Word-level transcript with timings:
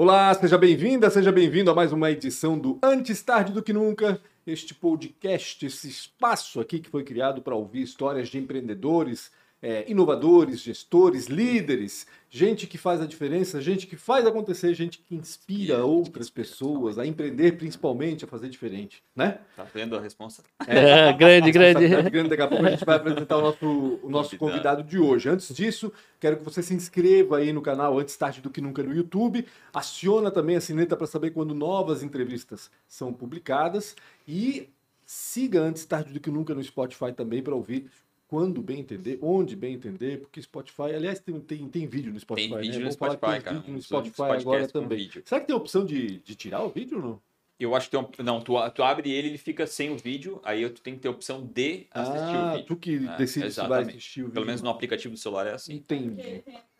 Olá, 0.00 0.32
seja 0.32 0.56
bem-vinda, 0.56 1.10
seja 1.10 1.32
bem-vindo 1.32 1.72
a 1.72 1.74
mais 1.74 1.92
uma 1.92 2.08
edição 2.08 2.56
do 2.56 2.78
Antes 2.80 3.20
Tarde 3.20 3.52
do 3.52 3.60
Que 3.60 3.72
Nunca, 3.72 4.20
este 4.46 4.72
podcast, 4.72 5.66
esse 5.66 5.88
espaço 5.88 6.60
aqui 6.60 6.78
que 6.78 6.88
foi 6.88 7.02
criado 7.02 7.42
para 7.42 7.56
ouvir 7.56 7.82
histórias 7.82 8.28
de 8.28 8.38
empreendedores, 8.38 9.32
é, 9.60 9.90
inovadores, 9.90 10.60
gestores, 10.60 11.26
líderes, 11.26 12.06
gente 12.30 12.66
que 12.66 12.78
faz 12.78 13.00
a 13.00 13.06
diferença, 13.06 13.60
gente 13.60 13.86
que 13.86 13.96
faz 13.96 14.24
acontecer, 14.26 14.72
gente 14.74 14.98
que 14.98 15.14
inspira 15.16 15.84
outras 15.84 16.30
pessoas 16.30 16.98
a 16.98 17.06
empreender, 17.06 17.56
principalmente 17.56 18.24
a 18.24 18.28
fazer 18.28 18.48
diferente, 18.48 19.02
né? 19.16 19.38
Tá 19.56 19.64
vendo 19.64 19.96
a 19.96 20.00
resposta? 20.00 20.42
É, 20.68 21.12
grande, 21.14 21.50
grande. 21.50 21.88
grande. 21.88 22.28
Daqui 22.28 22.42
a 22.42 22.46
pouco 22.46 22.64
a 22.66 22.70
gente 22.70 22.84
vai 22.84 22.96
apresentar 22.96 23.38
o 23.38 23.40
nosso, 23.40 24.00
o 24.02 24.10
nosso 24.10 24.36
convidado 24.36 24.82
de 24.82 24.98
hoje. 24.98 25.28
Antes 25.28 25.54
disso, 25.54 25.90
quero 26.20 26.36
que 26.36 26.44
você 26.44 26.62
se 26.62 26.74
inscreva 26.74 27.38
aí 27.38 27.52
no 27.52 27.62
canal 27.62 27.98
Antes 27.98 28.16
Tarde 28.16 28.40
do 28.42 28.50
Que 28.50 28.60
Nunca 28.60 28.82
no 28.82 28.94
YouTube, 28.94 29.46
aciona 29.72 30.30
também 30.30 30.56
a 30.56 30.60
sineta 30.60 30.96
para 30.96 31.06
saber 31.06 31.30
quando 31.30 31.54
novas 31.54 32.02
entrevistas 32.02 32.70
são 32.86 33.12
publicadas 33.12 33.96
e 34.26 34.68
siga 35.06 35.60
Antes 35.60 35.86
Tarde 35.86 36.12
do 36.12 36.20
Que 36.20 36.30
Nunca 36.30 36.54
no 36.54 36.62
Spotify 36.62 37.12
também 37.12 37.42
para 37.42 37.54
ouvir 37.54 37.90
quando 38.28 38.60
bem 38.60 38.80
entender, 38.80 39.18
onde 39.22 39.56
bem 39.56 39.74
entender, 39.74 40.20
porque 40.20 40.40
Spotify, 40.40 40.94
aliás, 40.94 41.18
tem, 41.18 41.40
tem, 41.40 41.66
tem 41.66 41.86
vídeo 41.86 42.12
no 42.12 42.20
Spotify, 42.20 42.48
tem 42.50 42.58
vídeo 42.60 42.72
né? 42.72 42.78
no 42.78 42.82
Vamos 42.82 42.94
Spotify, 42.94 43.20
falar 43.20 43.38
que 43.38 43.44
tem 43.44 43.52
cara. 43.52 43.58
vídeo 43.60 43.72
no 43.72 43.82
Spotify 43.82 44.22
agora 44.22 44.68
também. 44.68 44.98
vídeo. 44.98 45.22
Será 45.24 45.40
que 45.40 45.46
tem 45.46 45.54
a 45.54 45.56
opção 45.56 45.84
de, 45.84 46.18
de 46.18 46.34
tirar 46.34 46.62
o 46.62 46.68
vídeo 46.68 46.98
ou 46.98 47.02
não? 47.02 47.20
Eu 47.58 47.74
acho 47.74 47.90
que 47.90 47.96
tem 47.96 48.00
um, 48.00 48.22
não, 48.22 48.40
tu, 48.40 48.52
tu 48.70 48.82
abre 48.84 49.10
ele, 49.10 49.28
ele 49.28 49.38
fica 49.38 49.66
sem 49.66 49.90
o 49.90 49.96
vídeo, 49.96 50.40
aí 50.44 50.68
tu 50.70 50.80
tem 50.80 50.94
que 50.94 51.00
ter 51.00 51.08
a 51.08 51.10
opção 51.10 51.44
de 51.44 51.86
assistir 51.90 52.36
ah, 52.36 52.46
o 52.46 52.52
vídeo. 52.52 52.66
tu 52.66 52.76
que 52.76 52.96
É, 52.96 53.16
decide 53.16 53.50
se 53.50 53.66
vai 53.66 53.82
assistir 53.82 54.20
o 54.20 54.24
vídeo. 54.24 54.34
Pelo 54.34 54.46
menos 54.46 54.62
no 54.62 54.70
aplicativo 54.70 55.14
do 55.14 55.18
celular 55.18 55.46
é 55.46 55.54
assim. 55.54 55.74
Entendi. 55.74 56.44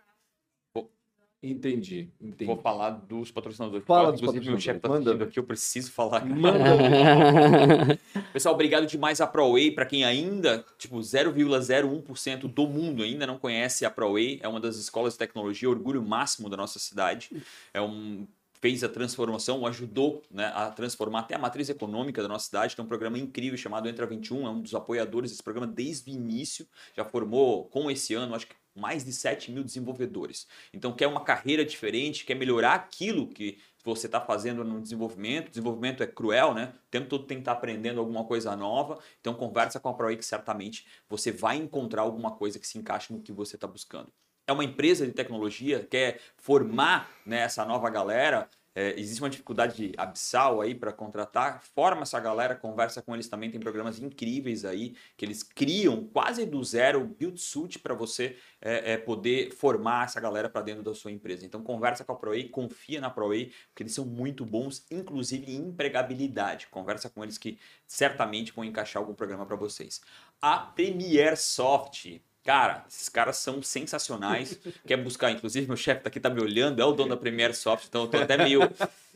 Entendi, 1.41 2.11
entendi. 2.21 2.47
Vou 2.47 2.57
falar 2.57 2.91
dos 2.91 3.31
patrocinadores. 3.31 3.87
Fala 3.87 4.11
dos 4.11 4.21
Inclusive, 4.21 4.51
meu 4.51 4.59
chefe 4.59 4.81
tá 4.81 4.93
assistindo 4.93 5.23
aqui, 5.23 5.39
eu 5.39 5.45
preciso 5.45 5.93
falar. 5.93 6.21
cara. 6.21 6.35
Manda 6.35 8.01
Pessoal, 8.33 8.55
obrigado 8.55 8.87
demais 8.87 9.21
a 9.21 9.27
ProWay. 9.27 9.71
Para 9.71 9.87
quem 9.87 10.05
ainda, 10.05 10.65
tipo, 10.77 10.99
0,01% 10.99 12.53
do 12.53 12.67
mundo 12.67 13.05
ainda 13.05 13.25
não 13.25 13.39
conhece 13.39 13.85
a 13.85 13.91
ProWay, 13.91 14.41
é 14.43 14.49
uma 14.49 14.59
das 14.59 14.77
escolas 14.77 15.13
de 15.13 15.21
tecnologia, 15.21 15.71
orgulho 15.71 16.03
máximo 16.03 16.49
da 16.49 16.57
nossa 16.57 16.81
cidade. 16.81 17.31
É 17.73 17.81
um 17.81 18.27
fez 18.61 18.83
a 18.83 18.89
transformação, 18.89 19.65
ajudou 19.67 20.23
né, 20.31 20.47
a 20.55 20.71
transformar 20.71 21.21
até 21.21 21.35
a 21.35 21.39
matriz 21.39 21.69
econômica 21.69 22.21
da 22.21 22.29
nossa 22.29 22.47
cidade. 22.47 22.75
Tem 22.75 22.85
um 22.85 22.89
programa 22.89 23.17
incrível 23.17 23.57
chamado 23.57 23.89
Entra 23.89 24.07
21, 24.07 24.47
é 24.47 24.51
um 24.51 24.61
dos 24.61 24.75
apoiadores 24.75 25.31
desse 25.31 25.43
programa 25.43 25.67
desde 25.67 26.11
o 26.11 26.13
início. 26.13 26.67
Já 26.97 27.05
formou, 27.05 27.67
com 27.67 27.89
esse 27.91 28.15
ano, 28.15 28.35
acho 28.35 28.47
que 28.47 28.55
mais 28.79 29.05
de 29.05 29.13
7 29.13 29.51
mil 29.51 29.65
desenvolvedores. 29.65 30.47
Então, 30.73 30.93
quer 30.93 31.07
uma 31.07 31.25
carreira 31.25 31.65
diferente, 31.65 32.25
quer 32.25 32.35
melhorar 32.35 32.75
aquilo 32.75 33.29
que 33.29 33.59
você 33.85 34.07
está 34.07 34.21
fazendo 34.21 34.65
no 34.65 34.81
desenvolvimento. 34.81 35.49
Desenvolvimento 35.51 36.03
é 36.03 36.07
cruel, 36.07 36.55
né? 36.55 36.73
O 36.87 36.91
tempo 36.91 37.09
todo 37.09 37.25
tem 37.25 37.39
que 37.39 37.43
estar 37.43 37.53
aprendendo 37.53 38.01
alguma 38.01 38.25
coisa 38.25 38.55
nova. 38.55 38.99
Então, 39.21 39.35
conversa 39.35 39.81
com 39.81 39.89
a 39.89 39.95
ProE 39.95 40.17
que 40.17 40.25
certamente 40.25 40.87
você 41.09 41.33
vai 41.33 41.57
encontrar 41.57 42.03
alguma 42.03 42.33
coisa 42.33 42.59
que 42.59 42.67
se 42.67 42.79
encaixe 42.79 43.13
no 43.13 43.21
que 43.21 43.33
você 43.33 43.57
está 43.57 43.67
buscando. 43.67 44.13
É 44.47 44.53
uma 44.53 44.65
empresa 44.65 45.07
de 45.07 45.13
tecnologia, 45.13 45.87
quer 45.91 46.21
formar 46.39 47.11
né, 47.27 47.41
essa 47.41 47.65
nova 47.67 47.91
galera. 47.91 48.49
É, 48.81 48.95
existe 48.97 49.21
uma 49.21 49.29
dificuldade 49.29 49.93
abissal 49.97 50.61
aí 50.61 50.73
para 50.73 50.93
contratar. 50.93 51.61
Forma 51.75 52.03
essa 52.03 52.21
galera, 52.21 52.55
conversa 52.55 53.03
com 53.03 53.13
eles 53.13 53.29
também. 53.29 53.51
Tem 53.51 53.59
programas 53.59 53.99
incríveis 53.99 54.65
aí 54.65 54.95
que 55.17 55.25
eles 55.25 55.43
criam 55.43 56.05
quase 56.05 56.47
do 56.47 56.63
zero, 56.63 57.05
build 57.05 57.41
suit 57.41 57.81
para 57.81 57.93
você 57.93 58.37
é, 58.61 58.93
é, 58.93 58.97
poder 58.97 59.51
formar 59.51 60.05
essa 60.05 60.21
galera 60.21 60.49
para 60.49 60.63
dentro 60.63 60.85
da 60.85 60.95
sua 60.95 61.11
empresa. 61.11 61.45
Então 61.45 61.61
conversa 61.61 62.05
com 62.05 62.13
a 62.13 62.15
ProWay, 62.15 62.49
confia 62.51 63.01
na 63.01 63.11
ProWay, 63.11 63.53
porque 63.67 63.83
eles 63.83 63.95
são 63.95 64.07
muito 64.07 64.47
bons, 64.47 64.87
inclusive 64.93 65.51
em 65.51 65.57
empregabilidade. 65.57 66.69
Conversa 66.69 67.11
com 67.11 67.25
eles 67.25 67.37
que 67.37 67.59
certamente 67.85 68.53
vão 68.53 68.65
encaixar 68.65 69.03
algum 69.03 69.13
programa 69.13 69.45
para 69.45 69.57
vocês. 69.57 70.01
A 70.41 70.57
Premier 70.57 71.37
Soft. 71.37 72.21
Cara, 72.45 72.85
esses 72.89 73.09
caras 73.09 73.37
são 73.37 73.61
sensacionais. 73.63 74.59
Quer 74.87 74.97
buscar, 74.97 75.31
inclusive, 75.31 75.67
meu 75.67 75.77
chefe 75.77 76.03
tá 76.03 76.09
aqui 76.09 76.19
tá 76.21 76.31
me 76.31 76.41
olhando, 76.41 76.81
é 76.81 76.85
o 76.85 76.93
dono 76.93 77.11
da 77.11 77.17
Premier 77.17 77.55
Soft, 77.55 77.87
então 77.89 78.03
eu 78.03 78.09
tô 78.09 78.17
até 78.17 78.39
meio, 78.39 78.61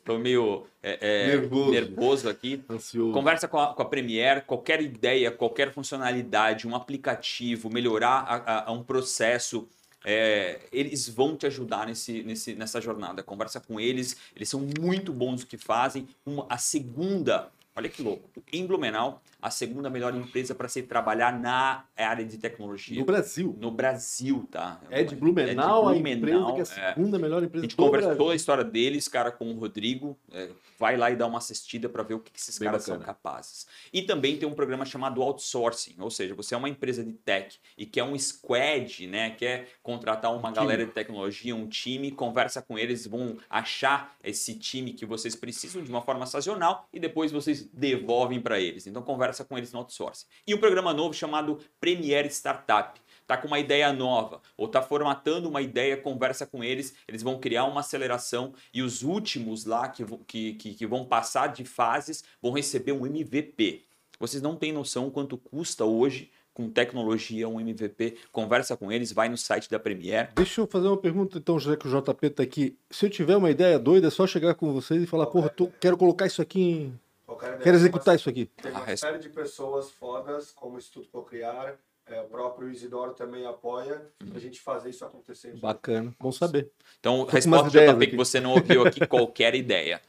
tô 0.05 0.19
meio 0.19 0.67
é, 0.83 0.99
é, 1.01 1.27
Nervoso. 1.29 1.71
nervoso 1.71 2.29
aqui. 2.29 2.63
Ansioso. 2.69 3.13
Conversa 3.13 3.49
com 3.49 3.59
a, 3.59 3.75
com 3.75 3.81
a 3.83 3.85
Premiere, 3.87 4.43
qualquer 4.43 4.83
ideia, 4.83 5.31
qualquer 5.31 5.73
funcionalidade, 5.73 6.69
um 6.69 6.77
aplicativo, 6.77 7.71
melhorar 7.73 8.21
a, 8.21 8.35
a- 8.37 8.65
a 8.69 8.73
um 8.73 8.83
processo, 8.83 9.67
é, 10.05 10.61
eles 10.71 11.09
vão 11.09 11.35
te 11.37 11.47
ajudar 11.47 11.87
nesse, 11.87 12.23
nesse, 12.25 12.55
nessa 12.55 12.81
jornada. 12.83 13.23
Conversa 13.23 13.61
com 13.61 13.81
eles, 13.81 14.17
eles 14.37 14.49
são 14.49 14.61
muito 14.79 15.11
bons 15.13 15.41
no 15.41 15.47
que 15.47 15.57
fazem. 15.57 16.07
Uma, 16.27 16.45
a 16.51 16.59
segunda, 16.59 17.49
olha 17.75 17.89
que 17.89 18.03
louco, 18.03 18.29
em 18.53 18.67
Blumenau, 18.67 19.23
a 19.43 19.51
segunda 19.51 19.91
melhor 19.91 20.15
empresa 20.15 20.55
para 20.55 20.69
se 20.69 20.83
trabalhar 20.83 21.39
na 21.39 21.85
área 21.97 22.25
de 22.25 22.39
tecnologia. 22.39 22.99
No 22.99 23.05
Brasil. 23.05 23.57
No 23.61 23.71
Brasil, 23.71 24.49
tá? 24.51 24.81
É 24.89 25.03
de 25.03 25.17
Blumenau, 25.17 25.91
É 25.91 25.95
de 25.95 26.07
a 26.07 26.11
empresa 26.13 26.39
Blumenau, 26.39 26.55
que 26.55 26.61
é 26.61 26.65
a 26.65 26.89
é. 26.89 26.95
segunda 26.95 27.19
melhor 27.19 27.43
A 27.43 27.47
empresa 27.47 27.65
gente 27.65 27.77
do 27.77 27.83
conversou 27.83 28.15
Brasil. 28.15 28.31
a 28.31 28.35
história 28.37 28.65
deles, 28.65 29.09
cara, 29.09 29.33
com 29.33 29.51
o 29.51 29.59
Rodrigo. 29.59 30.17
É, 30.31 30.49
vai 30.79 30.97
lá 30.97 31.11
e 31.11 31.17
dá 31.17 31.27
uma 31.27 31.39
assistida 31.39 31.89
para 31.89 32.03
ver 32.03 32.15
o 32.15 32.21
que 32.21 32.33
que 32.33 32.41
esses 32.41 32.59
Bem 32.59 32.67
caras 32.67 32.83
bacana. 32.83 32.99
são 32.99 33.07
capazes. 33.07 33.67
E 33.93 34.03
também 34.03 34.37
tem 34.37 34.49
um 34.49 34.55
programa 34.55 34.85
chamado 34.85 35.23
outsourcing, 35.23 35.95
ou 35.99 36.11
seja, 36.11 36.35
você 36.35 36.55
é 36.55 36.59
uma 36.59 36.69
empresa 36.69 37.05
de 37.05 37.13
tech 37.13 37.59
e 37.77 37.85
quer 37.85 38.05
um 38.05 38.19
squad, 38.19 39.07
né? 39.07 39.31
Quer 39.31 39.69
contratar 39.83 40.35
uma 40.35 40.51
Um 40.51 40.53
galera 40.53 40.85
de 40.85 40.93
tecnologia, 40.93 41.55
um 41.55 41.67
time, 41.69 42.11
conversa 42.11 42.61
com 42.63 42.79
eles, 42.79 43.07
vão 43.07 43.37
achar 43.49 44.17
esse 44.23 44.55
time 44.55 44.93
que 44.93 45.07
vocês 45.07 45.35
precisam 45.37 45.83
de 45.83 45.91
uma 45.91 46.03
forma 46.03 46.27
sazonal 46.27 46.89
e 46.93 46.99
depois 46.99 47.31
vocês 47.33 47.69
devolvem 47.73 48.41
para 48.41 48.59
eles. 48.61 48.87
Então 48.87 49.03
conversa 49.03 49.32
com 49.45 49.57
eles 49.57 49.73
no 49.73 49.79
outsourcing. 49.79 50.27
E 50.47 50.55
um 50.55 50.59
programa 50.59 50.93
novo 50.93 51.15
chamado 51.15 51.59
Premiere 51.81 52.29
Startup 52.29 53.01
tá 53.27 53.37
com 53.37 53.47
uma 53.47 53.59
ideia 53.59 53.93
nova 53.93 54.41
ou 54.57 54.69
tá 54.69 54.83
formatando 54.83 55.49
uma 55.49 55.63
ideia, 55.63 55.97
conversa 55.97 56.45
com 56.47 56.63
eles, 56.63 56.95
eles 57.09 57.23
vão 57.23 57.39
criar 57.39 57.65
uma 57.65 57.81
aceleração 57.81 58.53
e 58.75 58.83
os 58.83 59.03
últimos 59.03 59.65
lá 59.65 59.89
que, 59.89 60.05
que, 60.27 60.55
que, 60.55 60.75
que 60.75 60.87
vão 60.87 61.05
passar 61.05 61.47
de 61.47 61.65
fases 61.65 62.23
vão 62.43 62.53
receber 62.53 62.93
um 62.93 63.07
MVP. 63.07 63.85
Vocês 64.21 64.43
não 64.43 64.55
têm 64.57 64.73
noção 64.73 65.11
quanto 65.11 65.37
custa 65.39 65.85
hoje 65.85 66.31
com 66.55 66.69
tecnologia 66.69 67.49
um 67.49 67.59
MVP. 67.59 68.19
Conversa 68.31 68.77
com 68.77 68.93
eles, 68.93 69.11
vai 69.13 69.29
no 69.29 69.39
site 69.39 69.71
da 69.71 69.79
Premiere. 69.79 70.29
Deixa 70.37 70.61
eu 70.61 70.67
fazer 70.67 70.87
uma 70.89 70.99
pergunta, 70.99 71.39
então, 71.39 71.59
já 71.59 71.77
que 71.77 71.89
o 71.89 71.91
JP 72.03 72.31
tá 72.31 72.43
aqui. 72.43 72.77
Se 72.91 73.07
eu 73.07 73.11
tiver 73.11 73.37
uma 73.37 73.51
ideia 73.51 73.79
doida, 73.79 74.09
é 74.09 74.11
só 74.11 74.27
chegar 74.27 74.55
com 74.55 74.71
vocês 74.73 75.03
e 75.03 75.07
falar, 75.07 75.27
porra, 75.27 75.49
tô- 75.49 75.71
quero 75.81 75.97
colocar 75.97 76.27
isso 76.27 76.43
aqui 76.43 76.61
em... 76.61 77.01
Quero 77.37 77.77
executar 77.77 78.09
uma- 78.09 78.17
isso 78.17 78.29
aqui. 78.29 78.47
Tem 78.47 78.71
uma 78.73 78.85
res- 78.85 79.01
série 79.01 79.19
de 79.19 79.29
pessoas 79.29 79.91
fodas, 79.91 80.51
como 80.51 80.77
o 80.77 80.79
Instituto 80.79 81.09
Procriar, 81.09 81.77
é, 82.07 82.21
o 82.21 82.25
próprio 82.25 82.69
Isidoro 82.71 83.15
também 83.15 83.47
apoia 83.47 84.03
a 84.35 84.39
gente 84.39 84.61
fazer 84.61 84.91
isso 84.91 85.05
acontecer. 85.05 85.55
Bacana, 85.57 86.13
bom 86.19 86.33
saber. 86.33 86.71
Então, 86.99 87.25
resposta 87.25 87.71
JP 87.71 88.07
que 88.09 88.17
você 88.17 88.41
não 88.41 88.53
ouviu 88.53 88.87
aqui, 88.87 89.07
qualquer 89.07 89.55
ideia. 89.57 90.01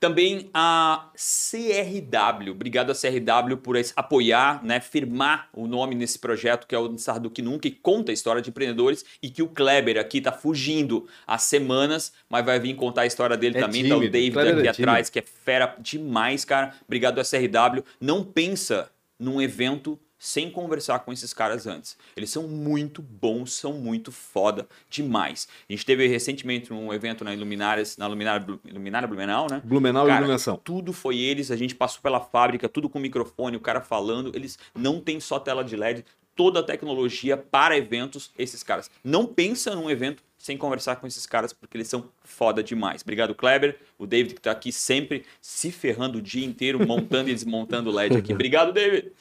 Também 0.00 0.48
a 0.54 1.10
CRW, 1.14 2.52
obrigado 2.52 2.90
a 2.90 2.94
CRW 2.94 3.58
por 3.58 3.76
apoiar, 3.94 4.64
né, 4.64 4.80
firmar 4.80 5.50
o 5.52 5.66
nome 5.66 5.94
nesse 5.94 6.18
projeto 6.18 6.66
que 6.66 6.74
é 6.74 6.78
o 6.78 6.96
Sardo 6.96 7.28
que 7.28 7.42
Nunca, 7.42 7.60
que 7.60 7.70
conta 7.70 8.10
a 8.10 8.14
história 8.14 8.40
de 8.40 8.48
empreendedores 8.48 9.04
e 9.22 9.28
que 9.28 9.42
o 9.42 9.48
Kleber 9.48 9.98
aqui 9.98 10.22
tá 10.22 10.32
fugindo 10.32 11.06
há 11.26 11.36
semanas, 11.36 12.14
mas 12.30 12.46
vai 12.46 12.58
vir 12.58 12.74
contar 12.76 13.02
a 13.02 13.06
história 13.06 13.36
dele 13.36 13.58
É 13.58 13.60
também. 13.60 13.82
Tá 13.86 13.96
o 13.96 13.98
tímido, 13.98 14.12
David 14.12 14.32
Kleber 14.32 14.58
aqui 14.58 14.68
é 14.68 14.72
tímido. 14.72 14.90
atrás, 14.90 15.10
que 15.10 15.18
é 15.18 15.22
fera 15.22 15.76
demais, 15.78 16.46
cara. 16.46 16.74
Obrigado 16.86 17.20
a 17.20 17.22
CRW. 17.22 17.84
Não 18.00 18.24
pensa 18.24 18.90
num 19.18 19.40
evento 19.40 19.98
sem 20.20 20.50
conversar 20.50 20.98
com 20.98 21.12
esses 21.14 21.32
caras 21.32 21.66
antes. 21.66 21.96
Eles 22.14 22.28
são 22.28 22.46
muito 22.46 23.00
bons, 23.00 23.54
são 23.54 23.72
muito 23.72 24.12
foda 24.12 24.68
demais. 24.90 25.48
A 25.66 25.72
gente 25.72 25.86
teve 25.86 26.06
recentemente 26.06 26.70
um 26.72 26.92
evento 26.92 27.24
na 27.24 27.32
Iluminárias, 27.32 27.96
na 27.96 28.06
Luminária, 28.06 28.46
Iluminária 28.66 29.08
Blumenau, 29.08 29.46
né? 29.50 29.62
Blumenau 29.64 30.04
e 30.04 30.08
Cara, 30.08 30.20
iluminação. 30.20 30.60
Tudo 30.62 30.92
foi 30.92 31.18
eles, 31.18 31.50
a 31.50 31.56
gente 31.56 31.74
passou 31.74 32.02
pela 32.02 32.20
fábrica, 32.20 32.68
tudo 32.68 32.90
com 32.90 32.98
microfone, 32.98 33.56
o 33.56 33.60
cara 33.60 33.80
falando. 33.80 34.30
Eles 34.34 34.58
não 34.74 35.00
têm 35.00 35.18
só 35.18 35.40
tela 35.40 35.64
de 35.64 35.74
LED, 35.74 36.04
toda 36.36 36.60
a 36.60 36.62
tecnologia 36.62 37.38
para 37.38 37.76
eventos, 37.78 38.30
esses 38.38 38.62
caras. 38.62 38.90
Não 39.02 39.24
pensa 39.24 39.74
num 39.74 39.90
evento 39.90 40.22
sem 40.36 40.56
conversar 40.56 40.96
com 40.96 41.06
esses 41.06 41.26
caras, 41.26 41.52
porque 41.52 41.78
eles 41.78 41.88
são 41.88 42.10
foda 42.24 42.62
demais. 42.62 43.00
Obrigado, 43.00 43.34
Kleber. 43.34 43.78
O 43.98 44.06
David 44.06 44.34
que 44.34 44.40
tá 44.40 44.50
aqui 44.50 44.70
sempre 44.70 45.24
se 45.40 45.70
ferrando 45.72 46.18
o 46.18 46.22
dia 46.22 46.44
inteiro, 46.44 46.86
montando 46.86 47.30
e 47.30 47.34
desmontando 47.34 47.90
o 47.90 47.92
LED 47.92 48.18
aqui. 48.18 48.32
Obrigado, 48.34 48.72
David. 48.72 49.12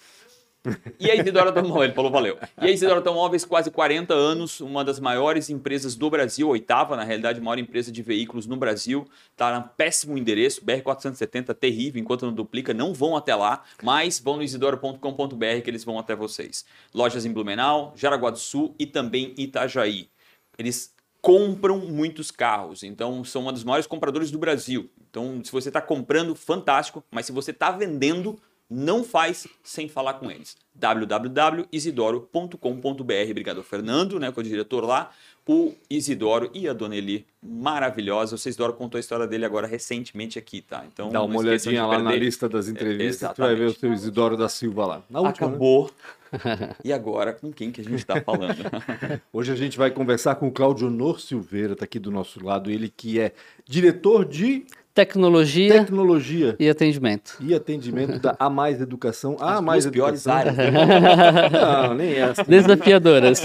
E 1.00 1.10
a 1.10 1.16
Isidora 1.16 1.50
Automóveis, 1.50 1.86
ele 1.86 1.94
falou 1.94 2.12
valeu. 2.12 2.38
E 2.62 2.66
a 2.68 2.72
Isidora 2.72 2.98
Automóveis, 2.98 3.46
quase 3.46 3.72
40 3.72 4.14
anos, 4.14 4.60
uma 4.60 4.84
das 4.84 5.00
maiores 5.00 5.50
empresas 5.50 5.96
do 5.96 6.10
Brasil, 6.10 6.50
oitava, 6.50 6.96
na 6.98 7.04
realidade, 7.04 7.40
maior 7.40 7.58
empresa 7.58 7.92
de 7.92 8.02
veículos 8.02 8.46
no 8.46 8.58
Brasil. 8.58 9.08
Está 9.32 9.58
num 9.58 9.68
péssimo 9.78 10.18
endereço, 10.18 10.64
BR-470, 10.66 11.54
terrível, 11.54 12.02
enquanto 12.02 12.26
não 12.26 12.34
duplica, 12.34 12.74
não 12.74 12.94
vão 12.94 13.16
até 13.16 13.34
lá, 13.34 13.64
mas 13.82 14.20
vão 14.20 14.38
no 14.38 14.44
isidora.com.br 14.44 15.62
que 15.64 15.70
eles 15.70 15.84
vão 15.84 15.98
até 15.98 16.16
vocês. 16.16 16.66
Lojas 16.94 17.26
em 17.26 17.32
Blumenau, 17.32 17.94
Jaraguá 17.96 18.30
do 18.30 18.40
Sul 18.40 18.76
e 18.78 18.86
também 18.86 19.34
Itajaí. 19.38 20.10
Eles 20.58 20.94
compram 21.22 21.80
muitos 21.80 22.32
carros. 22.32 22.84
Então, 22.84 23.24
são 23.24 23.44
uma 23.44 23.54
dos 23.54 23.64
maiores 23.64 23.88
compradores 23.88 24.32
do 24.32 24.38
Brasil. 24.38 24.90
Então, 25.10 25.42
se 25.44 25.52
você 25.52 25.70
está 25.70 25.82
comprando, 25.82 26.36
fantástico. 26.36 27.04
Mas 27.12 27.26
se 27.26 27.32
você 27.32 27.52
está 27.52 27.72
vendendo, 27.72 28.40
não 28.70 29.04
faz 29.04 29.48
sem 29.64 29.90
falar 29.90 30.14
com 30.16 30.30
eles. 30.30 30.56
www.isidoro.com.br. 30.76 33.32
Obrigado, 33.32 33.64
Fernando, 33.64 34.20
né, 34.20 34.32
que 34.32 34.40
é 34.40 34.42
o 34.42 34.44
diretor 34.44 34.86
lá. 34.86 35.10
O 35.48 35.74
Isidoro 35.90 36.52
e 36.54 36.68
a 36.70 36.74
Dona 36.74 36.96
Eli, 36.96 37.26
maravilhosa. 37.42 38.36
O 38.36 38.38
Isidoro 38.38 38.74
contou 38.74 38.98
a 38.98 39.00
história 39.00 39.26
dele 39.26 39.46
agora 39.46 39.66
recentemente 39.66 40.38
aqui, 40.38 40.62
tá? 40.62 40.86
Então, 40.86 41.10
Dá 41.10 41.24
uma 41.24 41.40
olhadinha 41.40 41.88
lá 41.88 41.98
na 41.98 42.16
lista 42.16 42.48
das 42.48 42.68
entrevistas, 42.68 43.32
É, 43.32 43.34
tu 43.34 43.42
vai 43.42 43.56
ver 43.56 43.66
o 43.66 43.74
seu 43.74 43.92
Isidoro 43.92 44.38
da 44.38 44.48
Silva 44.48 44.86
lá. 44.86 45.02
Na 45.10 45.22
última, 45.22 45.48
né? 45.48 45.54
Acabou. 45.54 45.90
e 46.86 46.94
agora, 46.94 47.34
com 47.34 47.52
quem 47.52 47.72
que 47.72 47.82
a 47.82 47.84
gente 47.84 47.96
está 47.96 48.22
falando? 48.22 48.58
Hoje 49.34 49.52
a 49.52 49.56
gente 49.56 49.76
vai 49.76 49.90
conversar 49.90 50.36
com 50.36 50.50
o 50.50 50.52
Claudio 50.52 50.86
Honor 50.86 51.20
Silveira, 51.20 51.76
tá 51.76 51.86
aqui 51.86 51.98
do 51.98 52.12
nosso 52.12 52.46
lado, 52.46 52.70
ele 52.70 52.88
que 52.88 53.20
é 53.20 53.34
diretor 53.66 54.26
de 54.26 54.68
Tecnologia 55.06 55.74
tecnologia 55.74 56.56
e 56.60 56.70
atendimento. 56.70 57.38
e 57.40 57.54
atendimento 57.56 58.20
da 58.20 58.36
A 58.40 58.50
Mais 58.50 58.82
Educação. 58.82 59.38
A 59.40 59.56
As 59.56 59.62
Mais 59.62 59.86
piores 59.88 60.26
Educação. 60.26 60.52
áreas. 60.52 60.58
né? 60.58 61.50
Não, 61.52 61.94
nem 61.94 62.14
essa. 62.16 62.44
Desafiadoras. 62.48 63.42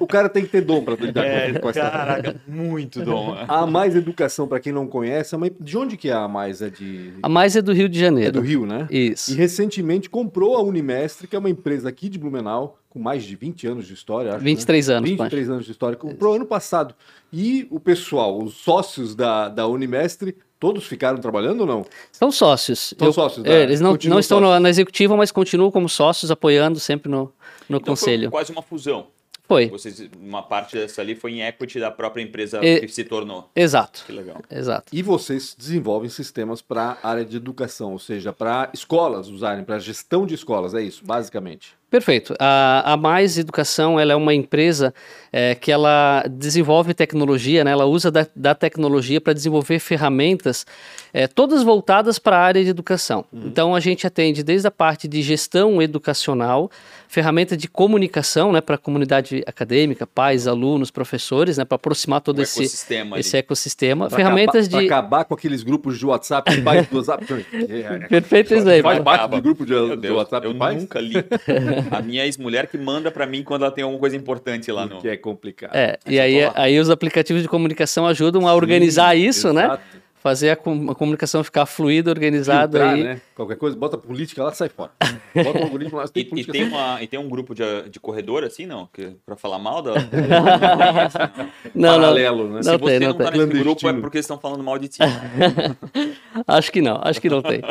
O 0.00 0.06
cara 0.06 0.28
tem 0.28 0.44
que 0.44 0.48
ter 0.50 0.62
dom 0.62 0.82
para 0.82 0.94
lidar 0.96 1.24
com- 1.52 1.60
com 1.60 1.70
essa. 1.70 1.80
É, 1.80 1.90
Caraca, 1.90 2.36
muito 2.46 3.02
dom. 3.04 3.36
A 3.46 3.66
Mais 3.66 3.94
Educação, 3.94 4.48
para 4.48 4.60
quem 4.60 4.72
não 4.72 4.86
conhece, 4.86 5.34
é 5.34 5.38
de 5.60 5.76
onde 5.76 5.96
que 5.96 6.08
é 6.08 6.12
a 6.12 6.24
A 6.24 6.28
Mais? 6.28 6.62
É 6.62 6.70
de 6.70 7.12
A 7.22 7.28
mais 7.28 7.54
é 7.56 7.62
do 7.62 7.72
Rio 7.72 7.88
de 7.88 7.98
é 7.98 8.02
Janeiro. 8.04 8.32
do 8.32 8.40
Rio, 8.40 8.64
né? 8.66 8.86
Isso. 8.90 9.32
E 9.32 9.34
recentemente 9.34 10.08
comprou 10.08 10.56
a 10.56 10.62
Unimestre, 10.62 11.26
que 11.26 11.36
é 11.36 11.38
uma 11.38 11.50
empresa 11.50 11.88
aqui 11.88 12.08
de 12.08 12.18
Blumenau, 12.18 12.78
com 12.88 12.98
mais 12.98 13.22
de 13.24 13.36
20 13.36 13.66
anos 13.66 13.86
de 13.86 13.92
história, 13.94 14.32
acho. 14.34 14.44
23 14.44 14.88
né? 14.88 14.94
anos, 14.94 15.10
23 15.10 15.50
anos 15.50 15.64
de 15.66 15.70
história. 15.72 15.96
Comprou 15.96 16.34
ano 16.34 16.46
passado. 16.46 16.94
E 17.32 17.66
o 17.70 17.78
pessoal, 17.78 18.42
os 18.42 18.54
sócios 18.54 19.14
da, 19.14 19.48
da 19.48 19.66
Unimestre, 19.66 20.36
todos 20.58 20.84
ficaram 20.86 21.18
trabalhando 21.18 21.60
ou 21.60 21.66
não? 21.66 21.86
São 22.12 22.30
sócios. 22.30 22.94
São 22.98 23.12
sócios, 23.12 23.44
né? 23.44 23.62
eles 23.62 23.80
não, 23.80 23.92
Continuam 23.92 24.14
não 24.14 24.20
estão 24.20 24.38
sócios. 24.38 24.54
na, 24.54 24.60
na 24.60 24.68
executiva, 24.70 25.16
mas 25.16 25.30
continuam 25.30 25.70
como 25.70 25.88
sócios, 25.88 26.30
apoiando 26.30 26.78
sempre 26.80 27.10
no, 27.10 27.32
no 27.68 27.78
Então 27.78 27.94
conselho. 27.94 28.22
foi 28.22 28.30
quase 28.30 28.52
uma 28.52 28.62
fusão. 28.62 29.08
Foi. 29.48 29.68
Vocês, 29.68 30.02
uma 30.20 30.42
parte 30.42 30.74
dessa 30.76 31.00
ali 31.00 31.14
foi 31.14 31.34
em 31.34 31.42
equity 31.46 31.78
da 31.78 31.88
própria 31.88 32.20
empresa 32.20 32.58
E- 32.64 32.80
que 32.80 32.88
se 32.88 33.04
tornou. 33.04 33.48
Exato. 33.54 34.02
Que 34.04 34.10
legal. 34.10 34.42
Exato. 34.50 34.86
E 34.92 35.00
vocês 35.02 35.54
desenvolvem 35.56 36.10
sistemas 36.10 36.60
para 36.60 36.98
a 37.00 37.08
área 37.08 37.24
de 37.24 37.36
educação, 37.36 37.92
ou 37.92 37.98
seja, 38.00 38.32
para 38.32 38.68
escolas 38.74 39.28
usarem, 39.28 39.62
para 39.64 39.78
gestão 39.78 40.26
de 40.26 40.34
escolas, 40.34 40.74
é 40.74 40.82
isso, 40.82 41.04
basicamente. 41.04 41.74
Perfeito. 41.96 42.34
A, 42.38 42.92
a 42.92 42.96
Mais 42.98 43.38
Educação 43.38 43.98
ela 43.98 44.12
é 44.12 44.16
uma 44.16 44.34
empresa 44.34 44.92
é, 45.32 45.54
que 45.54 45.72
ela 45.72 46.22
desenvolve 46.30 46.92
tecnologia, 46.92 47.64
né? 47.64 47.70
ela 47.70 47.86
usa 47.86 48.10
da, 48.10 48.26
da 48.36 48.54
tecnologia 48.54 49.18
para 49.18 49.32
desenvolver 49.32 49.78
ferramentas 49.78 50.66
é, 51.12 51.26
todas 51.26 51.62
voltadas 51.62 52.18
para 52.18 52.36
a 52.36 52.40
área 52.40 52.62
de 52.62 52.68
educação. 52.68 53.24
Então 53.32 53.74
a 53.74 53.80
gente 53.80 54.06
atende 54.06 54.42
desde 54.42 54.68
a 54.68 54.70
parte 54.70 55.08
de 55.08 55.22
gestão 55.22 55.80
educacional, 55.80 56.70
ferramenta 57.08 57.56
de 57.56 57.66
comunicação 57.66 58.52
né? 58.52 58.60
para 58.60 58.74
a 58.74 58.78
comunidade 58.78 59.42
acadêmica, 59.46 60.06
pais, 60.06 60.46
alunos, 60.46 60.90
professores, 60.90 61.56
né? 61.56 61.64
para 61.64 61.76
aproximar 61.76 62.20
todo 62.20 62.38
O 62.38 62.42
esse, 62.42 62.60
ecossistema 62.60 63.16
ali. 63.16 63.20
esse 63.20 63.36
ecossistema. 63.38 64.08
Pra 64.08 64.16
ferramentas 64.16 64.66
acabar, 64.66 64.80
de. 64.82 64.86
Pra 64.86 64.98
acabar 64.98 65.24
com 65.24 65.32
aqueles 65.32 65.62
grupos 65.62 65.98
de 65.98 66.04
WhatsApp, 66.04 66.60
pais 66.60 66.86
do 66.88 66.96
WhatsApp. 66.96 67.24
Perfeito 68.10 68.52
exemplo. 68.52 68.82
Faz 68.82 69.02
parte 69.02 69.30
do 69.30 69.40
grupo 69.40 69.64
de, 69.64 69.96
de 69.96 70.10
WhatsApp 70.10 70.46
eu 70.46 70.54
pais? 70.54 70.82
nunca 70.82 71.00
li. 71.00 71.14
A 71.90 72.00
minha 72.02 72.24
ex-mulher 72.24 72.66
que 72.66 72.76
manda 72.78 73.10
pra 73.10 73.26
mim 73.26 73.42
quando 73.42 73.62
ela 73.64 73.70
tem 73.72 73.82
alguma 73.84 74.00
coisa 74.00 74.16
importante 74.16 74.70
lá 74.72 74.86
no. 74.86 74.98
Que 75.00 75.08
é 75.08 75.16
complicado. 75.16 75.74
É, 75.74 75.98
e 76.06 76.16
eu 76.16 76.22
aí, 76.22 76.44
lá. 76.46 76.52
aí 76.56 76.78
os 76.80 76.90
aplicativos 76.90 77.42
de 77.42 77.48
comunicação 77.48 78.06
ajudam 78.06 78.46
a 78.48 78.54
organizar 78.54 79.16
isso, 79.16 79.52
né? 79.52 79.64
exato. 79.64 80.06
Fazer 80.22 80.50
a, 80.50 80.56
com- 80.56 80.90
a 80.90 80.94
comunicação 80.94 81.44
ficar 81.44 81.66
fluida, 81.66 82.10
organizada 82.10 82.78
Filtrar, 82.78 82.94
aí. 82.94 83.04
né? 83.04 83.20
Qualquer 83.32 83.54
coisa, 83.56 83.76
bota 83.76 83.96
política 83.96 84.42
lá, 84.42 84.52
sai 84.52 84.68
fora. 84.68 84.90
Bota 85.32 85.56
um 85.60 85.62
algoritmo 85.62 85.98
lá, 85.98 86.04
E, 86.06 86.08
tem 86.10 86.22
e 86.24 86.26
política. 86.26 86.52
tem 86.52 86.64
uma, 86.64 87.00
e 87.00 87.06
tem 87.06 87.20
um 87.20 87.28
grupo 87.28 87.54
de, 87.54 87.62
de 87.88 88.00
corredor 88.00 88.42
assim, 88.42 88.66
não? 88.66 88.88
Que, 88.92 89.12
pra 89.24 89.36
falar 89.36 89.60
mal 89.60 89.82
da. 89.82 89.92
Não, 91.74 91.92
não, 91.92 92.00
Paralelo, 92.00 92.48
né? 92.48 92.62
Se 92.62 92.70
Não 92.70 92.78
você 92.78 92.98
tem, 92.98 93.00
não, 93.00 93.08
não 93.08 93.14
tá 93.24 93.30
tem. 93.30 93.46
nesse 93.46 93.58
grupo 93.62 93.88
é 93.88 93.92
porque 93.92 94.16
eles 94.16 94.24
estão 94.24 94.38
falando 94.38 94.62
mal 94.64 94.78
de 94.78 94.88
ti. 94.88 94.98
acho 96.46 96.72
que 96.72 96.80
não, 96.82 97.00
acho 97.02 97.20
que 97.20 97.28
não 97.28 97.42
tem. 97.42 97.62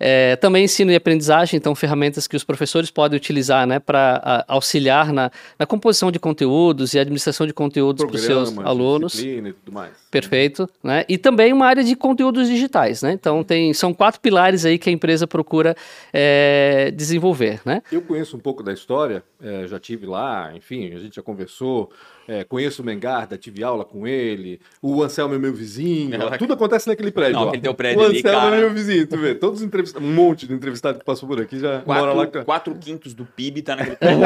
É, 0.00 0.36
também 0.36 0.64
ensino 0.64 0.90
e 0.90 0.94
aprendizagem, 0.94 1.56
então 1.56 1.74
ferramentas 1.74 2.26
que 2.26 2.36
os 2.36 2.44
professores 2.44 2.90
podem 2.90 3.16
utilizar 3.16 3.66
né, 3.66 3.78
para 3.78 4.44
auxiliar 4.46 5.12
na, 5.12 5.30
na 5.58 5.66
composição 5.66 6.10
de 6.12 6.18
conteúdos 6.18 6.94
e 6.94 6.98
administração 6.98 7.46
de 7.46 7.52
conteúdos 7.52 8.04
para 8.04 8.14
os 8.14 8.22
seus 8.22 8.58
alunos. 8.58 9.12
disciplina 9.12 9.48
e 9.48 9.52
tudo 9.52 9.72
mais. 9.72 9.92
Perfeito, 10.10 10.68
né? 10.82 11.04
E 11.08 11.18
também 11.18 11.52
uma 11.52 11.66
área 11.66 11.84
de 11.84 11.94
conteúdos 11.94 12.48
digitais, 12.48 13.02
né? 13.02 13.12
Então 13.12 13.42
tem, 13.42 13.74
são 13.74 13.92
quatro 13.92 14.20
pilares 14.20 14.64
aí 14.64 14.78
que 14.78 14.88
a 14.88 14.92
empresa 14.92 15.26
procura 15.26 15.76
é, 16.12 16.90
desenvolver, 16.94 17.60
né? 17.64 17.82
Eu 17.90 18.02
conheço 18.02 18.36
um 18.36 18.40
pouco 18.40 18.62
da 18.62 18.72
história, 18.72 19.22
é, 19.42 19.66
já 19.66 19.78
tive 19.78 20.06
lá, 20.06 20.52
enfim, 20.54 20.92
a 20.94 20.98
gente 20.98 21.16
já 21.16 21.22
conversou. 21.22 21.90
É, 22.28 22.44
conheço 22.44 22.82
o 22.82 22.84
Mengarda, 22.84 23.36
tive 23.38 23.64
aula 23.64 23.84
com 23.84 24.06
ele. 24.06 24.60
O 24.82 25.02
Anselmo 25.02 25.34
é 25.34 25.38
meu 25.38 25.52
vizinho. 25.52 26.14
Ela- 26.14 26.36
Tudo 26.38 26.52
acontece 26.52 26.86
naquele 26.86 27.10
prédio. 27.10 27.32
Não, 27.34 27.44
ó. 27.44 27.48
aquele 27.48 27.62
teu 27.62 27.74
prédio 27.74 28.02
o 28.02 28.04
ali, 28.04 28.18
Anselmo 28.18 28.38
cara. 28.40 28.56
é 28.56 28.60
meu 28.60 28.70
vizinho, 28.74 29.06
tu 29.06 29.16
vê. 29.16 29.34
Todos 29.34 29.60
os 29.60 29.66
entrevistados, 29.66 30.06
um 30.06 30.12
monte 30.12 30.46
de 30.46 30.52
entrevistado 30.52 30.98
que 30.98 31.04
passou 31.04 31.28
por 31.28 31.40
aqui 31.40 31.58
já 31.58 31.82
mora 31.86 32.12
lá. 32.12 32.26
Quatro, 32.26 32.44
quatro 32.44 32.74
quintos 32.76 33.14
do 33.14 33.24
PIB 33.24 33.62
tá 33.62 33.74
naquele 33.76 33.96
prédio. 33.96 34.20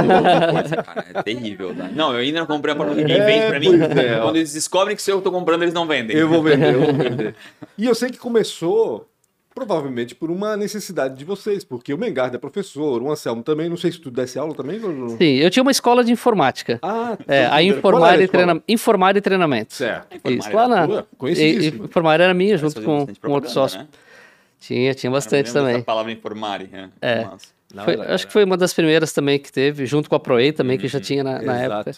Coisa, 0.53 0.77
cara, 0.83 1.07
é 1.15 1.23
terrível. 1.23 1.75
Tá? 1.75 1.89
Não, 1.95 2.13
eu 2.13 2.19
ainda 2.19 2.41
não 2.41 2.47
comprei 2.47 2.75
para 2.75 2.93
ninguém 2.93 3.17
É, 3.21 3.25
vende 3.25 3.47
pra 3.47 3.61
mim. 3.61 4.01
é. 4.01 4.21
Quando 4.21 4.37
eles 4.37 4.53
descobrem 4.53 4.97
que 4.97 5.03
se 5.03 5.11
eu 5.13 5.23
tô 5.23 5.31
comprando, 5.31 5.63
eles 5.63 5.73
não 5.75 5.87
vendem. 5.87 6.17
Eu 6.17 6.29
vou 6.29 6.43
vender, 6.43 6.75
eu 6.75 6.81
vou 6.83 6.93
vender. 6.95 7.35
E 7.79 7.87
eu 7.87 7.95
sei 7.95 8.11
que 8.11 8.19
começou 8.19 9.07
provavelmente 9.55 10.15
por 10.15 10.31
uma 10.31 10.57
necessidade 10.57 11.17
de 11.17 11.25
vocês, 11.25 11.63
porque 11.65 11.93
o 11.93 11.99
Mengarda 11.99 12.37
é 12.37 12.39
professor, 12.39 13.03
o 13.03 13.11
Anselmo 13.11 13.43
também, 13.43 13.69
não 13.69 13.77
sei 13.77 13.93
se 13.93 13.99
tu 14.01 14.11
desse 14.11 14.39
aula 14.39 14.55
também. 14.55 14.83
Ou... 14.83 15.11
Sim, 15.11 15.25
eu 15.37 15.51
tinha 15.51 15.63
uma 15.63 15.71
escola 15.71 16.03
de 16.03 16.11
informática. 16.13 16.79
Ah, 16.83 17.17
É, 17.29 17.45
então, 17.45 17.55
a 17.57 17.63
informar, 17.63 18.21
e 18.21 18.25
a 18.25 18.29
treina... 18.29 18.63
informar 18.69 19.17
e 19.17 19.21
treinamento. 19.21 19.75
Certo. 19.75 20.07
Isso, 20.25 20.49
Informar 20.49 20.67
lá 20.67 20.87
na. 20.87 21.05
E, 21.29 21.33
e 21.33 21.67
informar 21.69 22.21
era 22.21 22.33
minha, 22.35 22.57
junto 22.57 22.75
Fazia 22.75 22.87
com, 22.87 23.07
com 23.21 23.31
outro 23.33 23.51
sócio. 23.51 23.79
né? 23.81 23.89
Tinha, 24.61 24.95
tinha 24.95 25.11
bastante 25.11 25.53
também. 25.53 25.75
dessa 25.75 25.85
palavra 25.85 26.13
informar. 26.13 26.61
É. 26.63 26.89
É. 27.01 27.29
Foi- 27.85 28.01
acho 28.01 28.27
que 28.27 28.33
foi 28.33 28.45
uma 28.45 28.57
das 28.57 28.73
primeiras 28.73 29.13
também 29.13 29.39
que 29.39 29.51
teve, 29.51 29.87
junto 29.87 30.09
com 30.09 30.15
a 30.15 30.21
ProEI 30.21 30.53
também, 30.53 30.79
que 30.79 30.87
já 30.89 31.01
tinha 31.01 31.25
na, 31.25 31.43
na 31.43 31.57
época. 31.59 31.93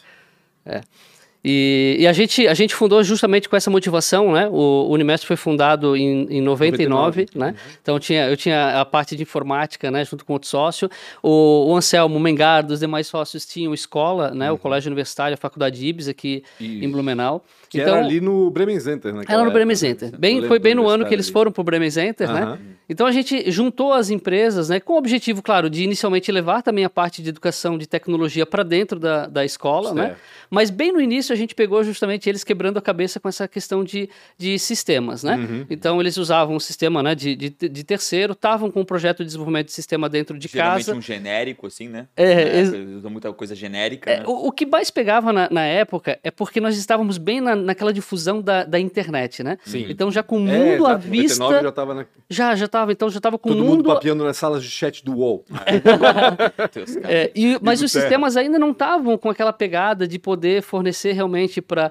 E, 1.44 1.96
e 2.00 2.06
a, 2.06 2.12
gente, 2.12 2.48
a 2.48 2.54
gente 2.54 2.74
fundou 2.74 3.04
justamente 3.04 3.50
com 3.50 3.54
essa 3.54 3.70
motivação, 3.70 4.32
né? 4.32 4.48
O 4.50 4.88
Unimestre 4.88 5.26
foi 5.26 5.36
fundado 5.36 5.94
em, 5.94 6.26
em 6.30 6.40
99, 6.40 7.26
99, 7.26 7.26
né? 7.34 7.54
Então 7.82 7.98
tinha, 7.98 8.26
eu 8.26 8.36
tinha 8.36 8.80
a 8.80 8.84
parte 8.84 9.14
de 9.14 9.22
informática, 9.22 9.90
né? 9.90 10.04
Junto 10.06 10.24
com 10.24 10.32
outro 10.32 10.48
sócio. 10.48 10.88
O, 11.22 11.66
o 11.70 11.76
Anselmo, 11.76 12.16
o 12.16 12.20
Mengardo, 12.20 12.72
os 12.72 12.80
demais 12.80 13.06
sócios 13.06 13.44
tinham 13.44 13.74
escola, 13.74 14.30
né? 14.30 14.50
O 14.50 14.56
Colégio 14.56 14.88
Universitário, 14.88 15.34
a 15.34 15.36
Faculdade 15.36 15.86
Ibs 15.86 16.08
aqui 16.08 16.42
Isso. 16.58 16.84
em 16.84 16.90
Blumenau. 16.90 17.44
Que 17.68 17.80
então, 17.80 17.96
era 17.96 18.06
ali 18.06 18.22
no 18.22 18.50
Bremen 18.50 18.80
Center, 18.80 19.12
né? 19.12 19.24
era 19.28 19.44
no 19.44 19.50
Bremen 19.50 19.76
Center. 19.76 20.18
Bem, 20.18 20.42
foi 20.46 20.58
bem 20.58 20.74
no 20.74 20.88
ano 20.88 21.04
que 21.04 21.12
eles 21.12 21.28
foram 21.28 21.52
para 21.52 21.60
o 21.60 21.64
Bremen 21.64 21.90
Center, 21.90 22.32
né? 22.32 22.58
Então 22.88 23.06
a 23.06 23.12
gente 23.12 23.50
juntou 23.50 23.92
as 23.92 24.10
empresas, 24.10 24.68
né, 24.68 24.78
com 24.80 24.94
o 24.94 24.98
objetivo, 24.98 25.42
claro, 25.42 25.70
de 25.70 25.82
inicialmente 25.84 26.30
levar 26.30 26.62
também 26.62 26.84
a 26.84 26.90
parte 26.90 27.22
de 27.22 27.28
educação 27.30 27.78
de 27.78 27.86
tecnologia 27.86 28.44
para 28.44 28.62
dentro 28.62 28.98
da, 28.98 29.26
da 29.26 29.44
escola, 29.44 29.94
né? 29.94 30.06
Certo. 30.08 30.18
Mas 30.50 30.70
bem 30.70 30.92
no 30.92 31.00
início 31.00 31.32
a 31.32 31.36
gente 31.36 31.54
pegou 31.54 31.82
justamente 31.82 32.28
eles 32.28 32.44
quebrando 32.44 32.78
a 32.78 32.82
cabeça 32.82 33.18
com 33.18 33.28
essa 33.28 33.48
questão 33.48 33.82
de, 33.82 34.08
de 34.38 34.58
sistemas, 34.58 35.22
né? 35.24 35.36
Uhum. 35.36 35.66
Então 35.70 36.00
eles 36.00 36.16
usavam 36.16 36.54
um 36.56 36.60
sistema 36.60 37.02
né, 37.02 37.14
de, 37.14 37.34
de, 37.34 37.50
de 37.50 37.84
terceiro, 37.84 38.32
estavam 38.32 38.70
com 38.70 38.80
um 38.80 38.84
projeto 38.84 39.18
de 39.18 39.24
desenvolvimento 39.26 39.66
de 39.66 39.72
sistema 39.72 40.08
dentro 40.08 40.38
de 40.38 40.48
Geralmente 40.48 40.86
casa. 40.86 40.96
um 40.98 41.00
genérico, 41.00 41.66
assim, 41.66 41.88
né? 41.88 42.06
É, 42.16 42.62
Né? 42.64 42.96
usam 42.96 43.10
muita 43.10 43.32
coisa 43.32 43.54
genérica, 43.54 44.10
É, 44.10 44.18
né? 44.18 44.24
o, 44.26 44.48
o 44.48 44.52
que 44.52 44.66
mais 44.66 44.90
pegava 44.90 45.32
na, 45.32 45.48
na 45.50 45.64
época 45.64 46.18
é 46.22 46.30
porque 46.30 46.60
nós 46.60 46.76
estávamos 46.76 47.18
bem 47.18 47.40
na, 47.40 47.56
naquela 47.56 47.92
difusão 47.92 48.42
da, 48.42 48.64
da 48.64 48.78
internet, 48.78 49.42
né? 49.42 49.58
Sim. 49.64 49.86
Então 49.88 50.10
já 50.12 50.22
com 50.22 50.42
o 50.44 50.48
É, 50.48 50.52
mundo 50.52 50.86
à 50.86 50.92
exato, 50.92 51.06
99 51.08 51.10
vista, 51.10 51.62
já 51.62 51.72
tava 51.72 51.94
na... 51.94 52.06
já 52.28 52.54
já 52.56 52.68
estava, 52.74 52.92
então 52.92 53.08
já 53.08 53.18
estava 53.18 53.38
com 53.38 53.48
todo 53.50 53.60
o 53.60 53.64
mundo 53.64 53.76
mundo 53.76 53.94
papiando 53.94 54.24
nas 54.24 54.36
salas 54.36 54.62
de 54.62 54.68
chat 54.70 55.04
do 55.04 55.14
UOL. 55.18 55.44
É, 57.04 57.30
e- 57.34 57.58
mas 57.62 57.82
os 57.82 57.92
sistemas 57.92 58.36
ainda 58.36 58.58
não 58.58 58.70
estavam 58.70 59.16
com 59.16 59.30
aquela 59.30 59.52
pegada 59.52 60.06
de 60.06 60.18
poder 60.18 60.62
fornecer 60.62 61.12
realmente 61.12 61.60
para 61.60 61.90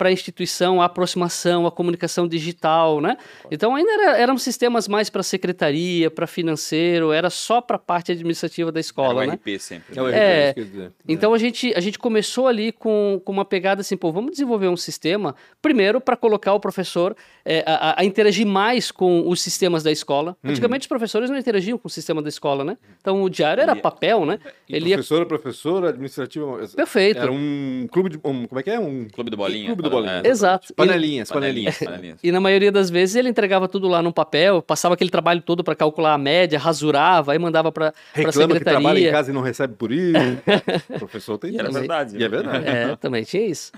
a 0.00 0.10
instituição 0.12 0.80
a 0.80 0.86
aproximação, 0.86 1.66
a 1.66 1.70
comunicação 1.72 2.26
digital, 2.26 3.00
né? 3.00 3.16
Então 3.50 3.74
ainda 3.74 3.90
era- 3.92 4.18
eram 4.18 4.38
sistemas 4.38 4.88
mais 4.88 5.10
para 5.10 5.22
secretaria, 5.22 6.10
para 6.10 6.26
financeiro, 6.26 7.12
era 7.12 7.30
só 7.30 7.60
para 7.60 7.76
a 7.76 7.78
parte 7.78 8.12
administrativa 8.12 8.70
da 8.72 8.80
escola, 8.80 9.22
Era 9.22 9.32
o 9.32 9.32
né? 9.32 9.34
RP 9.34 9.58
sempre. 9.60 9.98
É 9.98 10.02
né? 10.02 10.10
É, 10.48 10.52
dizer. 10.52 10.92
Então 11.08 11.34
a 11.34 11.38
gente, 11.38 11.72
a 11.74 11.80
gente 11.80 11.98
começou 11.98 12.46
ali 12.46 12.72
com, 12.72 13.20
com 13.24 13.32
uma 13.32 13.44
pegada 13.44 13.80
assim, 13.80 13.96
pô, 13.96 14.10
vamos 14.12 14.32
desenvolver 14.32 14.68
um 14.68 14.76
sistema, 14.76 15.34
primeiro 15.60 16.00
para 16.00 16.16
colocar 16.16 16.54
o 16.54 16.60
professor 16.60 17.16
é, 17.44 17.62
a- 17.66 18.00
a 18.00 18.04
interagir 18.04 18.46
mais 18.46 18.90
com 18.90 19.28
os 19.28 19.40
sistemas 19.40 19.82
da 19.82 19.90
escola. 19.90 20.21
Uhum. 20.42 20.50
Antigamente 20.50 20.82
os 20.82 20.86
professores 20.86 21.28
não 21.28 21.36
interagiam 21.36 21.76
com 21.76 21.86
o 21.88 21.90
sistema 21.90 22.22
da 22.22 22.28
escola, 22.28 22.64
né? 22.64 22.78
Então 23.00 23.22
o 23.22 23.28
diário 23.28 23.60
era 23.62 23.72
Ele- 23.72 23.80
papel, 23.80 24.24
né? 24.24 24.38
E 24.68 24.74
Ele 24.76 24.88
ia 24.90 24.96
professora, 24.96 25.26
professora, 25.26 25.88
administrativa. 25.90 26.66
Perfeito. 26.74 27.18
Era 27.20 27.30
um 27.32 27.86
clube 27.90 28.10
de. 28.10 28.16
Um, 28.24 28.46
como 28.46 28.58
é 28.58 28.62
que 28.62 28.70
é? 28.70 28.78
Um 28.78 29.08
Clube 29.12 29.30
do 29.30 29.36
Bolinha. 29.36 29.66
Clube 29.66 29.82
do 29.82 29.90
Bolinha. 29.90 30.22
É, 30.24 30.28
Exato. 30.28 30.72
panelinhas, 30.74 31.28
panelinhas, 31.30 31.78
panelinhas. 31.78 31.78
panelinhas. 31.78 32.18
E 32.22 32.30
na 32.32 32.40
maioria 32.40 32.70
das 32.72 32.88
vezes 32.88 33.16
ele 33.16 33.28
entregava 33.28 33.68
tudo 33.68 33.88
lá 33.88 34.00
no 34.02 34.12
papel, 34.12 34.62
passava 34.62 34.94
aquele 34.94 35.10
trabalho 35.10 35.42
todo 35.42 35.62
para 35.64 35.74
calcular 35.74 36.14
a 36.14 36.18
média, 36.18 36.58
rasurava, 36.58 37.32
aí 37.32 37.38
mandava 37.38 37.70
para 37.72 37.88
a 37.88 37.92
Reclama 38.14 38.54
que 38.54 38.60
trabalha 38.64 38.80
em 38.80 39.02
secretaria. 39.02 39.12
casa 39.12 39.30
e 39.30 39.34
não 39.34 39.40
recebe 39.42 39.74
por 39.74 39.90
isso. 39.92 40.12
o 40.94 40.98
professor 40.98 41.38
tem 41.38 41.52
E 41.52 41.58
era 41.58 41.70
verdade. 41.70 42.16
E 42.16 42.22
é 42.24 42.28
verdade. 42.28 42.66
É, 42.66 42.96
também 42.96 43.24
tinha 43.24 43.46
isso. 43.46 43.72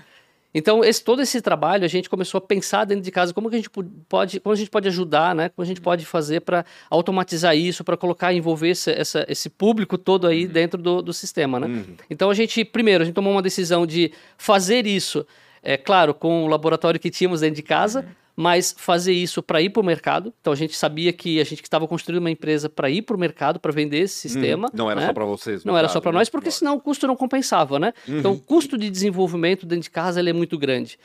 Então, 0.57 0.85
esse, 0.85 1.03
todo 1.03 1.21
esse 1.21 1.41
trabalho, 1.41 1.83
a 1.83 1.87
gente 1.89 2.09
começou 2.09 2.37
a 2.37 2.41
pensar 2.41 2.85
dentro 2.85 3.03
de 3.03 3.11
casa 3.11 3.33
como 3.33 3.49
que 3.49 3.55
a 3.55 3.59
gente 3.59 3.69
pode, 4.07 4.39
como 4.39 4.53
a 4.53 4.55
gente 4.55 4.69
pode 4.69 4.87
ajudar, 4.87 5.35
né? 5.35 5.49
Como 5.49 5.61
a 5.63 5.67
gente 5.67 5.81
pode 5.81 6.05
fazer 6.05 6.39
para 6.39 6.63
automatizar 6.89 7.55
isso, 7.57 7.83
para 7.83 7.97
colocar, 7.97 8.31
envolver 8.33 8.69
esse, 8.69 8.89
essa- 8.89 9.25
esse 9.27 9.49
público 9.49 9.97
todo 9.97 10.25
aí 10.25 10.47
dentro 10.47 10.81
do, 10.81 11.01
do 11.01 11.11
sistema, 11.11 11.59
né? 11.59 11.67
Uhum. 11.67 11.95
Então, 12.09 12.29
a 12.29 12.33
gente, 12.33 12.63
primeiro, 12.63 13.01
a 13.01 13.05
gente 13.05 13.13
tomou 13.15 13.33
uma 13.33 13.41
decisão 13.41 13.85
de 13.85 14.13
fazer 14.37 14.87
isso, 14.87 15.27
é 15.61 15.75
claro, 15.75 16.13
com 16.13 16.45
o 16.45 16.47
laboratório 16.47 16.99
que 16.99 17.09
tínhamos 17.11 17.41
dentro 17.41 17.57
de 17.57 17.61
casa, 17.63 18.05
mas 18.35 18.75
fazer 18.77 19.13
isso 19.13 19.41
para 19.41 19.61
ir 19.61 19.69
para 19.69 19.81
o 19.81 19.85
mercado. 19.85 20.33
Então, 20.41 20.51
a 20.51 20.55
gente 20.55 20.75
sabia 20.75 21.13
que 21.13 21.39
a 21.39 21.43
gente 21.43 21.63
estava 21.63 21.87
construindo 21.87 22.19
uma 22.19 22.31
empresa 22.31 22.69
para 22.69 22.89
ir 22.89 23.01
para 23.01 23.15
o 23.15 23.19
mercado, 23.19 23.59
para 23.59 23.71
vender 23.71 23.99
esse 23.99 24.15
sistema. 24.15 24.67
Uhum. 24.67 24.77
Não 24.77 24.91
era 24.91 25.01
né? 25.01 25.07
só 25.07 25.13
para 25.13 25.25
vocês. 25.25 25.63
Não 25.63 25.77
era 25.77 25.87
caso, 25.87 25.93
só 25.93 26.01
para 26.01 26.11
né? 26.11 26.19
nós, 26.19 26.29
porque 26.29 26.51
senão 26.51 26.75
o 26.75 26.81
custo 26.81 27.07
não 27.07 27.15
compensava, 27.15 27.79
né? 27.79 27.93
Então, 28.07 28.33
o 28.33 28.39
custo 28.39 28.77
de 28.77 28.89
desenvolvimento 28.89 29.65
dentro 29.65 29.83
de 29.83 29.89
casa 29.89 30.19
ele 30.19 30.29
é 30.29 30.33
muito 30.33 30.57
grande. 30.57 30.99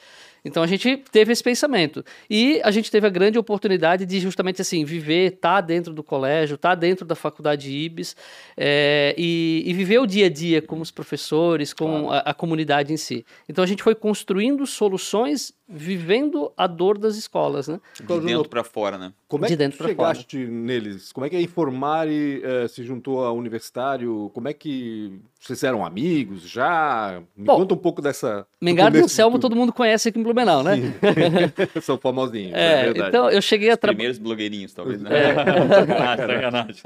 Então, 0.45 0.63
a 0.63 0.67
gente 0.67 0.97
teve 1.11 1.33
esse 1.33 1.43
pensamento. 1.43 2.05
E 2.29 2.61
a 2.65 2.71
gente 2.71 2.91
teve 2.91 3.07
a 3.07 3.11
grande 3.11 3.39
oportunidade 3.39 4.07
de 4.07 4.21
justamente 4.21 4.61
assim, 4.63 4.85
viver, 4.85 5.35
estar 5.35 5.61
dentro 5.61 5.93
do 5.93 6.03
colégio, 6.03 6.55
estar 6.55 6.75
dentro 6.75 7.05
da 7.05 7.15
faculdade 7.15 7.71
IBS 7.71 8.17
eh, 8.57 9.15
e, 9.19 9.63
e 9.67 9.73
viver 9.75 9.99
o 9.99 10.07
dia 10.07 10.27
a 10.27 10.31
dia 10.31 10.63
com 10.63 10.81
os 10.81 10.91
professores, 10.91 11.73
com 11.73 12.11
a, 12.11 12.19
a 12.21 12.35
comunidade 12.35 12.93
em 12.93 12.97
si. 12.97 13.25
Então, 13.49 13.63
a 13.63 13.67
gente 13.67 13.83
foi 13.83 13.95
construindo 13.95 14.67
soluções 14.67 15.53
vivendo 15.71 16.53
a 16.57 16.67
dor 16.67 16.99
das 16.99 17.17
escolas, 17.17 17.69
né? 17.69 17.81
De 18.00 18.21
dentro 18.21 18.49
pra 18.49 18.65
fora, 18.65 18.99
né? 18.99 19.12
Como 19.29 19.45
é 19.45 19.49
de 19.49 19.55
que 19.55 19.57
dentro 19.59 19.79
tu 19.79 19.85
pra 19.85 19.95
fora. 19.95 20.15
chegaste 20.15 20.37
neles? 20.39 21.12
Como 21.12 21.25
é 21.25 21.31
que 21.31 21.37
a 21.37 21.41
Informare 21.41 22.43
eh, 22.45 22.67
se 22.69 22.83
juntou 22.83 23.25
ao 23.25 23.37
universitário? 23.37 24.31
Como 24.35 24.49
é 24.49 24.53
que 24.53 25.21
vocês 25.41 25.62
eram 25.62 25.87
amigos 25.87 26.43
já? 26.43 27.23
Me 27.37 27.45
Bom, 27.47 27.57
conta 27.59 27.75
um 27.75 27.77
pouco 27.79 28.03
dessa. 28.03 28.41
do 28.61 28.65
Mengardo 28.65 28.99
e 28.99 29.00
Anselmo 29.00 29.39
todo 29.39 29.55
mundo 29.55 29.73
conhece 29.73 30.09
aqui 30.09 30.19
em 30.19 30.23
Blumenau, 30.23 30.62
né? 30.65 30.77
São 31.81 31.97
famosinhos, 31.97 32.53
é, 32.55 32.73
É, 32.81 32.85
verdade. 32.87 33.09
então 33.09 33.31
eu 33.31 33.41
cheguei 33.41 33.71
a 33.71 33.77
trabalhar. 33.77 33.97
Primeiros 33.97 34.19
blogueirinhos, 34.19 34.75
talvez, 34.75 35.00
né? 35.00 35.11
É. 35.12 35.35
sacanagem. 36.27 36.83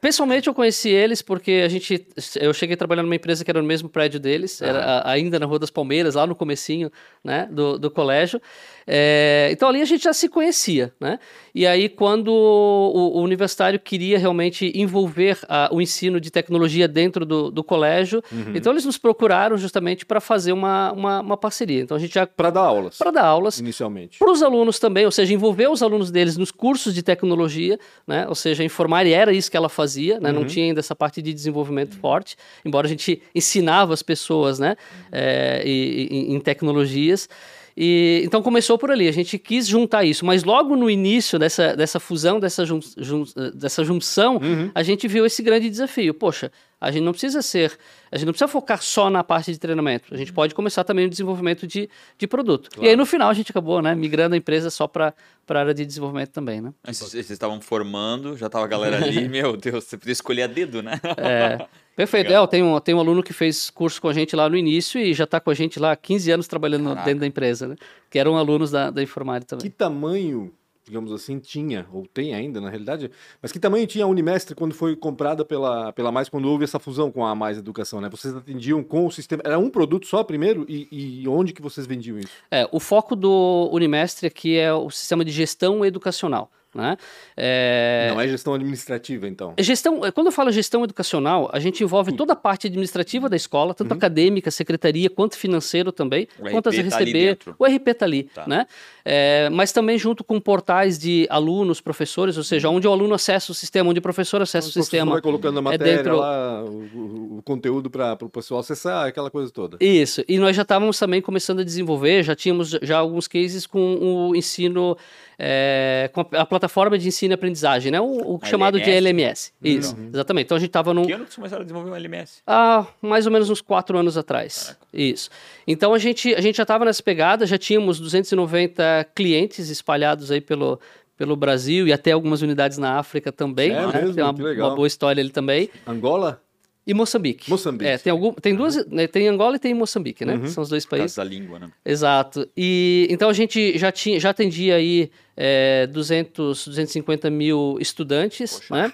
Pessoalmente 0.00 0.48
eu 0.48 0.54
conheci 0.54 0.90
eles 0.90 1.22
porque 1.22 1.62
a 1.64 1.68
gente, 1.68 2.06
eu 2.40 2.52
cheguei 2.52 2.76
trabalhando 2.76 3.06
numa 3.06 3.16
empresa 3.16 3.44
que 3.44 3.50
era 3.50 3.60
no 3.60 3.66
mesmo 3.66 3.88
prédio 3.88 4.20
deles, 4.20 4.60
era 4.62 4.78
a- 4.84 5.10
ainda 5.10 5.38
na 5.38 5.46
Rua 5.46 5.58
das 5.58 5.70
Palmeiras, 5.70 6.14
lá 6.14 6.26
no 6.26 6.34
comecinho, 6.34 6.90
né, 7.24 7.48
do, 7.50 7.78
do 7.78 7.90
colégio. 8.02 8.40
É, 8.84 9.48
então 9.52 9.68
ali 9.68 9.80
a 9.80 9.84
gente 9.84 10.02
já 10.02 10.12
se 10.12 10.28
conhecia, 10.28 10.92
né? 11.00 11.20
E 11.54 11.64
aí 11.64 11.88
quando 11.88 12.28
o, 12.32 13.12
o 13.18 13.22
universitário 13.22 13.78
queria 13.78 14.18
realmente 14.18 14.72
envolver 14.74 15.38
a- 15.48 15.68
o 15.70 15.80
ensino 15.80 16.20
de 16.20 16.32
tecnologia 16.32 16.88
dentro 16.88 17.24
do, 17.24 17.48
do 17.48 17.62
colégio, 17.62 18.20
então 18.52 18.72
eles 18.72 18.84
nos 18.84 18.98
procuraram 18.98 19.56
justamente 19.56 20.04
para 20.04 20.20
fazer 20.20 20.50
uma, 20.52 20.90
uma, 20.92 21.20
uma 21.20 21.36
parceria. 21.36 21.80
Então 21.80 21.96
a 21.96 22.00
gente 22.00 22.12
já 22.14 22.26
Para 22.26 22.50
dar 22.50 22.62
aulas, 22.62 22.98
para 22.98 23.12
dar 23.12 23.24
aulas 23.24 23.60
inicialmente. 23.60 24.18
para 24.18 24.32
os 24.32 24.42
alunos 24.42 24.80
também, 24.80 25.04
ou 25.04 25.12
seja, 25.12 25.32
envolver 25.32 25.68
os 25.70 25.80
alunos 25.80 26.10
deles 26.10 26.36
nos 26.36 26.50
cursos 26.50 26.92
de 26.92 27.04
tecnologia, 27.04 27.78
né? 28.04 28.26
Ou 28.28 28.34
seja, 28.34 28.64
informar, 28.64 29.06
e 29.06 29.12
era 29.12 29.32
isso 29.32 29.48
que 29.48 29.56
ela 29.56 29.68
fazia, 29.68 30.18
né? 30.18 30.32
Não 30.32 30.44
tinha 30.44 30.66
ainda 30.66 30.80
essa 30.80 30.96
parte 30.96 31.22
de 31.22 31.32
desenvolvimento 31.32 31.96
forte, 31.98 32.34
embora 32.64 32.88
a 32.88 32.90
gente 32.90 33.22
ensinava 33.32 33.94
as 33.94 34.02
pessoas, 34.02 34.58
né? 34.58 34.74
É, 35.12 35.62
e- 35.64 36.08
e- 36.10 36.34
em 36.34 36.40
tecnologias. 36.40 37.28
E, 37.76 38.22
então 38.24 38.42
começou 38.42 38.76
por 38.76 38.90
ali, 38.90 39.08
a 39.08 39.12
gente 39.12 39.38
quis 39.38 39.66
juntar 39.66 40.04
isso, 40.04 40.24
mas 40.26 40.44
logo 40.44 40.76
no 40.76 40.90
início 40.90 41.38
dessa, 41.38 41.74
dessa 41.76 41.98
fusão, 41.98 42.38
dessa, 42.38 42.64
jun, 42.66 42.80
jun- 42.96 43.24
dessa 43.54 43.82
junção, 43.84 44.40
a 44.74 44.82
gente 44.82 45.08
viu 45.08 45.24
esse 45.24 45.42
grande 45.42 45.70
desafio. 45.70 46.12
Poxa, 46.12 46.50
a 46.82 46.90
gente 46.90 47.04
não 47.04 47.12
precisa 47.12 47.40
ser, 47.40 47.78
a 48.10 48.16
gente 48.16 48.26
não 48.26 48.32
precisa 48.32 48.48
focar 48.48 48.82
só 48.82 49.08
na 49.08 49.22
parte 49.22 49.52
de 49.52 49.58
treinamento, 49.58 50.12
a 50.12 50.16
gente 50.16 50.32
pode 50.32 50.52
começar 50.52 50.82
também 50.82 51.04
no 51.04 51.10
desenvolvimento 51.10 51.64
de, 51.64 51.88
de 52.18 52.26
produto. 52.26 52.68
E 52.80 52.88
aí 52.88 52.96
no 52.96 53.06
final 53.06 53.30
a 53.30 53.34
gente 53.34 53.50
acabou 53.50 53.80
né, 53.80 53.94
migrando 53.94 54.34
a 54.34 54.38
empresa 54.38 54.68
só 54.68 54.88
para 54.88 55.14
a 55.48 55.58
área 55.58 55.72
de 55.72 55.86
desenvolvimento 55.86 56.30
também. 56.30 56.60
Né? 56.60 56.74
Mas 56.84 56.98
Vocês 56.98 57.30
estavam 57.30 57.60
formando, 57.60 58.36
já 58.36 58.48
tava 58.50 58.64
a 58.64 58.68
galera 58.68 58.96
ali, 58.96 59.26
meu 59.30 59.56
Deus, 59.56 59.84
você 59.84 59.96
podia 59.96 60.12
escolher 60.12 60.42
a 60.42 60.46
dedo, 60.48 60.82
né? 60.82 61.00
É, 61.16 61.64
perfeito. 61.94 62.26
Legal. 62.26 62.42
É, 62.42 62.44
eu 62.44 62.48
tenho, 62.48 62.80
tenho 62.80 62.98
um 62.98 63.00
aluno 63.00 63.22
que 63.22 63.32
fez 63.32 63.70
curso 63.70 64.02
com 64.02 64.08
a 64.08 64.12
gente 64.12 64.34
lá 64.34 64.48
no 64.48 64.56
início 64.56 65.00
e 65.00 65.14
já 65.14 65.24
está 65.24 65.38
com 65.38 65.50
a 65.50 65.54
gente 65.54 65.78
lá 65.78 65.92
há 65.92 65.96
15 65.96 66.32
anos 66.32 66.48
trabalhando 66.48 66.88
Caraca. 66.88 67.04
dentro 67.04 67.20
da 67.20 67.26
empresa, 67.26 67.68
né? 67.68 67.76
Que 68.10 68.18
eram 68.18 68.36
alunos 68.36 68.72
da, 68.72 68.90
da 68.90 69.02
Informática 69.02 69.56
Que 69.56 69.70
também. 69.70 69.70
tamanho, 69.78 70.52
digamos 70.84 71.12
assim, 71.12 71.38
tinha, 71.38 71.86
ou 71.92 72.06
tem 72.06 72.34
ainda 72.34 72.60
na 72.60 72.68
realidade, 72.68 73.10
mas 73.40 73.52
que 73.52 73.58
tamanho 73.58 73.86
tinha 73.86 74.04
a 74.04 74.08
Unimestre 74.08 74.54
quando 74.54 74.74
foi 74.74 74.96
comprada 74.96 75.44
pela, 75.44 75.92
pela 75.92 76.10
Mais, 76.10 76.28
quando 76.28 76.48
houve 76.48 76.64
essa 76.64 76.78
fusão 76.78 77.10
com 77.10 77.24
a 77.24 77.34
Mais 77.34 77.58
Educação, 77.58 78.00
né? 78.00 78.08
Vocês 78.08 78.34
atendiam 78.34 78.82
com 78.82 79.06
o 79.06 79.10
sistema. 79.10 79.42
Era 79.44 79.58
um 79.58 79.70
produto 79.70 80.06
só 80.06 80.24
primeiro? 80.24 80.66
E, 80.68 81.22
e 81.22 81.28
onde 81.28 81.52
que 81.52 81.62
vocês 81.62 81.86
vendiam 81.86 82.18
isso? 82.18 82.32
É, 82.50 82.68
o 82.72 82.80
foco 82.80 83.14
do 83.14 83.70
Unimestre 83.72 84.26
aqui 84.26 84.56
é 84.56 84.72
o 84.72 84.90
sistema 84.90 85.24
de 85.24 85.30
gestão 85.30 85.84
educacional. 85.84 86.50
Né? 86.74 86.96
É, 87.36 88.08
Não 88.10 88.20
é 88.20 88.26
gestão 88.26 88.54
administrativa, 88.54 89.28
então. 89.28 89.52
Gestão, 89.58 90.00
quando 90.14 90.28
eu 90.28 90.32
falo 90.32 90.50
gestão 90.50 90.82
educacional, 90.84 91.50
a 91.52 91.60
gente 91.60 91.82
envolve 91.84 92.12
toda 92.12 92.32
a 92.32 92.36
parte 92.36 92.66
administrativa 92.66 93.28
da 93.28 93.36
escola, 93.36 93.74
tanto 93.74 93.92
acadêmica, 93.92 94.50
secretaria, 94.50 95.10
quanto 95.10 95.36
financeiro 95.36 95.92
também, 95.92 96.26
O 96.38 96.50
quanto 96.50 96.70
as 96.70 96.76
tá 96.76 96.82
receber. 96.82 97.12
dentro. 97.12 97.54
o 97.58 97.66
RP 97.66 97.88
está 97.88 98.06
ali, 98.06 98.22
Tá. 98.24 98.46
né? 98.46 98.66
É, 99.04 99.50
mas 99.50 99.70
também 99.72 99.98
junto 99.98 100.24
com 100.24 100.40
portais 100.40 100.98
de 100.98 101.26
alunos, 101.28 101.80
professores, 101.80 102.36
ou 102.38 102.44
seja, 102.44 102.70
onde 102.70 102.86
o 102.88 102.92
aluno 102.92 103.14
acessa 103.14 103.52
o 103.52 103.54
sistema, 103.54 103.90
onde 103.90 103.98
o 103.98 104.02
professor 104.02 104.40
acessa 104.40 104.68
o 104.68 104.70
Então, 104.70 104.74
professor 104.74 104.84
sistema. 104.90 105.12
vai 105.12 105.20
colocando 105.20 105.56
a 105.56 105.60
é 105.60 105.62
matéria 105.62 105.96
dentro- 105.98 106.16
lá, 106.16 106.64
o, 106.64 106.68
o- 106.94 107.38
o 107.38 107.42
conteúdo 107.42 107.90
para 107.90 108.16
o 108.22 108.28
pessoal 108.30 108.60
acessar, 108.60 109.06
aquela 109.06 109.30
coisa 109.30 109.50
toda. 109.52 109.76
Isso, 109.80 110.24
e 110.26 110.38
nós 110.38 110.56
já 110.56 110.62
estávamos 110.62 110.98
também 110.98 111.20
começando 111.20 111.60
a 111.60 111.64
desenvolver, 111.64 112.22
já 112.22 112.34
tínhamos 112.34 112.70
já 112.80 112.96
alguns 112.98 113.28
cases 113.28 113.66
com 113.66 113.96
o 114.30 114.34
ensino, 114.36 114.96
é, 115.44 116.08
com 116.12 116.20
a, 116.20 116.42
a 116.42 116.46
plataforma 116.46 116.96
de 116.96 117.08
ensino 117.08 117.32
e 117.32 117.34
aprendizagem, 117.34 117.90
né? 117.90 118.00
O, 118.00 118.36
o 118.36 118.40
chamado 118.44 118.78
de 118.80 118.88
LMS? 118.88 119.52
LMS. 119.60 119.88
Isso, 119.88 119.96
exatamente. 120.14 120.44
Então 120.44 120.56
a 120.56 120.60
gente 120.60 120.68
estava 120.68 120.94
num, 120.94 121.04
Que 121.04 121.12
ano 121.12 121.24
que 121.24 121.30
vocês 121.30 121.34
começaram 121.36 121.62
a 121.62 121.64
desenvolver 121.64 121.90
um 121.90 121.96
LMS? 121.96 122.42
há 122.46 122.86
mais 123.00 123.26
ou 123.26 123.32
menos 123.32 123.50
uns 123.50 123.60
quatro 123.60 123.98
anos 123.98 124.16
atrás. 124.16 124.78
Isso. 124.94 125.28
Então 125.66 125.92
a 125.92 125.98
gente, 125.98 126.32
a 126.32 126.40
gente 126.40 126.56
já 126.56 126.62
estava 126.62 126.84
nessa 126.84 127.02
pegada, 127.02 127.44
já 127.44 127.58
tínhamos 127.58 127.98
290 127.98 129.08
clientes 129.16 129.68
espalhados 129.68 130.30
aí 130.30 130.40
pelo, 130.40 130.78
pelo 131.16 131.34
Brasil 131.34 131.88
e 131.88 131.92
até 131.92 132.12
algumas 132.12 132.40
unidades 132.40 132.78
na 132.78 132.98
África 132.98 133.32
também. 133.32 133.72
É 133.72 133.84
né? 133.84 133.92
mesmo? 134.00 134.14
Tem 134.14 134.22
uma, 134.22 134.34
Que 134.34 134.42
legal. 134.42 134.68
uma 134.68 134.76
boa 134.76 134.86
história 134.86 135.20
ali 135.20 135.30
também. 135.30 135.68
Angola? 135.84 136.40
E 136.86 136.92
Moçambique. 136.92 137.48
Moçambique. 137.48 137.88
É, 137.88 137.96
tem, 137.96 138.10
algum, 138.10 138.32
tem 138.32 138.54
duas, 138.56 138.84
né, 138.88 139.06
tem 139.06 139.28
Angola 139.28 139.56
e 139.56 139.58
tem 139.58 139.72
Moçambique, 139.72 140.24
né? 140.24 140.46
São 140.48 140.62
os 140.62 140.68
dois 140.68 140.84
países. 140.84 141.16
da 141.16 141.22
língua, 141.24 141.58
né? 141.58 141.70
Exato. 141.84 142.48
E 142.56 143.06
então 143.08 143.28
a 143.28 143.32
gente 143.32 143.78
já 143.78 143.92
tinha, 143.92 144.18
já 144.18 144.30
atendia 144.30 144.74
aí 144.76 145.10
é, 145.36 145.86
200, 145.86 146.66
250 146.66 147.30
mil 147.30 147.76
estudantes, 147.80 148.60
né? 148.68 148.92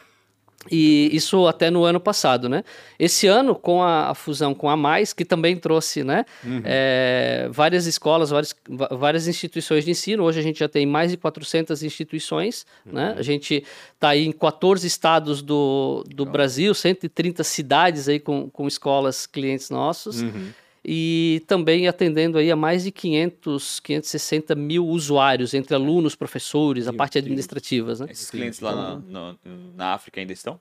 E 0.71 1.09
isso 1.13 1.47
até 1.47 1.71
no 1.71 1.85
ano 1.85 2.01
passado, 2.01 2.49
né? 2.49 2.65
Esse 2.99 3.27
ano, 3.27 3.55
com 3.55 3.83
a, 3.83 4.11
a 4.11 4.15
fusão 4.15 4.53
com 4.55 4.69
a 4.69 4.77
Mais, 4.77 5.13
que 5.13 5.25
também 5.25 5.57
trouxe, 5.57 6.03
né? 6.03 6.25
é, 6.65 7.49
várias 7.51 7.87
escolas, 7.87 8.31
várias, 8.31 8.55
várias 8.91 9.29
instituições 9.29 9.85
de 9.85 9.93
ensino. 9.93 10.25
Hoje 10.25 10.41
a 10.41 10.43
gente 10.43 10.59
já 10.59 10.69
tem 10.69 10.85
mais 10.85 11.13
de 11.13 11.17
400 11.17 11.83
instituições, 11.83 12.67
né? 12.85 13.15
A 13.17 13.23
gente 13.23 13.65
está 13.95 14.11
aí 14.11 14.27
em 14.27 14.33
14 14.33 14.87
estados 14.87 15.43
do, 15.43 16.05
do 16.09 16.27
Brasil, 16.27 16.75
130 16.75 17.45
cidades 17.45 18.09
aí 18.09 18.19
com, 18.19 18.51
com 18.51 18.67
escolas 18.67 19.27
clientes 19.27 19.71
nossos 19.71 20.23
e 20.91 21.43
também 21.47 21.87
atendendo 21.87 22.39
aí 22.39 22.51
a 22.51 22.57
mais 22.57 22.83
de 22.85 22.91
500, 22.91 23.79
560 23.81 24.55
mil 24.55 24.87
usuários, 24.87 25.53
entre 25.53 25.75
alunos, 25.75 26.15
professores, 26.15 26.89
a 26.89 26.93
parte 26.95 27.19
administrativas, 27.19 28.01
né? 28.01 28.07
Esses 28.11 28.31
clientes 28.31 28.61
lá 28.61 28.75
na, 28.75 28.95
no- 28.97 29.39
na 29.77 29.93
África 29.93 30.19
ainda 30.19 30.33
estão? 30.33 30.59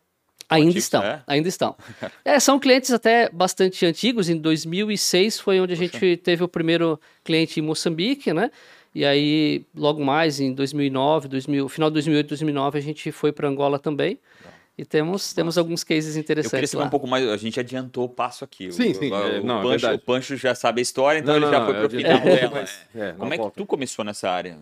Ainda 0.50 0.70
ativos, 0.70 0.84
estão, 0.84 1.04
é? 1.04 1.24
ainda 1.26 1.48
estão. 1.48 1.76
É, 2.26 2.40
são 2.42 2.60
clientes 2.60 2.92
até 2.92 3.30
bastante 3.30 3.86
antigos, 3.86 4.28
em 4.28 4.36
2006 4.36 5.40
foi 5.40 5.62
onde 5.62 5.72
a 5.72 5.78
gente 5.78 6.18
teve 6.18 6.44
o 6.44 6.48
primeiro 6.50 7.00
cliente 7.24 7.62
em 7.62 7.64
Moçambique, 7.64 8.34
né? 8.34 8.52
E 8.94 9.06
aí, 9.06 9.64
logo 9.76 10.04
mais, 10.04 10.40
em 10.42 10.52
2009, 10.54 11.28
2000, 11.30 11.70
final 11.70 11.90
de 11.90 11.94
2008, 11.94 12.28
2009, 12.30 12.78
a 12.78 12.82
gente 12.82 13.12
foi 13.14 13.32
para 13.32 13.48
Angola 13.48 13.80
também. 13.80 14.20
E 14.78 14.86
temos, 14.86 15.34
temos 15.34 15.58
alguns 15.58 15.84
cases 15.84 16.16
Eu 16.16 16.22
interessantes 16.22 16.52
queria 16.52 16.68
saber 16.68 16.82
lá. 16.82 16.88
um 16.88 16.92
pouco 16.92 17.08
mais, 17.08 17.28
a 17.28 17.36
gente 17.38 17.60
adiantou 17.60 18.06
o 18.06 18.10
passo 18.10 18.44
aqui. 18.44 18.72
Sim, 18.72 18.92
O- 18.92 18.96
sim, 18.96 19.12
O, 19.12 19.16
é, 19.16 19.40
o 19.40 19.44
não, 19.44 19.60
é 19.60 19.64
Pancho, 19.64 19.70
verdade. 19.70 19.96
o 19.96 20.00
Pancho 20.06 20.36
já 20.38 20.54
sabe 20.54 20.80
a 20.80 20.84
história, 20.84 21.18
então 21.20 21.34
Não, 21.34 21.38
ele 21.38 21.46
não, 21.46 21.52
já 21.52 21.60
não, 21.60 21.66
foi 21.66 21.76
eu 21.84 21.90
pro 21.90 21.98
final 22.00 22.20
dela. 22.20 22.66
é. 22.96 23.00
é, 23.10 23.12
Como 23.14 23.34
é 23.34 23.38
que 23.40 23.52
tu 23.56 23.66
começou 23.66 24.06
nessa 24.06 24.30
área? 24.30 24.56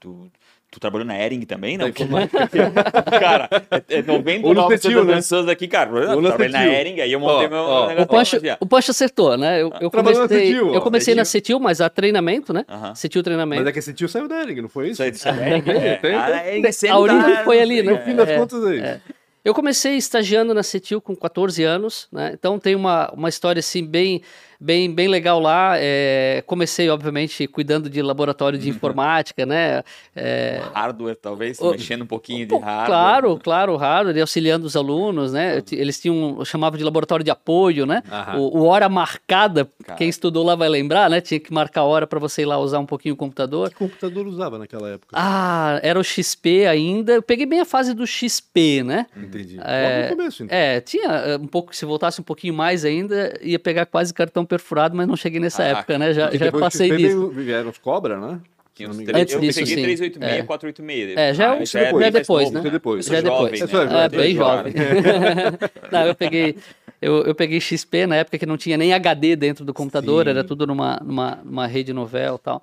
Tu 0.00 0.28
Tu 0.68 0.80
trabalhou 0.80 1.06
na 1.06 1.16
Ering 1.16 1.42
também, 1.42 1.78
não? 1.78 1.86
Da 1.88 1.92
cara, 3.20 3.48
é, 3.88 3.98
é 3.98 4.02
99% 4.02 4.44
Ou 4.44 4.52
no 4.52 4.68
das 4.68 4.80
Cetil, 4.82 5.04
né? 5.04 5.14
pessoas 5.14 5.48
aqui, 5.48 5.68
cara. 5.68 5.90
Eu 5.96 6.20
trabalhei 6.20 6.48
na 6.52 6.58
Cetil. 6.58 6.72
Ering, 6.74 7.00
aí 7.00 7.12
eu 7.12 7.20
montei 7.20 7.46
Ó, 7.46 7.50
meu 7.50 7.58
ó. 7.60 7.86
negócio 7.86 8.02
O 8.02 8.06
Pancho, 8.08 8.36
o 8.60 8.66
Pancho 8.66 8.90
acertou, 8.90 9.36
né? 9.38 9.62
Eu, 9.62 9.72
eu 9.80 9.90
comecei, 9.92 10.26
Cetil, 10.28 10.74
eu 10.74 10.80
comecei 10.80 11.14
na 11.14 11.24
Cetil. 11.24 11.36
Cetil, 11.54 11.60
mas 11.60 11.80
a 11.80 11.88
treinamento, 11.88 12.52
né? 12.52 12.64
Cetil 12.96 13.22
treinamento. 13.22 13.60
Mas 13.62 13.68
é 13.68 13.72
que 13.72 13.78
esse 13.78 13.94
tio 13.94 14.08
saiu 14.08 14.26
da 14.26 14.42
Ering, 14.42 14.60
não 14.60 14.68
foi 14.68 14.90
isso? 14.90 15.02
Aí, 15.04 15.12
aí. 15.24 15.62
É, 15.86 15.96
tem, 15.98 16.14
a 16.16 16.48
Ering 16.56 16.72
sempre 16.72 16.96
A 16.96 16.98
origem 16.98 17.36
foi 17.44 17.60
ali, 17.60 17.82
né? 17.84 17.92
No 17.92 17.98
fim 18.00 18.16
das 18.16 18.28
É, 18.28 18.36
contas 18.36 18.64
é 18.66 18.74
isso. 18.74 19.00
Eu 19.46 19.54
comecei 19.54 19.94
estagiando 19.96 20.52
na 20.52 20.64
Cetil 20.64 21.00
com 21.00 21.14
14 21.14 21.62
anos, 21.62 22.08
né? 22.10 22.32
Então 22.34 22.58
tem 22.58 22.74
uma, 22.74 23.08
uma 23.12 23.28
história 23.28 23.60
assim 23.60 23.86
bem, 23.86 24.20
bem, 24.60 24.92
bem 24.92 25.08
legal 25.08 25.40
lá. 25.40 25.74
É, 25.78 26.42
comecei, 26.46 26.88
obviamente, 26.88 27.46
cuidando 27.46 27.88
de 27.90 28.00
laboratório 28.02 28.56
Uhum. 28.58 28.62
de 28.64 28.70
informática, 28.70 29.44
né? 29.46 29.82
É, 30.14 30.60
Hardware, 30.74 31.16
talvez, 31.16 31.60
Ô, 31.60 31.70
mexendo 31.72 32.02
um 32.02 32.06
pouquinho 32.06 32.46
de 32.46 32.50
Pô, 32.54 32.58
hardware. 32.58 32.86
Claro, 32.86 33.38
claro, 33.38 33.72
o 33.74 33.76
hardware, 33.76 34.16
e 34.16 34.20
auxiliando 34.20 34.66
os 34.66 34.76
alunos, 34.76 35.32
né? 35.32 35.60
Ti- 35.60 35.74
Eles 35.76 36.00
tinham, 36.00 36.36
eu 36.38 36.44
chamava 36.44 36.78
de 36.78 36.84
laboratório 36.84 37.24
de 37.24 37.30
apoio, 37.30 37.84
né? 37.86 38.02
O, 38.36 38.60
o 38.60 38.64
hora 38.66 38.88
marcada, 38.88 39.68
Cara. 39.84 39.98
quem 39.98 40.08
estudou 40.08 40.44
lá 40.44 40.54
vai 40.54 40.68
lembrar, 40.68 41.10
né? 41.10 41.20
Tinha 41.20 41.38
que 41.38 41.52
marcar 41.52 41.82
a 41.82 41.84
hora 41.84 42.06
para 42.06 42.18
você 42.18 42.42
ir 42.42 42.46
lá 42.46 42.58
usar 42.58 42.78
um 42.78 42.86
pouquinho 42.86 43.14
o 43.14 43.16
computador. 43.16 43.68
Que 43.70 43.76
computador 43.76 44.26
usava 44.26 44.58
naquela 44.58 44.88
época? 44.88 45.14
Ah, 45.14 45.78
era 45.82 45.98
o 46.00 46.04
XP 46.04 46.66
ainda. 46.66 47.12
Eu 47.12 47.22
peguei 47.22 47.44
bem 47.46 47.60
a 47.60 47.64
fase 47.64 47.92
do 47.92 48.06
XP, 48.06 48.82
né? 48.82 49.06
Entendi. 49.16 49.58
É, 49.62 49.82
Logo 49.82 50.02
no 50.02 50.16
começo, 50.16 50.44
então. 50.44 50.56
É, 50.56 50.80
tinha 50.80 51.08
eh, 51.10 51.36
um 51.36 51.46
pouco, 51.46 51.74
se 51.76 51.84
voltasse 51.84 52.20
um 52.20 52.24
pouquinho 52.24 52.54
mais 52.54 52.84
ainda, 52.84 53.38
ia 53.42 53.58
pegar 53.58 53.84
quase 53.84 54.14
cartão 54.14 54.45
perfurado, 54.46 54.96
mas 54.96 55.06
não 55.06 55.16
cheguei 55.16 55.40
nessa 55.40 55.62
Ah, 55.62 55.66
época, 55.68 55.98
né? 55.98 56.12
Já, 56.14 56.30
já 56.30 56.46
depois 56.46 56.64
passei 56.64 56.96
disso. 56.96 57.28
Vieram 57.30 57.70
os 57.70 57.78
Cobra, 57.78 58.18
né? 58.18 58.38
Tinha 58.74 58.90
uns. 58.90 58.98
Antes 58.98 59.34
eu 59.34 59.40
disso, 59.40 59.58
peguei 59.60 59.74
sim. 59.76 59.82
386, 59.82 60.38
É. 60.40 60.42
486. 60.42 61.16
É, 61.16 61.32
já 61.34 61.44
é 61.44 61.48
Ah, 61.48 61.54
um- 61.54 61.62
é 61.62 61.66
já 61.66 61.80
é 61.80 62.10
depois, 62.10 62.50
né? 62.50 62.62
É 62.64 62.70
depois. 62.70 63.06
Já 63.06 63.16
é 63.16 63.22
Jovem, 63.22 63.52
depois. 63.60 63.72
né? 63.72 64.00
É 64.00 64.04
É, 64.04 64.08
bem 64.08 64.34
jovem. 64.36 64.72
jovem. 64.72 64.72
não, 65.90 66.06
eu 66.06 66.14
peguei, 66.14 66.56
eu, 67.00 67.24
eu 67.24 67.34
peguei 67.34 67.60
XP 67.60 68.06
na 68.06 68.16
época 68.16 68.38
que 68.38 68.46
não 68.46 68.56
tinha 68.56 68.76
nem 68.76 68.92
HD 68.92 69.36
dentro 69.36 69.64
do 69.64 69.74
computador, 69.74 70.24
Sim. 70.24 70.30
era 70.30 70.44
tudo 70.44 70.66
numa, 70.66 71.00
numa, 71.04 71.38
numa 71.44 71.66
rede 71.66 71.92
novel 71.92 72.36
e 72.36 72.38
tal. 72.38 72.62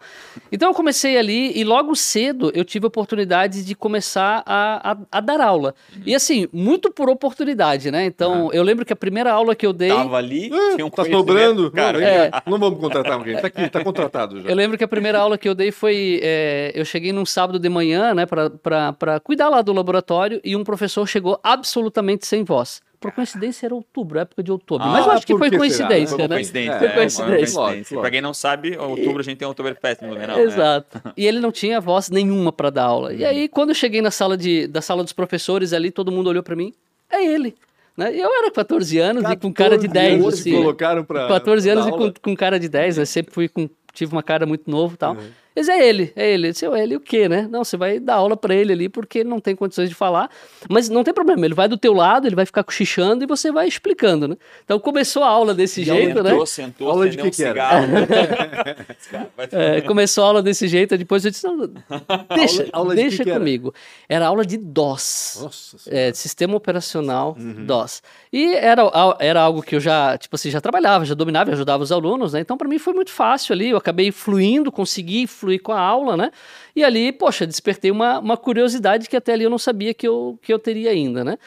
Então 0.52 0.70
eu 0.70 0.74
comecei 0.76 1.18
ali 1.18 1.58
e 1.58 1.64
logo 1.64 1.96
cedo 1.96 2.52
eu 2.54 2.66
tive 2.66 2.86
a 2.86 2.88
oportunidade 2.88 3.64
de 3.64 3.76
começar 3.76 4.44
a, 4.46 4.92
a, 4.92 4.98
a 5.12 5.20
dar 5.22 5.42
aula. 5.42 5.76
E 6.06 6.16
assim, 6.16 6.48
muito 6.52 6.92
por 6.92 7.10
oportunidade, 7.10 7.92
né? 7.92 8.06
Então 8.06 8.52
eu 8.54 8.64
lembro 8.64 8.86
que 8.86 8.94
a 8.94 8.96
primeira 8.96 9.32
aula 9.32 9.56
que 9.56 9.66
eu 9.66 9.74
dei. 9.74 9.90
Tava 9.90 10.18
ali, 10.18 10.50
Ah, 10.54 10.76
tinha 10.76 10.86
um 10.86 10.90
tá 10.90 11.06
sobrando? 11.06 11.72
Cara, 11.72 12.00
não, 12.00 12.08
é. 12.08 12.32
não 12.48 12.60
vamos 12.60 12.80
contratar 12.80 13.14
alguém. 13.14 13.36
Tá 13.38 13.48
aqui, 13.48 13.70
tá 13.70 13.84
contratado 13.84 14.42
já. 14.42 14.50
Eu 14.50 14.56
lembro 14.56 14.78
que 14.78 14.84
a 14.84 14.88
primeira 14.88 15.20
aula 15.20 15.38
que 15.38 15.48
eu 15.48 15.56
dei 15.56 15.72
foi. 15.72 16.20
é, 16.24 16.72
eu 16.76 16.86
cheguei 16.86 17.12
num 17.12 17.26
sábado 17.26 17.60
de 17.60 17.70
manhã, 17.70 18.14
né, 18.14 18.26
para 18.26 19.20
cuidar 19.20 19.50
lá 19.50 19.62
do 19.62 19.74
laboratório, 19.74 20.40
e 20.44 20.56
um 20.56 20.64
professor 20.64 21.08
chegou 21.08 21.40
absolutamente 21.44 22.26
sem 22.26 22.44
voz. 22.44 22.82
Por 23.04 23.12
coincidência 23.12 23.66
era 23.66 23.76
outubro, 23.76 24.18
época 24.18 24.42
de 24.42 24.50
outubro. 24.50 24.88
Ah, 24.88 24.92
Mas 24.92 25.06
eu 25.06 25.12
acho 25.12 25.28
que 25.28 25.34
por 25.34 25.40
foi 25.40 25.50
que 25.50 25.56
será, 25.58 25.60
coincidência, 25.90 26.16
Foi 26.16 26.28
né? 26.28 26.36
coincidência. 26.36 26.80
Foi 26.80 26.88
é, 26.88 26.94
coincidência. 26.94 27.60
uma 27.60 27.70
Lógico, 27.70 28.00
Pra 28.00 28.12
quem 28.12 28.22
não 28.22 28.34
sabe, 28.34 28.74
em 28.76 28.78
outubro 28.78 29.20
a 29.20 29.24
gente 29.24 29.38
tem 29.38 29.48
Oktoberfest 29.48 30.02
no 30.02 30.08
Blumenau. 30.08 30.38
né? 30.38 30.44
Exato. 30.44 31.02
E 31.18 31.28
ele 31.28 31.42
não 31.42 31.52
tinha 31.52 31.82
voz 31.82 32.10
nenhuma 32.10 32.54
para 32.54 32.70
dar 32.70 32.86
aula. 32.86 33.14
E 33.14 33.26
aí, 33.26 33.50
quando 33.50 33.70
eu 33.70 33.76
cheguei 33.76 34.02
na 34.02 34.10
sala 34.10 34.38
de, 34.38 34.68
da 34.68 34.82
sala 34.82 35.04
dos 35.04 35.12
professores 35.12 35.74
ali, 35.74 35.92
todo 35.92 36.14
mundo 36.14 36.30
olhou 36.30 36.42
para 36.42 36.56
mim. 36.56 36.74
É 37.12 37.26
ele. 37.26 37.54
Né? 37.98 38.16
Eu 38.16 38.30
era 38.34 38.50
14 38.50 38.98
anos 39.00 39.30
e 39.30 39.36
com 39.36 39.54
cara 39.54 39.78
de 39.78 39.88
14 39.88 39.94
10. 40.10 40.14
anos 40.22 40.34
assim. 40.34 40.52
te 40.52 40.58
colocaram 40.58 41.04
pra. 41.04 41.28
14 41.28 41.70
anos 41.70 41.88
e 41.88 41.92
com, 41.92 42.14
com 42.22 42.36
cara 42.36 42.58
de 42.58 42.70
10, 42.70 42.98
né? 42.98 43.06
Sempre 43.06 43.34
fui 43.34 43.50
com. 43.50 43.70
Tive 43.92 44.12
uma 44.14 44.24
cara 44.24 44.46
muito 44.46 44.72
novo 44.72 44.96
e 44.96 44.98
tal. 44.98 45.14
Uhum. 45.14 45.30
Mas 45.56 45.70
é 45.70 45.88
ele, 45.88 46.12
é 46.16 46.32
ele. 46.34 46.48
Eu 46.48 46.52
disse, 46.52 46.68
"Ué, 46.68 46.84
ele 46.84 46.96
o 46.96 47.00
quê, 47.00 47.30
né? 47.30 47.48
Não, 47.50 47.64
você 47.64 47.78
vai 47.78 48.00
dar 48.00 48.16
aula 48.16 48.36
pra 48.36 48.54
ele 48.56 48.74
ali 48.74 48.90
porque 48.90 49.20
ele 49.20 49.30
não 49.30 49.40
tem 49.40 49.56
condições 49.56 49.90
de 49.90 49.96
falar. 49.96 50.30
Mas 50.70 50.90
não 50.90 51.04
tem 51.04 51.14
problema, 51.14 51.46
ele 51.46 51.54
vai 51.54 51.68
do 51.68 51.78
teu 51.78 51.94
lado, 51.94 52.28
ele 52.28 52.36
vai 52.36 52.46
ficar 52.46 52.64
cochichando 52.64 53.24
e 53.24 53.28
você 53.28 53.52
vai 53.52 53.68
explicando, 53.68 54.28
né? 54.28 54.36
Então 54.64 54.80
começou 54.80 55.24
a 55.24 55.28
aula 55.28 55.54
desse 55.54 55.84
jeito, 55.84 56.22
né? 56.24 56.30
Entrou, 56.32 56.46
sentou, 56.46 56.90
Aula 56.90 57.06
de 57.10 57.20
acendeu 57.20 57.26
um 57.26 57.30
que 57.30 57.36
que 57.38 57.44
era? 57.44 57.64
É, 59.52 59.82
começou 59.82 60.24
a 60.24 60.28
aula 60.28 60.42
desse 60.42 60.68
jeito, 60.68 60.98
depois 60.98 61.26
eu 61.26 61.32
disse, 61.32 61.46
não, 61.46 61.58
deixa, 62.36 62.64
Aula- 62.64 62.70
aula 62.74 62.96
de 62.96 63.02
que 63.04 63.08
deixa 63.10 63.24
que 63.24 63.30
era? 63.30 63.40
comigo. 63.40 63.74
Era 64.08 64.28
aula 64.28 64.46
de 64.46 64.58
DOS. 64.58 65.40
Nossa 65.42 65.78
senhora. 65.78 66.02
É, 66.08 66.12
de 66.12 66.18
sistema 66.18 66.56
operacional 66.56 67.36
Uhum. 67.40 67.66
DOS. 67.66 68.02
E 68.32 68.54
era, 68.56 68.84
era 69.20 69.42
algo 69.42 69.62
que 69.62 69.76
eu 69.76 69.80
já, 69.80 70.18
tipo 70.18 70.36
assim, 70.36 70.50
já 70.50 70.60
trabalhava, 70.62 71.06
já 71.06 71.14
dominava, 71.14 71.50
e 71.50 71.54
ajudava 71.54 71.84
os 71.84 71.92
alunos, 71.92 72.34
né? 72.34 72.40
Então, 72.40 72.58
para 72.58 72.68
mim 72.68 72.78
foi 72.80 72.94
muito 72.94 73.12
fácil 73.12 73.54
ali. 73.54 73.70
Eu 73.70 73.78
acabei 73.78 74.12
fluindo, 74.12 74.72
consegui 74.72 75.28
fluir 75.44 75.62
com 75.62 75.74
a 75.74 75.80
aula, 75.80 76.16
né? 76.16 76.32
E 76.74 76.84
ali, 76.84 77.12
poxa, 77.12 77.46
despertei 77.46 77.92
uma, 77.92 78.20
uma 78.20 78.38
curiosidade 78.38 79.10
que 79.10 79.18
até 79.18 79.34
ali 79.34 79.44
eu 79.44 79.50
não 79.50 79.58
sabia 79.58 79.94
que 79.94 80.08
eu, 80.08 80.40
que 80.42 80.54
eu 80.54 80.58
teria 80.58 80.92
ainda, 80.92 81.24
né? 81.24 81.38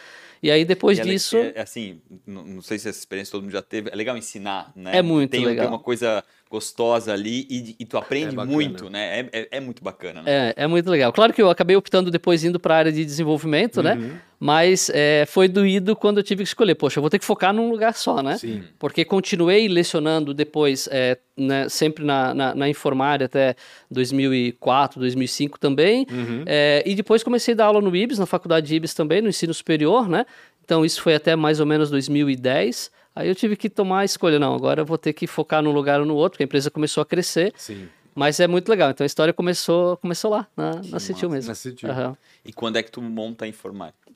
E 0.42 0.50
aí, 0.50 0.64
depois 0.66 0.98
E 0.98 1.00
ela- 1.00 1.11
disso. 1.11 1.37
é, 1.38 1.59
assim, 1.61 1.98
não, 2.26 2.44
não 2.44 2.62
sei 2.62 2.78
se 2.78 2.88
essa 2.88 2.98
experiência 2.98 3.32
todo 3.32 3.42
mundo 3.42 3.52
já 3.52 3.62
teve. 3.62 3.88
É 3.90 3.96
legal 3.96 4.16
ensinar, 4.18 4.70
né? 4.76 4.98
É 4.98 5.02
muito 5.02 5.30
tem, 5.30 5.44
legal. 5.44 5.64
Tem 5.66 5.72
uma 5.74 5.82
coisa 5.82 6.22
gostosa 6.50 7.12
ali 7.12 7.46
e, 7.50 7.76
e 7.80 7.85
tu 7.85 7.98
aprende 7.98 8.38
É 8.38 8.44
muito, 8.44 8.88
né? 8.88 9.20
É, 9.20 9.28
é, 9.32 9.48
é 9.52 9.61
muito 9.61 9.82
bacana, 9.82 10.22
né? 10.22 10.50
É, 10.56 10.64
é 10.64 10.66
muito 10.66 10.88
legal. 10.88 11.12
Claro 11.12 11.32
que 11.32 11.42
eu 11.42 11.50
acabei 11.50 11.76
optando 11.76 12.11
depois 12.11 12.44
indo 12.44 12.61
para 12.61 12.74
a 12.74 12.78
área 12.78 12.92
de 12.92 13.04
desenvolvimento, 13.04 13.82
né? 13.82 13.94
Uhum. 13.94 14.12
Mas 14.38 14.90
é, 14.94 15.24
foi 15.26 15.48
doído 15.48 15.96
quando 15.96 16.18
eu 16.18 16.22
tive 16.22 16.42
que 16.44 16.48
escolher. 16.48 16.74
Poxa, 16.74 16.98
eu 16.98 17.02
vou 17.02 17.11
ter 17.11 17.18
que 17.18 17.24
focar 17.24 17.52
num 17.52 17.70
lugar 17.70 17.94
só, 17.94 18.22
né? 18.22 18.37
Sim. 18.37 18.62
Porque 18.78 19.04
continuei 19.04 19.66
lecionando 19.66 20.32
depois, 20.32 20.88
é, 20.92 21.18
né, 21.37 21.68
sempre 21.68 22.04
na, 22.04 22.35
na, 22.35 22.54
na 22.54 22.68
Informária 22.68 23.24
até 23.24 23.56
2004, 23.90 25.00
2005 25.00 25.59
também. 25.59 26.06
Uhum. 26.11 26.44
É, 26.46 26.82
e 26.87 26.94
depois 26.94 27.22
comecei 27.22 27.54
a 27.54 27.56
dar 27.56 27.64
aula 27.66 27.80
no 27.80 27.94
IBS, 27.94 28.18
na 28.18 28.26
faculdade 28.26 28.66
de 28.68 28.74
IBS 28.74 28.94
também, 28.94 29.22
no 29.22 29.28
ensino 29.28 29.54
superior, 29.54 30.09
né? 30.09 30.26
Então 30.64 30.85
isso 30.85 31.00
foi 31.00 31.14
até 31.14 31.35
mais 31.35 31.59
ou 31.59 31.66
menos 31.66 31.90
2010. 31.90 32.90
Aí 33.16 33.29
eu 33.29 33.35
tive 33.35 33.57
que 33.57 33.70
tomar 33.70 34.00
a 34.00 34.05
escolha, 34.05 34.38
não, 34.38 34.55
agora 34.55 34.83
eu 34.83 34.85
vou 34.85 34.98
ter 34.98 35.14
que 35.14 35.26
focar 35.26 35.62
num 35.62 35.72
lugar 35.72 36.00
ou 36.00 36.07
no 36.07 36.14
outro, 36.14 36.33
porque 36.33 36.42
a 36.42 36.44
empresa 36.44 36.70
começou 36.70 37.00
a 37.00 37.07
crescer. 37.07 37.55
Sim. 37.57 37.88
Mas 38.14 38.38
é 38.40 38.46
muito 38.46 38.68
legal. 38.68 38.90
Então 38.90 39.05
a 39.05 39.07
história 39.07 39.33
começou, 39.33 39.96
começou 39.96 40.31
lá, 40.31 40.46
na, 40.55 40.74
na 40.74 40.83
massa. 40.90 41.29
mesmo. 41.29 41.48
Na 41.48 41.55
Cetil. 41.55 41.90
Aham. 41.90 42.16
E 42.44 42.52
quando 42.52 42.76
é 42.76 42.83
que 42.83 42.90
tu 42.90 43.00
monta 43.00 43.46
a 43.46 43.48
informática? 43.48 44.12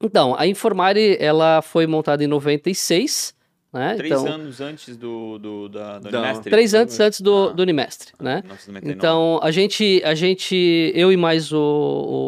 Então, 0.00 0.34
a 0.38 0.46
Informare, 0.46 1.16
ela 1.20 1.60
foi 1.60 1.86
montada 1.86 2.24
em 2.24 2.26
96, 2.26 3.34
né? 3.72 3.94
Três 3.96 4.12
então, 4.12 4.26
anos 4.34 4.60
antes 4.60 4.96
do, 4.96 5.38
do, 5.38 5.68
da, 5.68 5.98
Da- 5.98 6.08
Unismestre? 6.18 6.50
Três 6.50 6.74
anos 6.74 7.00
antes 7.00 7.20
do, 7.20 7.48
Ah. 7.50 7.52
do 7.52 7.62
Unimestre, 7.62 8.12
né? 8.20 8.42
1999. 8.42 8.92
Então, 8.96 9.40
a 9.42 9.50
gente, 9.50 10.02
a 10.04 10.14
gente, 10.14 10.92
eu 10.94 11.12
e 11.12 11.16
mais 11.16 11.52
o, 11.52 11.58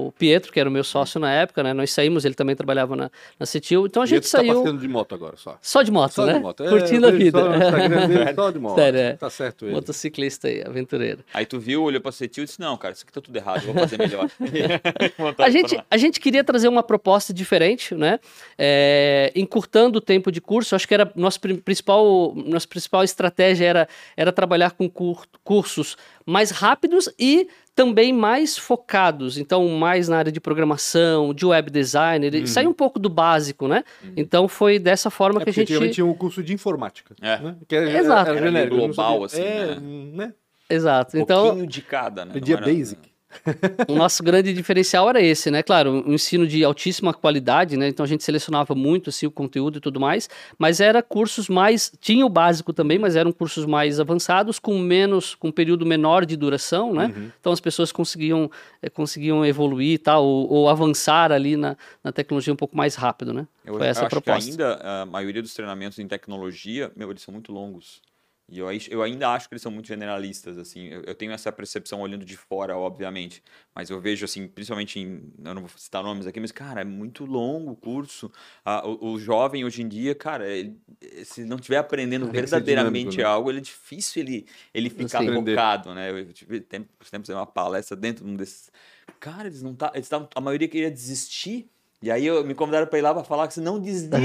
o 0.08 0.12
Pietro, 0.18 0.52
que 0.52 0.60
era 0.60 0.68
o 0.68 0.72
meu 0.72 0.84
sócio 0.84 1.18
na 1.20 1.32
época, 1.32 1.62
né? 1.62 1.72
Nós 1.72 1.90
saímos, 1.92 2.24
ele 2.24 2.34
também 2.34 2.54
trabalhava 2.54 2.94
na, 2.94 3.10
na 3.38 3.46
Cetil, 3.46 3.86
então 3.86 4.02
a 4.02 4.06
gente 4.06 4.16
ele 4.18 4.22
tá 4.22 4.28
saiu 4.38 4.54
passeando 4.56 4.80
de 4.80 4.88
moto 4.88 5.14
agora 5.14 5.36
só. 5.36 5.58
só 5.60 5.82
de 5.82 5.90
moto, 5.90 6.12
Só 6.12 6.26
né? 6.26 6.34
de 6.34 6.40
moto. 6.40 6.62
É, 6.64 6.68
Curtindo 6.68 7.06
a 7.06 7.10
vida. 7.10 7.38
Só 7.40 7.48
dele, 7.48 8.34
só 8.34 8.50
de 8.50 8.58
moto. 8.60 8.74
Sério, 8.76 8.98
é. 9.00 9.12
Tá 9.14 9.30
certo 9.30 9.64
ele. 9.66 9.74
Motociclista 9.74 10.48
aí, 10.48 10.62
aventureiro. 10.64 11.24
Aí 11.34 11.44
tu 11.46 11.58
viu, 11.58 11.82
olhou 11.82 12.00
pra 12.00 12.12
Cetil 12.12 12.44
e 12.44 12.46
disse, 12.46 12.60
não, 12.60 12.76
cara, 12.76 12.94
isso 12.94 13.02
aqui 13.04 13.12
tá 13.12 13.20
tudo 13.20 13.36
errado, 13.36 13.62
vou 13.62 13.74
fazer 13.74 13.98
melhor. 13.98 14.28
A 15.38 15.50
gente, 15.50 15.78
a 15.90 15.96
gente 15.96 16.20
queria 16.20 16.44
trazer 16.44 16.68
uma 16.68 16.82
proposta 16.82 17.32
diferente, 17.32 17.94
né? 17.94 18.18
É, 18.58 19.32
encurtando 19.34 19.98
o 19.98 20.00
tempo 20.00 20.30
de 20.30 20.40
curso. 20.40 20.74
Acho 20.74 20.86
que 20.86 20.94
era 20.94 21.10
nosso 21.32 21.40
pri- 21.40 21.56
principal, 21.58 22.34
nossa 22.34 22.68
principal 22.68 23.02
estratégia 23.02 23.64
era, 23.66 23.88
era 24.16 24.32
trabalhar 24.32 24.72
com 24.72 24.88
cur- 24.88 25.24
cursos 25.42 25.96
mais 26.26 26.50
rápidos 26.50 27.08
e 27.18 27.48
também 27.74 28.12
mais 28.12 28.58
focados. 28.58 29.38
Então, 29.38 29.66
mais 29.70 30.08
na 30.08 30.18
área 30.18 30.30
de 30.30 30.40
programação, 30.40 31.32
de 31.32 31.46
web 31.46 31.70
design, 31.70 32.26
ele 32.26 32.46
sair 32.46 32.66
um 32.66 32.72
pouco 32.74 32.98
do 32.98 33.08
básico, 33.08 33.66
né? 33.66 33.82
Então, 34.16 34.46
foi 34.46 34.78
dessa 34.78 35.08
forma 35.10 35.40
É 35.40 35.44
que 35.44 35.50
a 35.50 35.52
gente. 35.52 35.62
antigamente 35.72 35.94
tinha 35.94 36.06
um 36.06 36.12
curso 36.14 36.42
de 36.42 36.52
informática. 36.52 37.14
É. 37.20 37.38
Né? 37.38 37.56
Que 37.66 37.74
era, 37.76 37.98
Exato. 37.98 38.30
Era, 38.30 38.46
Era 38.48 38.50
não 38.70 38.76
global, 38.76 39.24
assim, 39.24 39.40
É, 39.40 39.66
né? 39.74 39.80
né? 39.80 40.34
Exato. 40.68 41.16
Um 41.16 41.20
Então, 41.20 41.44
pouquinho 41.44 41.66
de 41.66 41.80
cada, 41.82 42.24
né? 42.26 42.32
Pedia 42.34 42.56
era- 42.56 42.66
basic. 42.66 43.11
O 43.88 43.94
nosso 43.94 44.22
grande 44.22 44.52
diferencial 44.52 45.08
era 45.08 45.20
esse, 45.20 45.50
né? 45.50 45.62
Claro, 45.62 46.04
um 46.06 46.14
ensino 46.14 46.46
de 46.46 46.64
altíssima 46.64 47.12
qualidade, 47.12 47.76
né? 47.76 47.88
Então 47.88 48.04
a 48.04 48.06
gente 48.06 48.22
selecionava 48.22 48.74
muito 48.74 49.10
assim, 49.10 49.26
o 49.26 49.30
conteúdo 49.30 49.78
e 49.78 49.80
tudo 49.80 50.00
mais, 50.00 50.28
mas 50.58 50.80
era 50.80 51.02
cursos 51.02 51.48
mais. 51.48 51.92
Tinha 52.00 52.24
o 52.24 52.28
básico 52.28 52.72
também, 52.72 52.98
mas 52.98 53.16
eram 53.16 53.32
cursos 53.32 53.66
mais 53.66 54.00
avançados, 54.00 54.58
com 54.58 54.78
menos, 54.78 55.34
com 55.34 55.48
um 55.48 55.52
período 55.52 55.84
menor 55.84 56.24
de 56.24 56.36
duração, 56.36 56.92
né? 56.94 57.12
Uhum. 57.14 57.30
Então 57.40 57.52
as 57.52 57.60
pessoas 57.60 57.92
conseguiam, 57.92 58.50
eh, 58.80 58.90
conseguiam 58.90 59.44
evoluir 59.44 59.98
tal, 60.00 60.24
ou, 60.24 60.50
ou 60.50 60.68
avançar 60.68 61.32
ali 61.32 61.56
na, 61.56 61.76
na 62.02 62.12
tecnologia 62.12 62.52
um 62.52 62.56
pouco 62.56 62.76
mais 62.76 62.94
rápido, 62.94 63.32
né? 63.32 63.46
Eu, 63.64 63.78
Foi 63.78 63.86
essa 63.86 64.02
eu 64.02 64.06
a 64.06 64.10
proposta. 64.10 64.44
que 64.44 64.62
ainda 64.62 65.02
a 65.02 65.06
maioria 65.06 65.42
dos 65.42 65.54
treinamentos 65.54 65.98
em 65.98 66.06
tecnologia, 66.06 66.90
meu, 66.96 67.10
eles 67.10 67.22
são 67.22 67.32
muito 67.32 67.52
longos. 67.52 68.00
E 68.48 68.58
eu, 68.58 68.68
eu 68.90 69.02
ainda 69.02 69.30
acho 69.30 69.48
que 69.48 69.54
eles 69.54 69.62
são 69.62 69.72
muito 69.72 69.88
generalistas, 69.88 70.58
assim. 70.58 70.88
Eu, 70.88 71.02
eu 71.04 71.14
tenho 71.14 71.32
essa 71.32 71.50
percepção 71.50 72.00
olhando 72.00 72.24
de 72.24 72.36
fora, 72.36 72.76
obviamente. 72.76 73.42
Mas 73.74 73.88
eu 73.88 74.00
vejo, 74.00 74.24
assim, 74.24 74.46
principalmente 74.46 74.98
em... 75.00 75.32
Eu 75.44 75.54
não 75.54 75.62
vou 75.62 75.70
citar 75.76 76.02
nomes 76.02 76.26
aqui, 76.26 76.38
mas, 76.38 76.52
cara, 76.52 76.82
é 76.82 76.84
muito 76.84 77.24
longo 77.24 77.72
o 77.72 77.76
curso. 77.76 78.30
Ah, 78.64 78.86
o, 78.86 79.12
o 79.12 79.18
jovem, 79.18 79.64
hoje 79.64 79.82
em 79.82 79.88
dia, 79.88 80.14
cara, 80.14 80.48
ele- 80.48 80.76
se 81.24 81.44
não 81.44 81.56
estiver 81.56 81.78
aprendendo 81.78 82.26
Tem 82.26 82.32
que 82.32 82.36
ser 82.36 82.40
verdadeiramente 82.42 83.10
dinâmico, 83.10 83.22
né? 83.22 83.28
algo, 83.28 83.50
ele 83.50 83.58
é 83.58 83.62
difícil 83.62 84.22
ele, 84.22 84.46
ele 84.74 84.90
ficar 84.90 85.20
Sim. 85.20 85.28
Aprender. 85.28 85.52
focado, 85.52 85.94
né? 85.94 86.10
Eu 86.10 86.32
tive 86.32 86.60
tempo, 86.60 86.88
tempos 87.10 87.28
uma 87.30 87.46
palestra 87.46 87.96
dentro 87.96 88.24
de 88.24 88.30
um 88.30 88.36
desses 88.36 88.70
cara, 89.22 89.46
eles 89.46 89.62
não 89.62 89.74
tá, 89.74 89.92
eles 89.94 90.08
tavam, 90.08 90.28
a 90.34 90.40
maioria 90.40 90.66
queria 90.66 90.90
desistir. 90.90 91.70
E 92.02 92.10
aí 92.10 92.26
eu, 92.26 92.44
me 92.44 92.52
convidaram 92.52 92.86
para 92.88 92.98
ir 92.98 93.02
lá 93.02 93.14
para 93.14 93.22
falar 93.22 93.46
que 93.46 93.54
você 93.54 93.60
não 93.60 93.78
desista. 93.78 94.18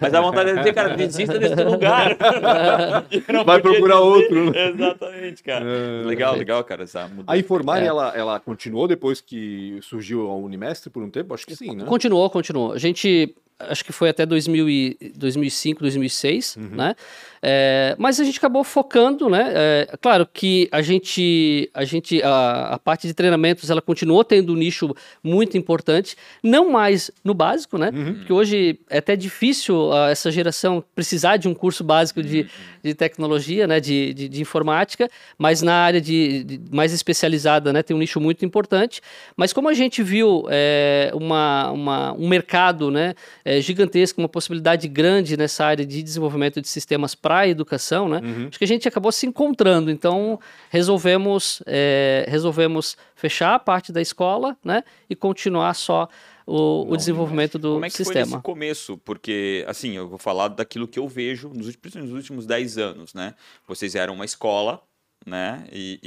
Mas 0.00 0.14
a 0.14 0.20
vontade 0.20 0.52
de 0.52 0.58
dizer, 0.58 0.72
cara, 0.72 0.96
desista 0.96 1.36
desse 1.36 1.64
lugar. 1.64 2.16
Vai 3.44 3.60
procurar 3.60 3.98
outro. 3.98 4.52
Né? 4.52 4.68
Exatamente, 4.68 5.42
cara. 5.42 5.64
É, 5.68 6.06
legal, 6.06 6.36
é. 6.36 6.38
legal, 6.38 6.62
cara. 6.62 6.84
Essa 6.84 7.08
mudança. 7.08 7.24
A 7.26 7.36
Informar, 7.36 7.82
é. 7.82 7.86
ela, 7.86 8.12
ela 8.14 8.38
continuou 8.38 8.86
depois 8.86 9.20
que 9.20 9.80
surgiu 9.82 10.30
a 10.30 10.36
Unimestre 10.36 10.90
por 10.90 11.02
um 11.02 11.10
tempo? 11.10 11.34
Acho 11.34 11.44
que 11.44 11.56
sim, 11.56 11.74
né? 11.74 11.84
Continuou, 11.86 12.30
continuou. 12.30 12.72
A 12.72 12.78
gente 12.78 13.34
acho 13.58 13.84
que 13.84 13.92
foi 13.92 14.08
até 14.08 14.24
2000 14.24 14.68
e, 14.68 15.12
2005, 15.16 15.80
2006, 15.80 16.56
uhum. 16.56 16.68
né? 16.76 16.94
É, 17.40 17.94
mas 17.98 18.18
a 18.18 18.24
gente 18.24 18.38
acabou 18.38 18.64
focando, 18.64 19.28
né? 19.28 19.52
É, 19.54 19.96
claro 20.00 20.26
que 20.26 20.68
a 20.72 20.82
gente, 20.82 21.70
a 21.72 21.84
gente, 21.84 22.22
a, 22.22 22.74
a, 22.74 22.78
parte 22.78 23.06
de 23.06 23.14
treinamentos, 23.14 23.70
ela 23.70 23.80
continuou 23.80 24.24
tendo 24.24 24.52
um 24.52 24.56
nicho 24.56 24.94
muito 25.22 25.56
importante, 25.56 26.16
não 26.42 26.70
mais 26.70 27.10
no 27.22 27.34
básico, 27.34 27.78
né? 27.78 27.90
Uhum. 27.94 28.14
Porque 28.14 28.32
hoje 28.32 28.80
é 28.90 28.98
até 28.98 29.14
difícil 29.14 29.90
uh, 29.90 30.08
essa 30.10 30.30
geração 30.30 30.82
precisar 30.94 31.36
de 31.36 31.48
um 31.48 31.54
curso 31.54 31.84
básico 31.84 32.22
de, 32.22 32.40
uhum. 32.40 32.46
de 32.82 32.94
tecnologia, 32.94 33.66
né? 33.66 33.78
De, 33.78 34.12
de, 34.14 34.28
de, 34.28 34.40
informática, 34.40 35.08
mas 35.36 35.62
na 35.62 35.74
área 35.74 36.00
de, 36.00 36.42
de, 36.44 36.60
mais 36.72 36.92
especializada, 36.92 37.72
né? 37.72 37.82
Tem 37.82 37.94
um 37.96 38.00
nicho 38.00 38.20
muito 38.20 38.44
importante. 38.44 39.00
Mas 39.36 39.52
como 39.52 39.68
a 39.68 39.74
gente 39.74 40.02
viu 40.02 40.44
é, 40.48 41.12
uma, 41.14 41.70
uma, 41.70 42.12
um 42.14 42.28
mercado, 42.28 42.90
né? 42.90 43.14
É, 43.48 43.62
gigantesco, 43.62 44.20
uma 44.20 44.28
possibilidade 44.28 44.86
grande 44.86 45.34
nessa 45.34 45.64
área 45.64 45.86
de 45.86 46.02
desenvolvimento 46.02 46.60
de 46.60 46.68
sistemas 46.68 47.14
para 47.14 47.38
a 47.38 47.48
educação, 47.48 48.06
né? 48.06 48.20
Uhum. 48.22 48.48
Acho 48.48 48.58
que 48.58 48.64
a 48.64 48.68
gente 48.68 48.86
acabou 48.86 49.10
se 49.10 49.26
encontrando, 49.26 49.90
então 49.90 50.38
resolvemos, 50.68 51.62
é, 51.64 52.26
resolvemos 52.28 52.94
fechar 53.14 53.54
a 53.54 53.58
parte 53.58 53.90
da 53.90 54.02
escola, 54.02 54.54
né? 54.62 54.84
E 55.08 55.16
continuar 55.16 55.72
só 55.72 56.10
o, 56.46 56.84
Não, 56.84 56.92
o 56.92 56.96
desenvolvimento 56.98 57.58
do 57.58 57.72
Como 57.72 57.86
é 57.86 57.88
que 57.88 57.96
sistema. 57.96 58.32
Foi 58.32 58.42
começo, 58.42 58.98
porque 58.98 59.64
assim, 59.66 59.96
eu 59.96 60.06
vou 60.06 60.18
falar 60.18 60.48
daquilo 60.48 60.86
que 60.86 60.98
eu 60.98 61.08
vejo 61.08 61.48
nos 61.48 61.68
últimos, 61.68 61.94
nos 61.94 62.12
últimos 62.12 62.44
10 62.44 62.76
anos, 62.76 63.14
né? 63.14 63.34
Vocês 63.66 63.94
eram 63.94 64.12
uma 64.12 64.26
escola, 64.26 64.82
né? 65.26 65.66
E, 65.72 65.98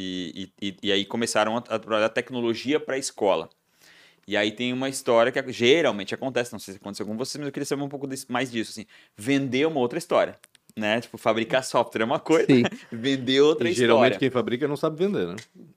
e, 0.62 0.67
e, 0.67 0.77
e 0.84 0.91
aí 0.91 1.06
começaram 1.06 1.58
a 1.58 1.62
trabalhar 1.62 2.10
tecnologia 2.10 2.80
para 2.80 2.93
a 2.93 2.99
escola. 2.99 3.49
E 4.32 4.38
aí 4.38 4.50
tem 4.50 4.72
uma 4.72 4.88
história 4.88 5.30
que 5.30 5.52
geralmente 5.52 6.15
acontece, 6.15 6.54
não 6.54 6.60
sei 6.60 6.74
se 6.74 6.80
aconteceu 6.80 7.06
com 7.06 7.17
vocês, 7.17 7.38
mas 7.38 7.48
eu 7.48 7.52
queria 7.52 7.65
saber 7.65 7.84
um 7.84 7.89
pouco 7.89 8.08
mais 8.30 8.50
disso, 8.50 8.72
assim, 8.72 8.86
vender 9.17 9.67
uma 9.67 9.82
outra 9.82 10.00
história 10.00 10.38
né? 10.74 11.02
Tipo, 11.02 11.17
fabricar 11.17 11.65
software 11.65 12.04
é 12.04 12.06
uma 12.06 12.17
coisa, 12.17 12.46
Sim. 12.46 12.63
vender 12.89 13.41
outra 13.41 13.67
e 13.67 13.74
história. 13.74 13.89
Geralmente 13.89 14.17
quem 14.17 14.30
fabrica 14.30 14.65
não 14.70 14.78
sabe 14.78 15.04
vender, 15.04 15.28
né? 15.28 15.36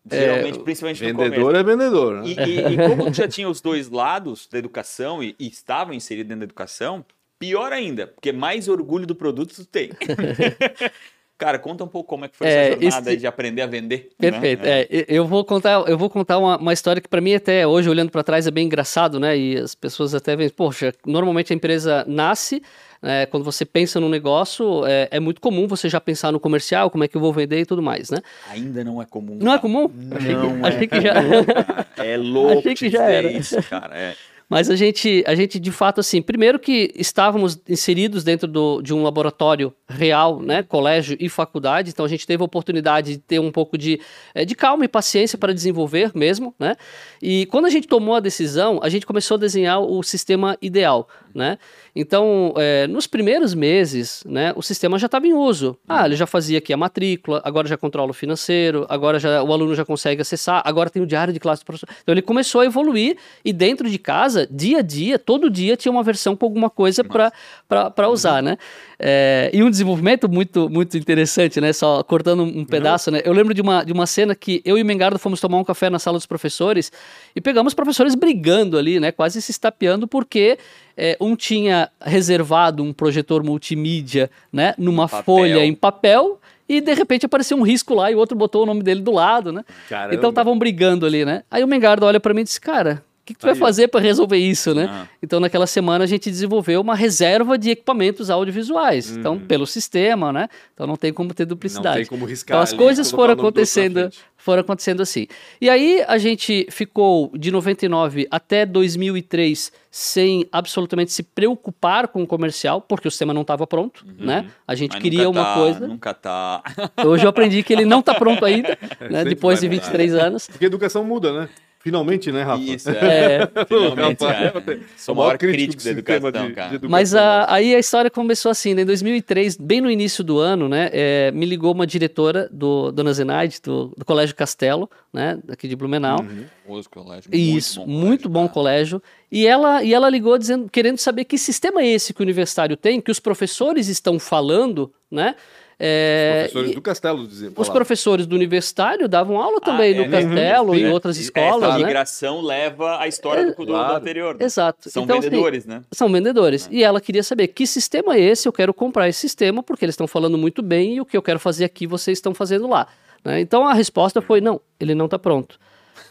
Geralmente, 0.09 0.61
é, 0.61 0.62
principalmente 0.62 1.01
vendedor 1.01 1.53
é 1.57 1.64
vendedor, 1.64 2.23
né? 2.23 2.29
E, 2.29 2.38
e, 2.38 2.75
e 2.75 2.88
como 2.88 3.12
já 3.12 3.27
tinha 3.27 3.49
os 3.49 3.61
dois 3.61 3.90
lados 3.90 4.47
da 4.47 4.57
educação 4.57 5.21
e, 5.21 5.35
e 5.37 5.49
estavam 5.49 5.93
inseridos 5.93 6.29
dentro 6.29 6.38
da 6.38 6.45
educação, 6.45 7.05
pior 7.40 7.73
ainda, 7.73 8.07
porque 8.07 8.31
mais 8.31 8.69
orgulho 8.69 9.05
do 9.05 9.17
produto 9.17 9.53
tu 9.53 9.67
tem. 9.67 9.90
Cara, 11.37 11.59
conta 11.59 11.83
um 11.83 11.88
pouco 11.88 12.09
como 12.09 12.25
é 12.25 12.29
que 12.29 12.37
foi 12.37 12.47
é, 12.47 12.68
essa 12.68 12.81
jornada 12.81 13.11
esse... 13.11 13.20
de 13.20 13.27
aprender 13.27 13.62
a 13.62 13.66
vender. 13.66 14.11
Né? 14.18 14.31
Perfeito. 14.31 14.62
Né? 14.62 14.83
É, 14.83 15.05
eu 15.09 15.27
vou 15.27 15.44
contar, 15.44 15.85
eu 15.88 15.99
vou 15.99 16.09
contar 16.09 16.38
uma, 16.38 16.57
uma 16.57 16.73
história 16.73 17.03
que 17.03 17.09
para 17.09 17.20
mim 17.20 17.35
até 17.35 17.66
hoje 17.66 17.90
olhando 17.90 18.11
para 18.11 18.23
trás 18.23 18.47
é 18.47 18.51
bem 18.51 18.66
engraçado, 18.66 19.18
né? 19.18 19.37
E 19.37 19.57
as 19.57 19.75
pessoas 19.75 20.14
até 20.14 20.37
veem, 20.37 20.49
poxa, 20.49 20.94
normalmente 21.05 21.53
a 21.53 21.57
empresa 21.57 22.05
nasce 22.07 22.62
é, 23.05 23.27
quando 23.27 23.44
você 23.44 23.66
pensa 23.66 24.01
no 24.01 24.09
negócio, 24.09 24.87
é, 24.87 25.09
é, 25.11 25.20
muito 25.20 25.38
comum 25.38 25.66
você 25.66 25.90
já 25.90 26.01
pensar 26.01 26.33
no 26.33 26.40
comercial, 26.40 26.90
como 26.90 27.05
é 27.05 27.09
que 27.09 27.14
eu 27.14 27.20
vou 27.20 27.33
vender 27.35 27.61
e 27.61 27.66
tudo 27.66 27.83
mais, 27.83 28.09
né? 28.09 28.18
Ainda 28.49 28.83
não 28.83 29.01
é 29.01 29.05
comum. 29.05 29.38
Não 29.40 29.53
é 29.53 29.59
comum? 29.59 29.90
Não 29.94 30.64
achei 30.66 30.87
que, 30.87 30.97
é. 30.97 31.05
Achei 31.14 31.97
que 31.97 31.99
já... 31.99 32.05
é 32.05 32.16
louco 32.16 32.59
achei 32.61 32.75
que 32.75 32.88
já 32.88 33.03
era. 33.05 33.31
isso, 33.31 33.62
cara. 33.64 33.94
É. 33.94 34.14
Mas 34.48 34.68
a 34.68 34.76
gente, 34.76 35.24
a 35.26 35.35
gente, 35.35 35.59
de 35.59 35.72
fato, 35.72 36.00
assim, 36.00 36.20
primeiro 36.20 36.59
que 36.59 36.92
estávamos 36.94 37.59
inseridos 37.68 38.22
dentro 38.22 38.46
do, 38.46 38.83
de 38.83 38.92
um 38.92 39.02
laboratório 39.02 39.74
real, 39.88 40.40
né, 40.40 40.62
colégio 40.62 41.16
e 41.18 41.28
faculdade, 41.28 41.90
então 41.90 42.04
a 42.04 42.09
gente 42.09 42.26
teve 42.26 42.42
a 42.42 42.46
oportunidade 42.46 43.12
de 43.12 43.18
ter 43.18 43.38
um 43.38 43.50
pouco 43.50 43.78
de, 43.78 44.00
eh, 44.35 44.44
de 44.44 44.54
calma 44.54 44.85
e 44.85 44.88
paciência 44.88 45.38
para 45.38 45.52
desenvolver 45.52 46.12
mesmo, 46.14 46.54
né, 46.59 46.76
e 47.22 47.46
quando 47.46 47.66
a 47.66 47.70
gente 47.70 47.88
tomou 47.88 48.14
a 48.14 48.20
decisão, 48.20 48.80
a 48.83 48.88
gente 48.88 49.07
começou 49.07 49.37
a 49.37 49.38
desenhar 49.38 49.80
o 49.80 50.02
sistema 50.02 50.57
ideal, 50.61 51.09
né, 51.35 51.59
então, 51.94 52.52
é, 52.57 52.88
nos 52.88 53.07
primeiros 53.07 53.54
meses, 53.54 54.24
né, 54.26 54.52
o 54.57 54.62
sistema 54.62 54.98
já 54.98 55.07
estava 55.07 55.26
em 55.26 55.33
uso. 55.33 55.78
Ah, 55.88 56.07
ele 56.07 56.16
já 56.16 56.26
fazia 56.26 56.59
aqui 56.59 56.72
a 56.72 56.76
matrícula, 56.76 57.40
agora 57.44 57.68
já 57.68 57.76
controla 57.76 58.11
o 58.11 58.14
financeiro, 58.14 58.85
agora 58.88 59.20
já, 59.20 59.42
o 59.42 59.52
aluno 59.52 59.76
já 59.76 59.85
consegue 59.85 60.20
acessar, 60.20 60.61
agora 60.64 60.90
tem 60.90 61.00
o 61.00 61.07
diário 61.07 61.33
de 61.33 61.38
classe 61.38 61.62
do 61.62 61.66
professor. 61.66 61.88
Então, 62.02 62.12
ele 62.12 62.22
começou 62.22 62.62
a 62.62 62.66
evoluir 62.66 63.16
e 63.44 63.52
dentro 63.52 63.88
de 63.88 63.98
casa, 63.98 64.48
dia 64.50 64.78
a 64.78 64.83
dia, 64.83 65.20
todo 65.20 65.48
dia 65.48 65.76
tinha 65.76 65.92
uma 65.92 66.02
versão 66.02 66.35
com 66.35 66.44
alguma 66.44 66.68
coisa 66.68 67.04
para 67.04 68.09
usar, 68.09 68.42
né? 68.42 68.59
É, 68.98 69.50
e 69.52 69.62
um 69.62 69.70
desenvolvimento 69.70 70.28
muito, 70.28 70.68
muito 70.68 70.96
interessante, 70.98 71.61
né? 71.61 71.72
Só 71.72 72.02
cortando 72.02 72.42
um 72.42 72.64
pedaço, 72.64 73.11
né? 73.11 73.22
Eu 73.24 73.33
lembro 73.33 73.54
de 73.54 73.61
uma, 73.61 73.85
de 73.85 73.92
uma 73.92 74.07
cena 74.07 74.35
que 74.35 74.61
eu 74.64 74.76
e 74.78 74.83
o 74.83 74.87
Mengardo 74.87 75.18
fomos 75.18 75.40
tomar 75.40 75.59
um 75.59 75.64
café 75.64 75.88
na 75.88 75.98
sala 75.98 76.18
dos 76.18 76.26
professores 76.26 76.90
e 77.37 77.40
pegamos 77.40 77.72
professores 77.72 78.14
brigando 78.14 78.76
ali, 78.76 78.98
né? 78.98 79.12
Quase 79.12 79.40
se 79.40 79.50
estapeando 79.50 80.09
porque 80.09 80.59
é, 80.96 81.16
um 81.20 81.35
tinha 81.35 81.90
reservado 82.00 82.83
um 82.83 82.92
projetor 82.92 83.42
multimídia, 83.42 84.30
né? 84.52 84.74
Numa 84.78 85.09
folha 85.09 85.64
em 85.64 85.74
papel 85.74 86.40
e 86.68 86.80
de 86.80 86.94
repente 86.94 87.26
apareceu 87.26 87.57
um 87.57 87.62
risco 87.62 87.94
lá 87.94 88.11
e 88.11 88.14
o 88.14 88.18
outro 88.18 88.37
botou 88.37 88.62
o 88.62 88.66
nome 88.66 88.83
dele 88.83 89.00
do 89.00 89.12
lado, 89.12 89.52
né? 89.52 89.64
Caramba. 89.88 90.14
Então 90.14 90.30
estavam 90.30 90.59
brigando 90.59 91.04
ali, 91.04 91.24
né? 91.24 91.42
Aí 91.50 91.62
o 91.62 91.68
Mengardo 91.68 92.07
olha 92.07 92.20
para 92.20 92.33
mim 92.33 92.40
e 92.40 92.44
disse, 92.44 92.61
cara, 92.61 93.02
que, 93.25 93.33
que 93.33 93.41
tu 93.41 93.47
vai 93.47 93.55
fazer 93.55 93.89
para 93.89 94.01
resolver 94.01 94.37
isso, 94.37 94.75
né? 94.75 94.89
Ah. 94.91 95.09
Então, 95.23 95.41
naquela 95.41 95.67
semana, 95.67 96.05
a 96.05 96.07
gente 96.07 96.31
desenvolveu 96.31 96.81
uma 96.81 96.95
reserva 96.95 97.57
de 97.57 97.71
equipamentos 97.71 98.29
audiovisuais. 98.29 99.11
Uhum. 99.11 99.19
Então, 99.19 99.39
pelo 99.41 99.67
sistema, 99.67 100.33
né? 100.33 100.49
Então, 100.75 100.87
não 100.87 100.97
tem 100.97 101.13
como 101.13 101.33
ter 101.33 101.47
duplicidade. 101.47 101.89
Não 101.89 101.95
tem 102.03 102.07
como 102.07 102.27
riscar. 102.27 102.57
Então, 102.57 102.63
as 102.63 102.73
coisas 102.73 103.11
foram 103.11 103.33
acontecendo, 103.33 104.11
foram 104.37 104.61
acontecendo 104.61 105.01
assim. 105.01 105.27
E 105.59 105.71
aí, 105.71 106.05
a 106.07 106.19
gente 106.19 106.67
ficou 106.71 107.33
de 107.35 107.51
99 107.51 108.29
até 108.31 108.67
2003 108.67 109.73
sem 109.91 110.47
absolutamente 110.53 111.13
se 111.13 111.23
preocupar 111.23 112.09
com 112.09 112.23
o 112.23 112.27
comercial, 112.27 112.81
porque 112.81 113.09
o 113.09 113.11
sistema 113.11 113.33
não 113.33 113.43
estava 113.43 113.67
pronto, 113.67 114.05
uhum. 114.05 114.27
né? 114.27 114.51
A 114.69 114.75
gente 114.75 114.93
Mas 114.93 115.03
queria 115.03 115.31
uma 115.31 115.45
tá, 115.45 115.55
coisa. 115.55 115.87
Nunca 115.87 116.13
tá. 116.13 116.63
Hoje 117.07 117.25
eu 117.25 117.31
aprendi 117.31 117.63
que 117.63 117.73
ele 117.73 117.87
não 117.87 118.01
está 118.01 118.15
pronto 118.15 118.45
ainda, 118.45 118.77
né? 119.09 119.25
Depois 119.25 119.61
de 119.61 119.69
23 119.69 120.15
anos. 120.15 120.47
Porque 120.47 120.65
a 120.65 120.67
educação 120.67 121.05
muda, 121.05 121.33
né? 121.33 121.49
Finalmente, 121.85 122.33
né, 122.33 122.42
Rafa? 122.42 122.62
Isso, 122.62 122.88
é. 122.88 123.42
é. 123.44 123.64
Finalmente, 123.68 124.16
cara. 124.16 124.81
Sou 124.97 125.14
o 125.14 125.18
maior 125.18 125.37
crítico 125.37 125.85
da 125.85 125.90
educação, 125.90 126.49
de, 126.49 126.55
cara. 126.55 126.79
De 126.79 126.88
Mas 126.88 127.14
a, 127.14 127.53
aí 127.53 127.75
a 127.75 127.79
história 127.79 128.11
começou 128.11 128.51
assim, 128.51 128.73
né? 128.73 128.81
em 128.81 128.87
2003, 128.87 129.59
bem 129.59 129.83
no 129.83 129.90
início 129.90 130.25
do 130.25 130.38
ano, 130.38 130.66
né, 130.66 130.88
é, 130.94 131.31
me 131.33 131.44
ligou 131.44 131.75
uma 131.75 131.87
diretora 131.87 132.49
do 132.51 132.90
Dona 132.90 133.12
Zenaide, 133.12 133.61
do, 133.62 133.92
do 133.99 134.03
Colégio 134.03 134.35
Castelo, 134.35 134.88
né, 135.12 135.38
aqui 135.47 135.68
de 135.68 135.77
Blumenau. 135.77 136.20
Uhum. 136.23 136.81
colégio. 136.90 137.29
Isso, 137.31 137.81
muito 137.81 137.92
bom, 137.92 138.07
muito 138.07 138.29
bom 138.31 138.49
colégio. 138.49 139.03
E 139.31 139.47
ela, 139.47 139.85
e 139.85 139.92
ela 139.92 140.09
ligou 140.09 140.38
dizendo, 140.38 140.70
querendo 140.70 140.97
saber 140.97 141.27
que 141.27 141.37
sistema 141.37 141.83
é 141.83 141.88
esse 141.88 142.14
que 142.14 142.23
o 142.23 142.25
universitário 142.25 142.79
tem, 142.79 142.99
que 142.99 143.11
os 143.11 143.20
professores 143.20 143.88
estão 143.88 144.18
falando, 144.18 144.90
né? 145.11 145.35
É, 145.79 146.45
os 146.47 146.53
professores 146.53 146.75
do 146.75 146.83
Castelo 146.83 147.27
diziam. 147.27 147.53
Os 147.57 147.69
professores 147.69 148.27
do 148.27 148.37
universitário 148.37 149.09
davam 149.09 149.41
aula 149.41 149.61
também 149.61 149.93
ah, 149.93 149.97
no 149.97 150.03
é, 150.05 150.09
Castelo 150.09 150.75
e 150.77 150.87
outras 150.87 151.17
escolas. 151.17 151.71
Essa 151.71 151.79
migração 151.79 152.43
né? 152.43 152.49
leva 152.49 153.01
a 153.01 153.09
história 153.09 153.47
do, 153.47 153.55
do, 153.55 153.67
claro. 153.67 153.97
anterior. 153.97 154.37
Né? 154.37 154.45
Exato. 154.45 154.89
São 154.89 155.03
então, 155.05 155.19
assim, 155.19 155.31
vendedores, 155.31 155.61
assim, 155.61 155.69
né? 155.69 155.83
São 155.93 156.13
vendedores. 156.13 156.69
É. 156.71 156.75
E 156.75 156.83
ela 156.85 157.01
queria 157.01 157.23
saber 157.23 157.49
que 157.49 157.67
sistema 157.67 158.15
é 158.15 158.21
esse, 158.21 158.47
eu 158.47 158.53
quero 158.53 158.73
comprar 158.73 159.09
esse 159.09 159.21
sistema, 159.21 159.63
porque 159.63 159.85
eles 159.85 159.95
estão 159.95 160.07
falando 160.07 160.39
muito 160.39 160.63
bem 160.63 160.97
e 160.97 161.01
o 161.01 161.05
que 161.05 161.17
eu 161.17 161.23
quero 161.23 161.41
fazer 161.41 161.65
aqui 161.65 161.87
vocês 161.87 162.19
estão 162.19 162.33
fazendo 162.33 162.69
lá. 162.69 162.87
Né? 163.25 163.41
Então 163.41 163.67
a 163.67 163.75
resposta 163.75 164.23
foi: 164.23 164.41
não, 164.41 164.61
ele 164.79 164.95
não 164.95 165.07
está 165.07 165.19
pronto. 165.19 165.59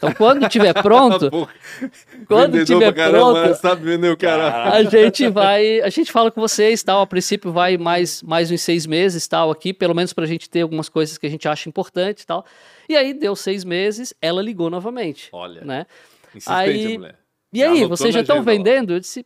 Então, 0.04 0.14
quando 0.16 0.50
tiver 0.50 0.74
pronto, 0.84 1.48
quando 2.28 2.66
tiver 2.66 2.92
pronto, 2.92 3.56
sabe 3.56 3.86
vender 3.86 4.12
o 4.12 4.18
cara. 4.18 4.72
A 4.72 4.84
gente 4.84 5.28
vai, 5.30 5.80
a 5.82 5.90
gente 5.90 6.12
fala 6.12 6.30
com 6.30 6.42
vocês, 6.42 6.84
tal. 6.84 7.02
A 7.02 7.08
princípio 7.08 7.52
vai 7.52 7.78
mais 7.78 8.22
mais 8.22 8.52
uns 8.52 8.62
seis 8.62 8.86
meses, 8.86 9.26
tal, 9.28 9.50
aqui, 9.50 9.74
pelo 9.74 9.96
menos 9.96 10.12
para 10.12 10.26
a 10.26 10.28
gente 10.28 10.50
ter 10.50 10.62
algumas 10.62 10.90
coisas 10.90 11.18
que 11.18 11.26
a 11.26 11.30
gente 11.30 11.48
acha 11.48 11.70
importante, 11.70 12.26
tal. 12.26 12.46
E 12.90 12.96
aí 12.96 13.14
deu 13.14 13.36
seis 13.36 13.64
meses, 13.64 14.14
ela 14.22 14.42
ligou 14.42 14.70
novamente. 14.70 15.30
Olha, 15.32 15.62
né? 15.62 15.86
Aí, 16.46 16.98
mulher. 16.98 17.16
E 17.54 17.64
aí, 17.64 17.86
vocês 17.86 18.14
já 18.14 18.22
estão 18.22 18.42
vendendo? 18.42 18.94
Eu 18.94 19.00
disse, 19.00 19.26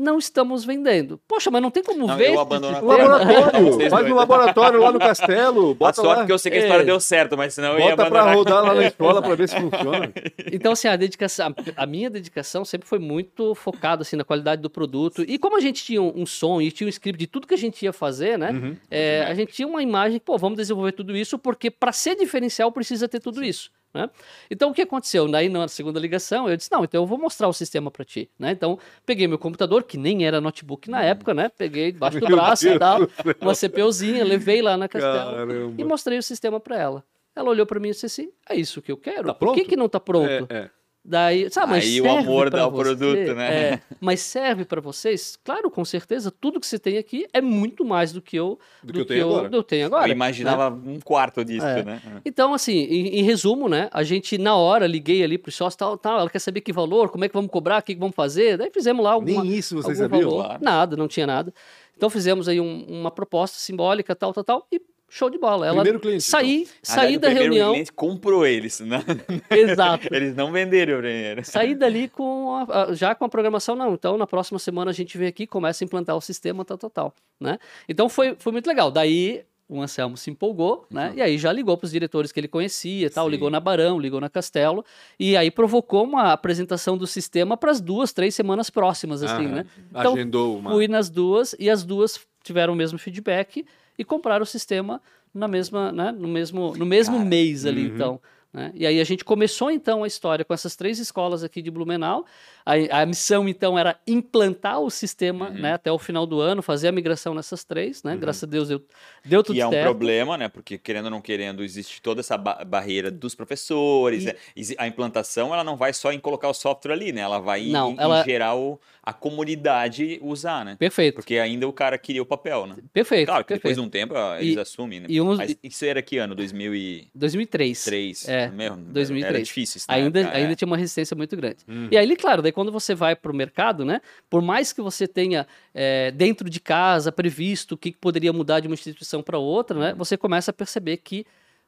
não 0.00 0.18
estamos 0.18 0.64
vendendo. 0.64 1.20
Poxa, 1.28 1.50
mas 1.50 1.60
não 1.62 1.70
tem 1.70 1.82
como 1.82 2.06
não, 2.06 2.16
ver. 2.16 2.34
Eu 2.34 2.40
abandono 2.40 2.78
o 2.78 2.86
laboratório. 2.86 3.90
Faz 3.90 4.08
no 4.08 4.14
laboratório 4.14 4.80
lá 4.80 4.92
no 4.92 4.98
castelo. 4.98 5.74
Bota 5.74 6.00
a 6.00 6.04
sorte 6.04 6.20
lá. 6.20 6.26
que 6.26 6.32
eu 6.32 6.38
sei 6.38 6.50
que 6.50 6.58
a 6.58 6.60
história 6.62 6.82
é. 6.82 6.86
deu 6.86 6.98
certo, 6.98 7.36
mas 7.36 7.54
senão 7.54 7.72
Bota 7.72 7.82
eu 7.82 7.86
ia 7.86 7.92
abandonar. 7.92 8.22
pra 8.24 8.34
rodar 8.34 8.64
lá 8.64 8.74
na 8.74 8.86
escola 8.86 9.22
pra 9.22 9.34
ver 9.34 9.48
se 9.48 9.54
funciona. 9.60 10.12
Então, 10.50 10.72
assim, 10.72 10.88
a 10.88 10.96
dedicação, 10.96 11.54
a 11.76 11.86
minha 11.86 12.08
dedicação 12.10 12.64
sempre 12.64 12.88
foi 12.88 12.98
muito 12.98 13.54
focada 13.54 14.02
assim, 14.02 14.16
na 14.16 14.24
qualidade 14.24 14.62
do 14.62 14.70
produto. 14.70 15.22
E 15.26 15.38
como 15.38 15.56
a 15.56 15.60
gente 15.60 15.84
tinha 15.84 16.00
um, 16.00 16.26
som 16.26 16.60
e 16.60 16.70
tinha 16.70 16.86
um 16.86 16.90
script 16.90 17.18
de 17.18 17.26
tudo 17.26 17.46
que 17.46 17.54
a 17.54 17.58
gente 17.58 17.84
ia 17.84 17.92
fazer, 17.92 18.38
né? 18.38 18.50
Uhum. 18.50 18.76
É, 18.90 19.24
a 19.28 19.34
gente 19.34 19.52
tinha 19.52 19.68
uma 19.68 19.82
imagem, 19.82 20.18
pô, 20.18 20.38
vamos 20.38 20.56
desenvolver 20.56 20.92
tudo 20.92 21.16
isso, 21.16 21.38
porque 21.38 21.70
para 21.70 21.92
ser 21.92 22.16
diferencial 22.16 22.72
precisa 22.72 23.08
ter 23.08 23.20
tudo 23.20 23.40
Sim. 23.40 23.46
isso. 23.46 23.70
Né? 23.92 24.08
Então 24.50 24.70
o 24.70 24.74
que 24.74 24.82
aconteceu? 24.82 25.28
Daí 25.28 25.48
na 25.48 25.66
segunda 25.66 25.98
ligação 25.98 26.48
eu 26.48 26.56
disse: 26.56 26.70
não, 26.70 26.84
então 26.84 27.02
eu 27.02 27.06
vou 27.06 27.18
mostrar 27.18 27.48
o 27.48 27.52
sistema 27.52 27.90
para 27.90 28.04
ti. 28.04 28.30
Né? 28.38 28.52
Então 28.52 28.78
peguei 29.04 29.26
meu 29.26 29.38
computador, 29.38 29.82
que 29.82 29.98
nem 29.98 30.24
era 30.24 30.40
notebook 30.40 30.88
na 30.88 31.02
época, 31.02 31.34
né? 31.34 31.48
Peguei 31.48 31.90
debaixo 31.90 32.20
do 32.20 32.28
Meu 32.28 32.36
braço 32.36 32.64
Deus 32.64 32.76
e 32.76 32.78
tal, 32.78 33.00
uma 33.40 33.54
CPUzinha, 33.54 34.24
levei 34.24 34.62
lá 34.62 34.76
na 34.76 34.88
Castelo 34.88 35.32
Caramba. 35.32 35.74
e 35.76 35.84
mostrei 35.84 36.18
o 36.18 36.22
sistema 36.22 36.60
para 36.60 36.78
ela. 36.78 37.04
Ela 37.34 37.50
olhou 37.50 37.66
para 37.66 37.80
mim 37.80 37.88
e 37.88 37.92
disse 37.92 38.06
assim: 38.06 38.30
é 38.48 38.54
isso 38.54 38.80
que 38.80 38.92
eu 38.92 38.96
quero? 38.96 39.28
Tá 39.28 39.34
Por 39.34 39.54
que, 39.54 39.64
que 39.64 39.76
não 39.76 39.88
tá 39.88 39.98
pronto? 39.98 40.46
É, 40.50 40.56
é. 40.56 40.70
Daí, 41.02 41.50
sabe, 41.50 41.72
mas 41.72 41.84
Aí 41.84 41.98
o 42.00 42.04
serve 42.04 42.18
amor 42.18 42.50
dá 42.50 42.68
o 42.68 42.70
você? 42.70 42.82
produto, 42.94 43.34
né? 43.34 43.54
É, 43.72 43.80
mas 43.98 44.20
serve 44.20 44.66
para 44.66 44.82
vocês? 44.82 45.38
Claro, 45.42 45.70
com 45.70 45.82
certeza, 45.82 46.30
tudo 46.30 46.60
que 46.60 46.66
você 46.66 46.78
tem 46.78 46.98
aqui 46.98 47.26
é 47.32 47.40
muito 47.40 47.86
mais 47.86 48.12
do 48.12 48.20
que 48.20 48.36
eu, 48.36 48.58
Do 48.84 48.92
que 48.92 49.00
eu 49.00 49.04
tenho 49.06 49.20
eu, 49.20 49.28
agora. 49.30 49.48
eu 49.50 49.62
tenho 49.62 49.86
agora. 49.86 50.04
Eu 50.04 50.08
né? 50.08 50.14
imaginava 50.14 50.68
um 50.68 51.00
quarto 51.00 51.42
disso, 51.42 51.64
É. 51.66 51.82
né? 51.82 52.02
Então, 52.22 52.52
assim, 52.52 52.74
em, 52.84 53.18
em 53.18 53.22
resumo, 53.22 53.66
né? 53.66 53.88
A 53.92 54.02
gente, 54.02 54.36
na 54.36 54.54
hora, 54.54 54.86
liguei 54.86 55.24
ali 55.24 55.38
pro 55.38 55.50
sócio, 55.50 55.78
tal, 55.78 55.96
tal, 55.96 56.20
ela 56.20 56.28
quer 56.28 56.38
saber 56.38 56.60
que 56.60 56.72
valor, 56.72 57.08
como 57.08 57.24
é 57.24 57.28
que 57.28 57.34
vamos 57.34 57.50
cobrar, 57.50 57.80
o 57.80 57.82
que, 57.82 57.94
que 57.94 58.00
vamos 58.00 58.14
fazer. 58.14 58.58
Daí 58.58 58.70
fizemos 58.70 59.02
lá 59.02 59.12
alguma, 59.12 59.42
Nem 59.42 59.54
isso 59.56 59.76
vocês 59.76 60.00
algum 60.02 60.14
sabiam? 60.16 60.30
valor. 60.32 60.44
Claro. 60.48 60.62
Nada, 60.64 60.96
não 60.98 61.08
tinha 61.08 61.26
nada. 61.26 61.52
Então 61.96 62.10
fizemos 62.10 62.46
aí 62.46 62.60
um- 62.60 62.84
uma 62.86 63.10
proposta 63.10 63.58
simbólica, 63.58 64.14
tal, 64.14 64.34
tal, 64.34 64.44
tal, 64.44 64.66
e 64.70 64.80
show 65.10 65.28
de 65.28 65.36
bola. 65.38 65.66
Ela 65.66 65.76
Primeiro 65.76 66.00
cliente, 66.00 66.26
então. 66.26 66.40
saí, 66.40 66.60
Na 66.88 66.94
saí 66.94 67.18
da 67.18 67.28
o 67.28 67.32
reunião, 67.32 67.72
cliente 67.72 67.92
comprou 67.92 68.46
eles, 68.46 68.80
né? 68.80 69.02
exato. 69.50 70.08
Eles 70.14 70.34
não 70.34 70.50
venderam 70.52 70.98
primeiro. 70.98 71.44
Saí 71.44 71.74
dali 71.74 72.08
com 72.08 72.64
a- 72.68 72.92
já 72.94 73.14
com 73.14 73.24
a 73.24 73.28
programação, 73.28 73.74
não. 73.76 73.92
Então, 73.94 74.16
na 74.16 74.26
próxima 74.26 74.58
semana 74.58 74.90
a 74.90 74.94
gente 74.94 75.18
vem 75.18 75.28
aqui, 75.28 75.46
começa 75.46 75.82
a 75.82 75.86
implantar 75.86 76.16
o 76.16 76.20
sistema, 76.20 76.64
tal, 76.64 76.78
tal, 76.78 76.90
tal. 76.90 77.14
Né? 77.38 77.58
Então 77.88 78.08
foi, 78.08 78.36
foi 78.38 78.52
muito 78.52 78.66
legal. 78.66 78.90
Daí 78.90 79.42
o 79.68 79.80
Anselmo 79.80 80.16
se 80.16 80.28
empolgou, 80.30 80.84
né? 80.90 81.12
E 81.14 81.22
aí 81.22 81.38
já 81.38 81.52
ligou 81.52 81.76
para 81.76 81.84
os 81.86 81.92
diretores 81.92 82.32
que 82.32 82.40
ele 82.40 82.48
conhecia, 82.48 83.08
tal, 83.08 83.26
Sim. 83.26 83.30
ligou 83.30 83.48
na 83.50 83.60
Barão, 83.60 84.00
ligou 84.00 84.20
na 84.20 84.28
Castelo, 84.28 84.84
e 85.18 85.36
aí 85.36 85.48
provocou 85.48 86.02
uma 86.02 86.32
apresentação 86.32 86.98
do 86.98 87.06
sistema 87.06 87.56
para 87.56 87.70
as 87.70 87.80
duas, 87.80 88.12
três 88.12 88.34
semanas 88.34 88.68
próximas, 88.68 89.22
assim, 89.22 89.46
Aham. 89.46 89.54
né? 89.54 89.66
Então, 89.90 90.12
Agendou 90.14 90.58
uma. 90.58 90.70
Fui 90.72 90.88
nas 90.88 91.08
duas 91.08 91.54
e 91.56 91.70
as 91.70 91.84
duas 91.84 92.18
tiveram 92.42 92.72
o 92.72 92.76
mesmo 92.76 92.98
feedback 92.98 93.64
e 94.00 94.04
compraram 94.04 94.42
o 94.42 94.46
sistema 94.46 94.98
na 95.32 95.46
mesma, 95.46 95.92
né, 95.92 96.10
no 96.10 96.26
mesmo, 96.26 96.74
no 96.74 96.86
mesmo 96.86 97.18
Cara, 97.18 97.28
mês 97.28 97.66
ali, 97.66 97.86
uhum. 97.86 97.94
então. 97.94 98.20
né? 98.50 98.72
E 98.74 98.86
aí 98.86 98.98
a 98.98 99.04
gente 99.04 99.22
começou 99.24 99.70
então 99.70 100.02
a 100.02 100.06
história 100.06 100.42
com 100.42 100.54
essas 100.54 100.74
três 100.74 100.98
escolas 100.98 101.44
aqui 101.44 101.60
de 101.60 101.70
Blumenau. 101.70 102.24
A, 102.64 103.02
a 103.02 103.06
missão 103.06 103.48
então 103.48 103.78
era 103.78 103.98
implantar 104.06 104.80
o 104.80 104.90
sistema 104.90 105.48
Uhum. 105.48 105.54
né, 105.60 105.72
até 105.74 105.90
o 105.90 105.98
final 105.98 106.26
do 106.26 106.40
ano, 106.40 106.62
fazer 106.62 106.88
a 106.88 106.92
migração 106.92 107.34
nessas 107.34 107.64
três, 107.64 108.02
né? 108.02 108.16
Graças 108.16 108.44
a 108.44 108.46
Deus 108.46 108.68
deu, 108.68 108.82
deu 109.24 109.42
tudo 109.42 109.56
E 109.56 109.60
é 109.60 109.66
um 109.66 109.70
certo. 109.70 109.84
problema, 109.84 110.36
né? 110.36 110.48
Porque 110.48 110.76
querendo 110.78 111.06
ou 111.06 111.10
não 111.10 111.20
querendo, 111.20 111.62
existe 111.64 112.00
toda 112.02 112.20
essa 112.20 112.36
ba- 112.36 112.62
barreira 112.64 113.10
dos 113.10 113.34
professores. 113.34 114.24
E- 114.24 114.26
né? 114.26 114.34
A 114.78 114.86
implantação, 114.86 115.52
ela 115.54 115.64
não 115.64 115.76
vai 115.76 115.92
só 115.92 116.12
em 116.12 116.18
colocar 116.18 116.48
o 116.48 116.54
software 116.54 116.92
ali, 116.92 117.12
né? 117.12 117.20
Ela 117.22 117.38
vai 117.38 117.62
em, 117.68 117.70
Não, 117.72 117.92
em 117.92 117.96
ela- 117.98 118.22
gerar 118.24 118.54
o- 118.54 118.78
a 119.02 119.12
comunidade 119.12 120.18
usar, 120.22 120.64
né? 120.64 120.76
Perfeito, 120.78 121.16
Porque 121.16 121.38
ainda 121.38 121.66
o 121.66 121.72
cara 121.72 121.96
queria 121.98 122.22
o 122.22 122.26
papel, 122.26 122.66
né? 122.66 122.76
perfeito. 122.92 123.26
Claro 123.28 123.44
que 123.44 123.54
depois 123.54 123.74
perfeito. 123.76 123.80
de 123.80 123.86
um 123.86 123.90
tempo 123.90 124.14
ah, 124.14 124.36
eles 124.40 124.56
E- 124.56 124.60
assumem, 124.60 125.00
né? 125.00 125.06
e 125.08 125.20
uns- 125.20 125.38
Mas 125.38 125.56
isso 125.62 125.84
era 125.84 126.02
que 126.02 126.18
ano? 126.18 126.34
2003? 126.34 127.08
2003. 127.14 128.28
É, 128.28 128.48
Meu, 128.50 128.76
2003. 128.76 129.24
Era 129.34 129.42
difícil 129.42 129.78
isso 129.78 129.86
na 129.88 129.94
ainda, 129.94 130.20
época, 130.20 130.36
ainda 130.36 130.52
é. 130.52 130.54
tinha 130.54 130.66
uma 130.66 130.76
resistência 130.76 131.16
muito 131.16 131.36
grande. 131.36 131.58
Hum. 131.68 131.88
E 131.90 131.96
aí, 131.96 132.16
claro, 132.16 132.42
daí 132.50 132.52
quando 132.52 132.70
você 132.72 132.94
vai 132.94 133.14
para 133.16 133.30
o 133.30 133.34
mercado, 133.34 133.84
né? 133.84 134.00
Por 134.28 134.42
mais 134.42 134.72
que 134.72 134.82
você 134.82 135.06
tenha 135.06 135.46
é, 135.72 136.10
dentro 136.10 136.50
de 136.50 136.60
casa 136.60 137.10
previsto 137.12 137.74
o 137.74 137.78
que 137.78 137.92
poderia 137.92 138.32
mudar 138.32 138.60
de 138.60 138.66
uma 138.66 138.74
instituição 138.74 139.22
para 139.22 139.38
outra, 139.38 139.78
né? 139.78 139.94
Você 139.96 140.16
começa 140.16 140.50
a 140.50 140.54
perceber 140.54 140.98
que, 140.98 141.24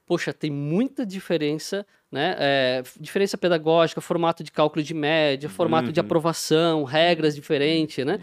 poxa, 0.07 0.33
tem 0.33 0.51
muita 0.51 1.07
diferença, 1.07 1.87
né? 2.11 2.37
é, 2.39 2.83
diferença 3.01 3.39
pedagógica, 3.39 4.01
formato 4.01 4.43
de 4.45 4.51
cálculo 4.51 4.83
de 4.85 4.93
média, 4.93 5.49
formato 5.49 5.91
de 5.93 6.01
Uhum. 6.01 6.07
aprovação, 6.07 6.85
regras 6.85 7.35
diferentes, 7.35 8.05
né? 8.05 8.19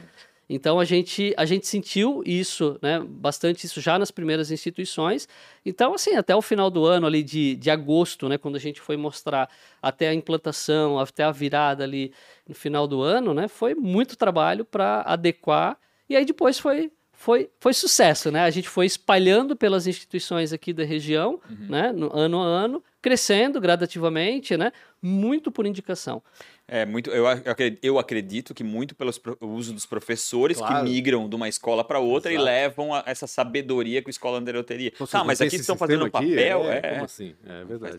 Então 0.49 0.79
a 0.79 0.85
gente, 0.85 1.31
a 1.38 1.45
gente 1.45 1.67
sentiu 1.67 2.23
isso, 2.25 2.79
né, 2.81 2.99
bastante 3.07 3.65
isso 3.65 3.79
já 3.79 3.99
nas 3.99 4.09
primeiras 4.09 4.49
instituições. 4.49 5.27
Então, 5.63 5.93
assim, 5.93 6.15
até 6.15 6.35
o 6.35 6.41
final 6.41 6.71
do 6.71 6.85
ano 6.85 7.05
ali 7.05 7.21
de, 7.21 7.55
de 7.55 7.69
agosto, 7.69 8.27
né, 8.27 8.38
quando 8.38 8.55
a 8.55 8.59
gente 8.59 8.81
foi 8.81 8.97
mostrar 8.97 9.47
até 9.79 10.09
a 10.09 10.13
implantação, 10.13 10.97
até 10.97 11.23
a 11.23 11.31
virada 11.31 11.83
ali 11.83 12.12
no 12.47 12.55
final 12.55 12.88
do 12.88 13.01
ano, 13.03 13.33
né, 13.33 13.47
foi 13.47 13.75
muito 13.75 14.17
trabalho 14.17 14.65
para 14.65 15.01
adequar. 15.03 15.77
E 16.09 16.15
aí 16.15 16.25
depois 16.25 16.57
foi, 16.57 16.91
foi, 17.21 17.49
foi 17.60 17.73
sucesso, 17.73 18.32
né? 18.32 18.41
A 18.43 18.49
gente 18.49 18.69
foi 18.69 18.86
espalhando 18.86 19.53
pelas 19.53 19.86
instituições 19.88 20.53
aqui 20.53 20.71
da 20.71 20.86
região, 20.86 21.38
né, 21.69 21.91
no, 21.91 22.10
ano 22.17 22.41
a 22.41 22.45
ano, 22.45 22.82
crescendo 23.01 23.60
gradativamente, 23.60 24.55
né, 24.55 24.71
muito 25.01 25.51
por 25.51 25.65
indicação. 25.65 26.23
É, 26.65 26.86
muito, 26.86 27.10
eu, 27.10 27.23
eu 27.25 27.27
acre- 27.27 27.79
eu 27.82 27.99
acredito 27.99 28.53
que 28.53 28.63
muito 28.63 28.95
pelo 28.95 29.12
uso 29.41 29.73
dos 29.73 29.86
professores 29.86 30.58
Claro. 30.60 30.86
que 30.86 30.91
migram 30.91 31.27
de 31.27 31.36
uma 31.36 31.49
escola 31.49 31.84
para 31.84 31.99
outra 31.99 32.32
Exato. 32.32 32.43
e 32.47 32.51
levam 32.51 32.93
a- 32.93 33.03
essa 33.05 33.27
sabedoria 33.27 34.01
que 34.01 34.10
a 34.10 34.12
escola 34.12 34.38
anterior 34.38 34.63
teria. 34.63 34.91
Vocês 34.97 35.10
Tá, 35.10 35.23
mas 35.23 35.41
aqui 35.41 35.55
estão 35.58 35.75
fazendo 35.75 36.03
aqui? 36.05 36.12
papel. 36.12 36.63
É, 36.71 36.77
É, 36.84 36.91
Como 36.93 37.03
assim? 37.05 37.36
É 37.45 37.65
verdade. 37.65 37.97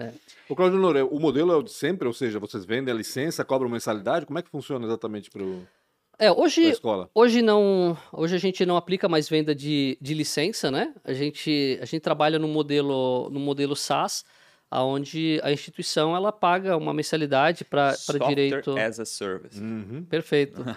É. 0.00 0.12
O 0.48 0.54
Claudio 0.56 0.78
Noura, 0.78 1.04
o 1.04 1.18
modelo 1.20 1.52
é 1.52 1.56
o 1.56 1.62
de 1.62 1.72
sempre, 1.72 2.06
ou 2.08 2.14
seja, 2.14 2.38
vocês 2.38 2.64
vendem 2.64 2.94
a 2.94 2.96
licença, 2.96 3.44
cobram 3.44 3.68
mensalidade? 3.68 4.24
Como 4.24 4.38
é 4.38 4.42
que 4.42 4.48
funciona 4.50 4.86
exatamente 4.86 5.28
para 5.30 5.42
É, 6.18 6.28
a 6.28 6.32
hoje, 6.32 6.62
escola? 6.62 7.10
Hoje 7.14 7.42
não, 7.42 7.96
hoje 8.12 8.34
a 8.34 8.38
gente 8.38 8.64
não 8.64 8.76
aplica 8.76 9.08
mais 9.08 9.28
venda 9.28 9.54
de, 9.54 9.98
de 10.00 10.14
licença, 10.14 10.70
né? 10.70 10.94
A 11.04 11.12
gente, 11.12 11.78
a 11.80 11.84
gente 11.84 12.00
trabalha 12.00 12.38
no 12.38 12.48
modelo, 12.48 13.28
no 13.30 13.40
modelo 13.40 13.74
SaaS, 13.74 14.24
onde 14.70 15.40
a 15.42 15.52
instituição 15.52 16.16
ela 16.16 16.32
paga 16.32 16.76
uma 16.76 16.92
mensalidade 16.92 17.64
para 17.64 17.94
direito. 18.28 18.76
as 18.76 18.98
a 18.98 19.04
service. 19.04 19.60
Uhum. 19.60 20.04
Perfeito. 20.04 20.62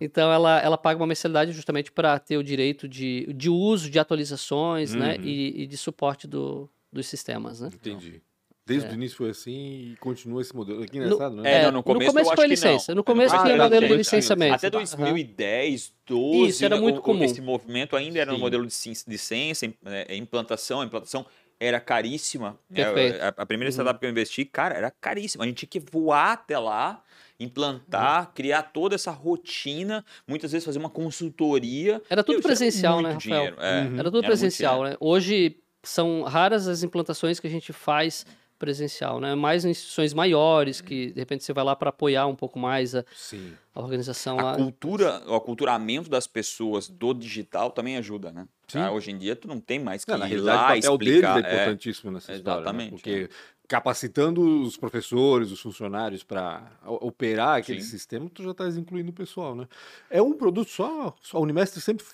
Então 0.00 0.30
ela, 0.30 0.60
ela 0.60 0.76
paga 0.76 1.00
uma 1.00 1.06
mensalidade 1.06 1.52
justamente 1.52 1.90
para 1.90 2.18
ter 2.18 2.36
o 2.36 2.42
direito 2.42 2.86
de, 2.86 3.32
de 3.32 3.48
uso, 3.48 3.88
de 3.88 3.98
atualizações, 3.98 4.92
né? 4.92 5.16
Uhum. 5.16 5.24
E, 5.24 5.62
e 5.62 5.66
de 5.66 5.76
suporte 5.78 6.26
do, 6.26 6.68
dos 6.92 7.06
sistemas, 7.06 7.60
né? 7.60 7.70
Entendi. 7.72 8.20
Desde 8.66 8.88
o 8.88 8.94
início 8.94 9.16
foi 9.18 9.28
assim 9.30 9.92
e 9.92 9.96
continua 10.00 10.40
esse 10.40 10.56
modelo. 10.56 10.86
Que 10.86 10.98
No- 10.98 11.04
engraçado, 11.06 11.36
né? 11.36 11.52
É, 11.52 11.54
É, 11.58 11.62
não, 11.64 11.72
no 11.72 11.82
começo, 11.82 12.10
começo 12.10 12.28
eu 12.28 12.32
acho 12.32 12.36
foi 12.40 12.48
que 12.56 12.64
não. 12.64 12.72
licença. 12.72 12.94
No 12.94 13.00
É, 13.02 13.04
começo 13.04 13.36
tinha 13.38 13.52
era 13.52 13.62
modelo 13.64 13.86
de 13.88 13.94
licença. 13.94 14.16
licenciamento. 14.16 14.54
Até 14.54 14.70
2010, 14.70 15.92
12, 16.06 16.48
Isso, 16.50 16.64
era 16.64 16.76
muito 16.80 16.96
o- 16.96 16.98
o- 17.00 17.02
comum. 17.02 17.22
esse 17.24 17.42
movimento 17.42 17.94
ainda 17.94 18.18
era 18.20 18.30
no 18.30 18.38
Sim. 18.38 18.42
modelo 18.42 18.66
de 18.66 18.74
licença, 19.06 19.66
im- 19.66 19.74
é, 19.84 20.16
implantação, 20.16 20.80
a 20.80 20.84
implantação 20.86 21.26
era 21.60 21.78
caríssima. 21.78 22.58
É, 22.72 22.84
Perfeito. 22.84 23.22
a, 23.22 23.28
a 23.42 23.46
primeira 23.46 23.70
startup 23.70 24.00
que 24.00 24.06
eu 24.06 24.10
investi, 24.10 24.46
cara, 24.46 24.74
era 24.74 24.90
caríssima. 24.90 25.44
A 25.44 25.46
gente 25.46 25.66
tinha 25.66 25.68
que 25.68 25.80
voar 25.92 26.32
até 26.32 26.58
lá, 26.58 27.02
implantar, 27.38 28.32
criar 28.34 28.62
toda 28.62 28.94
essa 28.94 29.10
rotina, 29.10 30.02
muitas 30.26 30.52
vezes 30.52 30.64
fazer 30.64 30.78
uma 30.78 30.88
consultoria. 30.90 32.00
Era 32.08 32.24
tudo 32.24 32.40
presencial, 32.40 32.94
muito 33.02 33.08
né, 33.28 33.34
Rafael? 33.36 33.54
É, 33.58 33.80
Uhum. 33.82 33.94
Era 33.94 34.04
tudo 34.04 34.14
muito 34.14 34.26
presencial, 34.26 34.74
dinheiro. 34.76 34.90
né? 34.92 34.96
Hoje 35.00 35.56
são 35.82 36.22
raras 36.22 36.66
as 36.66 36.82
implantações 36.82 37.38
que 37.38 37.46
a 37.46 37.50
gente 37.50 37.72
faz 37.72 38.24
presencial, 38.58 39.20
né? 39.20 39.34
Mais 39.34 39.64
em 39.64 39.70
instituições 39.70 40.14
maiores, 40.14 40.80
que 40.80 41.12
de 41.12 41.18
repente 41.20 41.44
você 41.44 41.52
vai 41.52 41.64
lá 41.64 41.74
para 41.76 41.90
apoiar 41.90 42.26
um 42.26 42.34
pouco 42.34 42.58
mais 42.58 42.94
a, 42.94 43.04
Sim. 43.14 43.52
a 43.74 43.80
organização 43.80 44.38
A 44.38 44.42
lá. 44.42 44.56
cultura, 44.56 45.22
o 45.26 45.34
aculturamento 45.34 46.08
das 46.08 46.26
pessoas 46.26 46.88
do 46.88 47.12
digital 47.12 47.70
também 47.70 47.96
ajuda, 47.96 48.32
né? 48.32 48.46
Sim. 48.68 48.78
Ah, 48.78 48.90
hoje 48.92 49.10
em 49.10 49.18
dia 49.18 49.36
tu 49.36 49.46
não 49.46 49.60
tem 49.60 49.78
mais 49.78 50.04
que 50.04 50.10
Não, 50.10 50.18
na 50.18 50.28
ir 50.28 50.36
lá 50.38 50.54
o 50.54 50.74
papel 50.76 50.98
deles 50.98 51.14
explicar. 51.14 51.36
é 51.36 51.36
é. 51.36 51.54
importantíssimo 51.62 52.10
nessa 52.12 52.32
história. 52.34 52.54
né? 52.56 52.62
Exatamente, 52.62 52.90
Porque 52.90 53.28
capacitando 53.66 54.62
os 54.62 54.76
professores, 54.76 55.50
os 55.50 55.60
funcionários 55.60 56.22
para 56.22 56.62
operar 56.86 57.58
aquele 57.58 57.80
Sim. 57.82 57.90
sistema, 57.90 58.30
tu 58.32 58.42
já 58.42 58.50
estás 58.52 58.76
incluindo 58.76 59.10
o 59.10 59.14
pessoal, 59.14 59.54
né? 59.54 59.66
É 60.10 60.20
um 60.22 60.32
produto 60.34 60.70
só? 60.70 61.14
A 61.32 61.38
Unismestre 61.38 61.80
sempre, 61.80 62.04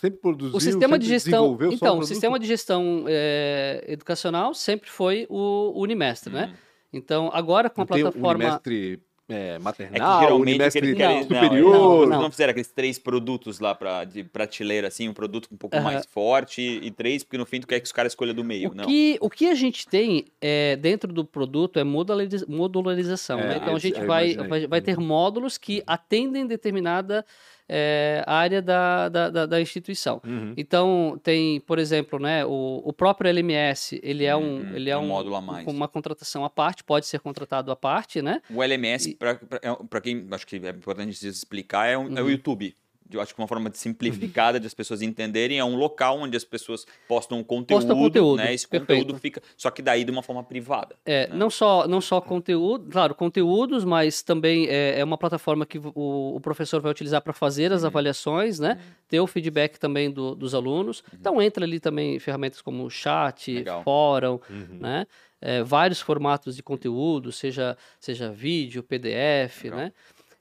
sempre 0.00 0.20
produziu, 0.20 0.56
O 0.56 0.60
sistema 0.60 0.98
de 0.98 1.06
gestão, 1.06 1.42
desenvolveu 1.42 1.70
só 1.70 1.76
então, 1.76 1.98
o 1.98 2.02
sistema 2.04 2.38
de 2.38 2.46
gestão 2.46 3.04
é, 3.08 3.84
educacional 3.88 4.54
sempre 4.54 4.90
foi 4.90 5.26
o 5.28 5.72
Unimestre, 5.76 6.32
né? 6.32 6.54
Então, 6.92 7.30
agora 7.32 7.68
com 7.68 7.82
a 7.82 7.84
Não 7.84 7.86
plataforma 7.86 8.44
Unismestre 8.44 9.00
é, 9.28 9.54
É 9.54 9.56
que 9.56 9.62
maternal, 9.64 10.20
geralmente 10.20 10.42
Unismestre 10.42 10.78
aquele, 10.78 11.04
Não, 11.04 11.18
aquele, 11.18 11.22
superior. 11.24 11.72
Não, 11.72 11.80
não, 11.80 12.06
não, 12.06 12.22
não. 12.22 12.30
fizeram 12.30 12.52
aqueles 12.52 12.70
três 12.70 12.96
produtos 12.96 13.58
lá 13.58 13.74
pra, 13.74 14.04
de 14.04 14.22
prateleira, 14.22 14.86
assim, 14.86 15.08
um 15.08 15.12
produto 15.12 15.48
um 15.50 15.56
pouco 15.56 15.74
Aham. 15.74 15.84
mais 15.84 16.06
forte 16.06 16.62
e 16.62 16.90
três, 16.92 17.24
porque 17.24 17.36
no 17.36 17.44
fim 17.44 17.60
tu 17.60 17.66
quer 17.66 17.80
que 17.80 17.86
os 17.86 17.92
caras 17.92 18.12
escolham 18.12 18.34
do 18.34 18.44
meio. 18.44 18.70
O 18.70 18.74
não. 18.74 18.84
que, 18.84 19.18
o 19.20 19.28
que 19.28 19.48
a 19.48 19.54
gente 19.54 19.88
tem 19.88 20.26
é, 20.40 20.76
dentro 20.76 21.12
do 21.12 21.24
produto 21.24 21.80
é 21.80 21.84
modulariza- 21.84 22.46
modularização. 22.48 23.40
É, 23.40 23.48
né? 23.48 23.58
Então 23.60 23.74
a 23.74 23.78
gente 23.80 24.00
vai, 24.04 24.36
vai, 24.36 24.66
vai 24.68 24.80
ter 24.80 24.96
módulos 24.96 25.58
que 25.58 25.82
atendem 25.86 26.46
determinada 26.46 27.26
é, 27.68 28.22
área 28.26 28.62
da, 28.62 29.08
da, 29.08 29.30
da- 29.30 29.46
da 29.46 29.60
instituição. 29.60 30.20
Uhum. 30.24 30.54
Então 30.56 31.20
tem, 31.22 31.60
por 31.60 31.78
exemplo, 31.78 32.18
né, 32.18 32.44
o, 32.44 32.82
o 32.84 32.92
próprio 32.92 33.28
LMS, 33.28 33.98
ele 34.02 34.24
é 34.24 34.36
um, 34.36 34.56
Uhum, 34.58 34.74
ele 34.76 34.90
é 34.90 34.96
um 34.96 35.02
um, 35.02 35.06
módulo 35.08 35.36
a 35.36 35.40
mais. 35.40 35.66
uma 35.66 35.88
contratação 35.88 36.44
à 36.44 36.50
parte, 36.50 36.84
pode 36.84 37.06
ser 37.06 37.20
contratado 37.20 37.70
à 37.70 37.76
parte, 37.76 38.22
né? 38.22 38.40
O 38.50 38.62
LMS, 38.62 39.14
pra, 39.16 39.32
é- 39.62 40.00
quem 40.00 40.26
acho 40.30 40.46
que 40.46 40.56
é 40.56 40.70
importante 40.70 41.26
explicar, 41.26 41.86
é, 41.86 41.96
um- 41.98 42.16
é 42.16 42.20
o 42.20 42.24
Uhum. 42.24 42.30
YouTube. 42.30 42.76
Eu 43.12 43.20
acho 43.20 43.34
que 43.34 43.40
uma 43.40 43.46
forma 43.48 43.70
de 43.70 43.78
simplificada 43.78 44.58
de 44.60 44.66
as 44.66 44.74
pessoas 44.74 45.02
entenderem, 45.02 45.58
é 45.58 45.64
um 45.64 45.76
local 45.76 46.18
onde 46.18 46.36
as 46.36 46.44
pessoas 46.44 46.86
postam 47.08 47.42
conteúdo, 47.44 47.80
Posta 47.86 47.94
conteúdo, 47.94 48.36
né? 48.38 48.52
Esse 48.54 48.66
perfeito. 48.66 49.00
conteúdo 49.04 49.20
fica, 49.20 49.42
só 49.56 49.70
que 49.70 49.82
daí 49.82 50.04
de 50.04 50.10
uma 50.10 50.22
forma 50.22 50.42
privada. 50.42 50.96
É, 51.04 51.28
não 51.28 51.48
só 51.50 51.86
não 51.86 52.00
só 52.00 52.20
conteúdo, 52.20 52.88
claro, 52.90 53.14
conteúdos, 53.14 53.84
mas 53.84 54.22
também 54.22 54.66
é, 54.68 54.98
é 55.00 55.04
uma 55.04 55.16
plataforma 55.18 55.64
que 55.66 55.78
o, 55.78 56.36
o 56.36 56.40
professor 56.40 56.80
vai 56.80 56.90
utilizar 56.90 57.20
para 57.22 57.32
fazer 57.32 57.72
as 57.72 57.84
avaliações, 57.84 58.58
né? 58.58 58.78
Ter 59.08 59.20
o 59.20 59.26
feedback 59.26 59.78
também 59.78 60.10
do- 60.10 60.34
dos 60.34 60.54
alunos. 60.54 61.02
Então 61.12 61.40
entra 61.40 61.64
ali 61.64 61.78
também 61.80 62.18
ferramentas 62.18 62.60
como 62.60 62.88
chat, 62.90 63.52
Legal. 63.52 63.82
fórum, 63.82 64.38
né? 64.80 65.06
É, 65.40 65.62
vários 65.62 66.00
formatos 66.00 66.56
de 66.56 66.62
conteúdo, 66.62 67.30
seja 67.30 67.76
seja 68.00 68.30
vídeo, 68.32 68.82
PDF, 68.82 69.64
Legal. 69.64 69.78
né? 69.78 69.92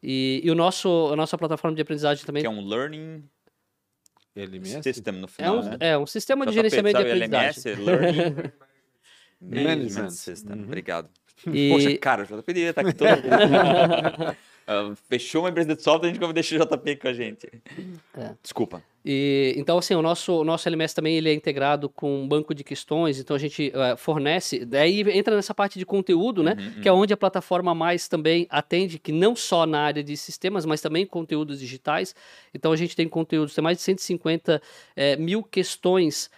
E, 0.07 0.39
e 0.43 0.51
o 0.51 0.55
nosso 0.55 1.09
a 1.11 1.15
nossa 1.15 1.35
plataforma 1.35 1.75
de 1.75 1.81
aprendizagem 1.81 2.23
também 2.23 2.43
Que 2.43 2.47
é 2.47 2.49
um 2.49 2.63
learning 2.63 3.27
LMS? 4.35 4.83
system 4.83 5.13
no 5.15 5.25
é 5.25 5.27
final, 5.27 5.59
um, 5.59 5.63
né? 5.63 5.77
é 5.79 5.97
um 5.97 6.05
sistema 6.05 6.45
de 6.45 6.53
gerenciamento 6.53 6.99
de 6.99 7.03
aprendizagem. 7.03 7.73
LMS, 7.73 7.83
Learning 7.83 8.51
Management 9.41 9.63
Management. 9.63 10.09
System. 10.11 10.57
Uhum. 10.57 10.63
Obrigado. 10.65 11.09
E- 11.53 11.69
Poxa, 11.69 11.97
cara, 11.97 12.23
o 12.23 12.25
JP 12.25 12.53
devia 12.53 12.69
estar 12.69 12.81
aqui 12.81 12.93
todo 12.93 13.07
Ah, 14.67 14.93
Fechou 15.07 15.43
uma 15.43 15.49
empresa 15.49 15.75
de 15.75 15.81
software, 15.81 16.09
a 16.09 16.13
gente 16.13 16.33
deixar 16.33 16.55
o 16.55 16.65
JP 16.65 16.95
com 16.95 17.07
a 17.07 17.13
gente. 17.13 17.47
É. 18.17 18.31
Desculpa. 18.41 18.81
E, 19.05 19.53
então, 19.57 19.77
assim, 19.77 19.93
o 19.93 20.01
nosso, 20.01 20.41
o 20.41 20.43
nosso 20.43 20.67
LMS 20.67 20.95
também 20.95 21.15
ele 21.15 21.29
é 21.29 21.33
integrado 21.35 21.87
com 21.87 22.23
um 22.23 22.27
banco 22.27 22.55
de 22.55 22.63
questões, 22.63 23.19
então 23.19 23.35
a 23.35 23.39
gente 23.39 23.71
eh, 23.71 23.95
fornece, 23.95 24.65
daí 24.65 25.01
entra 25.15 25.35
nessa 25.35 25.53
parte 25.53 25.77
de 25.77 25.85
conteúdo, 25.85 26.41
né? 26.41 26.55
Uhum, 26.57 26.81
Que 26.81 26.89
é 26.89 26.91
onde 26.91 27.13
a 27.13 27.17
plataforma 27.17 27.75
mais 27.75 28.07
também 28.07 28.47
atende, 28.49 28.97
que 28.97 29.11
não 29.11 29.35
só 29.35 29.67
na 29.67 29.81
área 29.81 30.03
de 30.03 30.17
sistemas, 30.17 30.65
mas 30.65 30.81
também 30.81 31.05
conteúdos 31.05 31.59
digitais. 31.59 32.15
Então 32.51 32.71
a 32.71 32.75
gente 32.75 32.95
tem 32.95 33.07
conteúdos, 33.07 33.53
tem 33.53 33.63
mais 33.63 33.77
de 33.77 33.83
150 33.83 34.59
eh, 34.95 35.15
mil 35.17 35.43
questões 35.43 36.31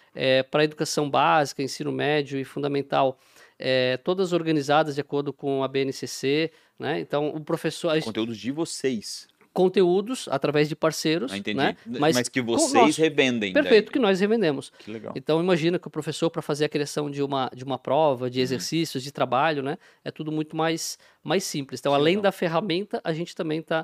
para 0.50 0.64
educação 0.64 1.08
básica, 1.08 1.62
ensino 1.62 1.92
médio 1.92 2.40
e 2.40 2.44
fundamental. 2.44 3.18
Eh, 3.60 3.98
todas 4.04 4.34
organizadas 4.34 4.96
de 4.96 5.02
acordo 5.02 5.32
com 5.34 5.64
a 5.64 5.68
BNCC, 5.68 6.52
né? 6.80 7.00
Então 7.00 7.30
o 7.30 7.40
professor, 7.42 8.00
Conteúdos 8.02 8.38
de 8.38 8.52
vocês. 8.52 9.28
conteúdos 9.54 10.28
através 10.30 10.70
de 10.70 10.76
parceiros, 10.76 11.32
Ah, 11.34 11.38
entendi. 11.38 11.58
né? 11.58 11.76
Mas, 12.00 12.30
que 12.30 12.40
com 12.42 12.46
vocês 12.46 12.74
nosso- 12.74 13.02
revendem. 13.02 13.52
daí. 13.52 13.64
Perfeito, 13.64 13.92
que 13.92 13.98
nós 13.98 14.20
revendemos. 14.20 14.72
Que 14.78 14.92
legal. 14.92 15.14
Então 15.16 15.42
imagina 15.42 15.80
que 15.80 15.88
o 15.88 15.90
professor 15.92 16.30
para 16.30 16.44
fazer 16.44 16.66
a 16.66 16.70
criação 16.70 17.10
de 17.10 17.24
uma, 17.24 17.50
de 17.56 17.64
uma 17.64 17.80
prova, 17.80 18.30
de 18.30 18.40
exercícios, 18.40 19.02
de 19.04 19.12
trabalho, 19.12 19.64
né, 19.64 19.78
é 20.06 20.12
tudo 20.12 20.32
muito 20.32 20.56
mais, 20.56 21.00
mais 21.24 21.44
simples. 21.44 21.80
Então, 21.80 21.92
Que 21.94 21.96
além 22.00 22.12
legal. 22.18 22.24
da 22.24 22.32
ferramenta, 22.32 23.02
a 23.04 23.12
gente 23.14 23.36
também 23.36 23.60
está 23.60 23.84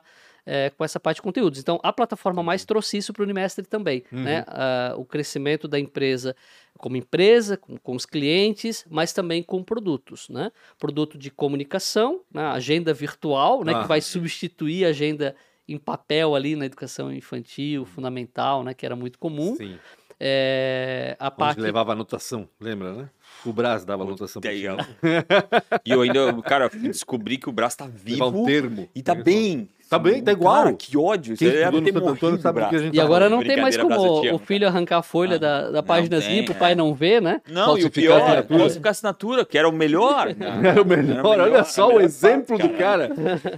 com 0.77 0.83
essa 0.83 0.99
parte 0.99 1.17
de 1.17 1.21
conteúdos. 1.21 1.59
Então, 1.59 1.79
a 1.83 1.93
plataforma 1.93 2.43
mais 2.43 2.65
trouxe 2.65 2.97
isso 2.97 3.13
para 3.13 3.21
o 3.21 3.23
Unimestre 3.23 3.65
também, 3.65 4.03
né? 4.11 4.43
Ah, 4.47 4.93
o 4.97 5.05
crescimento 5.05 5.67
da 5.67 5.79
empresa 5.79 6.35
como 6.77 6.97
empresa, 6.97 7.55
com, 7.55 7.77
com 7.77 7.95
os 7.95 8.05
clientes, 8.05 8.85
mas 8.89 9.13
também 9.13 9.41
com 9.41 9.63
produtos, 9.63 10.27
né? 10.27 10.51
Produto 10.77 11.17
de 11.17 11.31
comunicação, 11.31 12.19
né? 12.33 12.43
agenda 12.47 12.93
virtual, 12.93 13.63
né, 13.63 13.73
Ah. 13.73 13.81
que 13.83 13.87
vai 13.87 14.01
substituir 14.01 14.83
a 14.83 14.89
agenda 14.89 15.33
em 15.65 15.77
papel 15.77 16.35
ali 16.35 16.57
na 16.57 16.65
educação 16.65 17.13
infantil, 17.13 17.85
fundamental, 17.85 18.63
né, 18.65 18.73
que 18.73 18.85
era 18.85 18.97
muito 18.97 19.17
comum. 19.17 19.55
Sim. 19.55 19.77
É, 20.19 21.15
a 21.19 21.31
parte 21.31 21.61
levava 21.61 21.91
anotação, 21.93 22.49
lembra, 22.59 22.93
né? 22.93 23.09
O 23.45 23.53
Brás 23.53 23.83
dava 23.85 24.03
anotação. 24.03 24.41
E 25.85 25.91
eu 25.91 26.01
ainda, 26.01 26.33
cara, 26.43 26.69
descobri 26.69 27.37
que 27.37 27.49
o 27.49 27.51
braço 27.51 27.77
tá 27.77 27.85
Levar 27.85 27.97
vivo 28.03 28.41
um 28.41 28.45
termo. 28.45 28.89
e 28.93 29.01
tá 29.01 29.15
bem. 29.15 29.69
Tá 29.93 29.99
bem, 29.99 30.23
tá 30.23 30.31
igual. 30.31 30.55
Cara, 30.63 30.73
que 30.73 30.97
ódio. 30.97 31.37
Quem 31.37 31.47
Você 31.49 31.53
deve 31.57 31.77
estudou 31.77 31.81
no 31.93 31.99
Santo 31.99 32.09
Antônio 32.15 32.41
sabe 32.41 32.59
do 32.59 32.59
que 32.61 32.65
a 32.65 32.69
braço. 32.69 32.83
gente 32.85 32.93
E 32.93 32.97
tá 32.97 33.03
agora 33.03 33.29
não 33.29 33.43
tem 33.43 33.61
mais 33.61 33.77
como 33.77 34.33
o 34.33 34.39
filho 34.39 34.67
arrancar 34.67 34.97
a 34.97 35.03
folha 35.03 35.35
Ah, 35.35 35.39
da, 35.39 35.71
da 35.71 35.83
páginazinha 35.83 36.35
tem, 36.37 36.45
pro 36.45 36.55
pai 36.55 36.71
é. 36.71 36.75
não 36.75 36.93
ver, 36.93 37.21
né? 37.21 37.41
Não, 37.47 37.77
e 37.77 37.83
o 37.85 37.91
pior, 37.91 38.21
assinatura. 38.21 38.59
falsificar 38.59 38.89
a 38.89 38.91
assinatura, 38.91 39.45
que 39.45 39.57
era 39.57 39.69
o 39.69 39.71
melhor. 39.71 40.33
Era 40.63 40.81
o 40.81 40.85
melhor, 40.85 41.25
olha 41.39 41.63
só 41.63 41.89
o 41.89 41.99
exemplo 42.01 42.57
do 42.57 42.69
cara. 42.69 43.09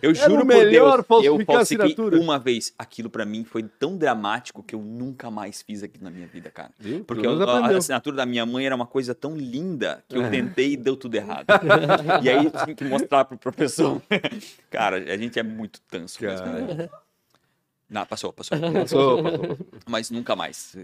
Eu 0.01 0.09
Era 0.11 0.13
juro 0.29 0.41
o 0.43 0.45
por 0.45 0.53
Deus, 0.53 0.63
melhor 0.65 0.99
eu 0.99 1.03
falsificar 1.03 1.41
a 1.55 1.57
falsifiquei 1.59 1.85
assinatura. 1.91 2.19
uma 2.19 2.37
vez. 2.39 2.73
Aquilo 2.77 3.09
pra 3.09 3.25
mim 3.25 3.43
foi 3.43 3.63
tão 3.63 3.95
dramático 3.97 4.61
que 4.63 4.75
eu 4.75 4.79
nunca 4.81 5.29
mais 5.31 5.61
fiz 5.61 5.83
aquilo 5.83 6.03
na 6.05 6.09
minha 6.11 6.27
vida, 6.27 6.49
cara. 6.49 6.71
Porque 7.07 7.25
eu- 7.25 7.41
a, 7.49 7.67
assinatura 7.77 8.15
da 8.17 8.25
minha 8.25 8.45
mãe 8.45 8.65
era 8.65 8.75
uma 8.75 8.85
coisa 8.85 9.13
tão 9.15 9.35
linda 9.35 10.03
que 10.09 10.17
eu 10.17 10.25
É. 10.25 10.29
tentei 10.29 10.73
e 10.73 10.77
deu 10.77 10.95
tudo 10.97 11.15
errado. 11.15 11.45
e 12.23 12.29
aí 12.29 12.45
eu 12.45 12.51
tinha 12.51 12.75
que 12.75 12.83
mostrar 12.85 13.25
pro 13.25 13.37
professor. 13.37 14.01
Cara, 14.69 14.97
a 14.97 15.17
gente 15.17 15.39
é 15.39 15.43
muito 15.43 15.79
tanso. 15.89 16.17
Né? 16.27 16.89
Não, 17.89 18.05
passou, 18.05 18.33
passou. 18.33 18.57
Passou, 18.59 19.23
passou. 19.23 19.57
Mas 19.87 20.09
nunca 20.09 20.35
mais. 20.35 20.75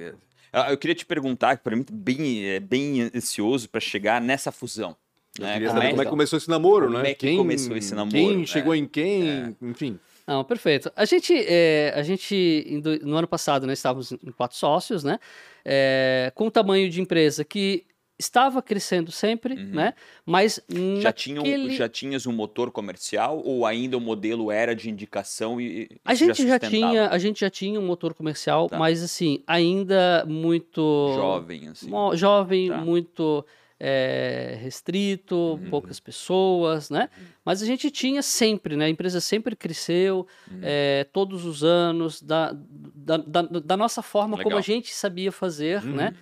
Eu 0.70 0.78
queria 0.78 0.94
te 0.96 1.06
perguntar, 1.06 1.58
que 1.58 1.64
para 1.64 1.76
mim 1.76 1.86
bem, 1.92 2.46
é 2.46 2.60
bem 2.60 3.10
ansioso 3.16 3.68
para 3.70 3.82
chegar 3.82 4.22
nessa 4.22 4.52
fusão. 4.52 4.96
Eu 5.40 5.46
né? 5.46 5.54
queria 5.54 5.68
Como 5.70 5.80
saber 5.80 5.88
é 5.88 5.90
como 5.92 6.02
é 6.02 6.06
que 6.06 6.08
que- 6.08 6.12
começou 6.12 6.38
esse 6.38 6.50
namoro, 6.50 6.86
Como 6.88 7.00
né? 7.00 7.12
é 7.12 7.14
que 7.16 7.38
começou 7.38 7.76
esse 7.78 7.96
namoro, 7.96 8.12
Quem 8.18 8.38
né? 8.40 8.46
chegou 8.46 8.76
em 8.76 8.86
quem, 8.86 9.56
enfim. 9.62 9.98
Não, 10.28 10.44
perfeito. 10.44 10.92
A 10.96 11.04
gente, 11.06 11.34
é, 11.36 11.92
a 11.96 12.04
gente 12.04 12.80
no 13.02 13.16
ano 13.16 13.28
passado, 13.28 13.66
nós 13.66 13.80
estávamos 13.80 14.12
em 14.12 14.32
quatro 14.32 14.56
sócios, 14.58 15.04
né? 15.04 15.20
É, 15.66 16.32
com 16.36 16.48
um 16.48 16.50
tamanho 16.52 16.90
de 16.90 17.02
empresa 17.02 17.44
que 17.44 17.84
estava 18.22 18.62
crescendo 18.62 19.12
sempre, 19.12 19.56
né? 19.56 19.94
Mas 20.26 20.60
já, 21.02 21.12
tinham, 21.12 21.44
naquele- 21.44 21.72
já 21.76 21.90
tinhas 21.90 22.26
um 22.28 22.32
motor 22.32 22.72
comercial 22.72 23.42
ou 23.44 23.66
ainda 23.66 23.98
o 23.98 24.02
modelo 24.02 24.52
era 24.52 24.76
de 24.76 24.90
indicação 24.90 25.60
e 25.60 25.82
e 25.84 25.90
A 26.06 26.14
gente 26.14 26.28
já 26.28 26.36
sustentava? 26.36 26.70
tinha, 26.70 27.08
a 27.10 27.18
gente 27.18 27.40
já 27.42 27.50
tinha 27.50 27.80
um 27.80 27.86
motor 27.86 28.14
comercial, 28.14 28.70
Tá. 28.70 28.78
mas 28.78 29.02
assim, 29.04 29.44
ainda 29.48 30.24
muito 30.28 31.14
jovem 31.16 31.68
assim. 31.68 31.90
jovem, 32.16 32.70
Tá. 32.70 32.78
muito 32.78 33.46
é, 33.84 34.60
restrito, 34.62 35.36
Uhum. 35.36 35.70
poucas 35.72 36.00
pessoas, 36.00 36.92
né? 36.92 37.10
Mas 37.44 37.64
a 37.64 37.66
gente 37.66 37.90
tinha 37.90 38.22
sempre, 38.22 38.76
né? 38.76 38.86
A 38.86 38.90
empresa 38.90 39.20
sempre 39.20 39.56
cresceu, 39.56 40.28
Uhum. 40.52 40.60
é, 40.62 41.04
todos 41.12 41.46
os 41.46 41.64
anos, 41.64 42.22
da, 42.22 42.52
da, 42.54 43.18
da, 43.18 43.42
da 43.42 43.76
nossa 43.76 44.04
forma 44.04 44.38
como 44.38 44.50
Legal. 44.50 44.60
a 44.60 44.62
gente 44.62 44.94
sabia 44.94 45.32
fazer, 45.32 45.84
Uhum. 45.84 45.96
né? 45.96 46.14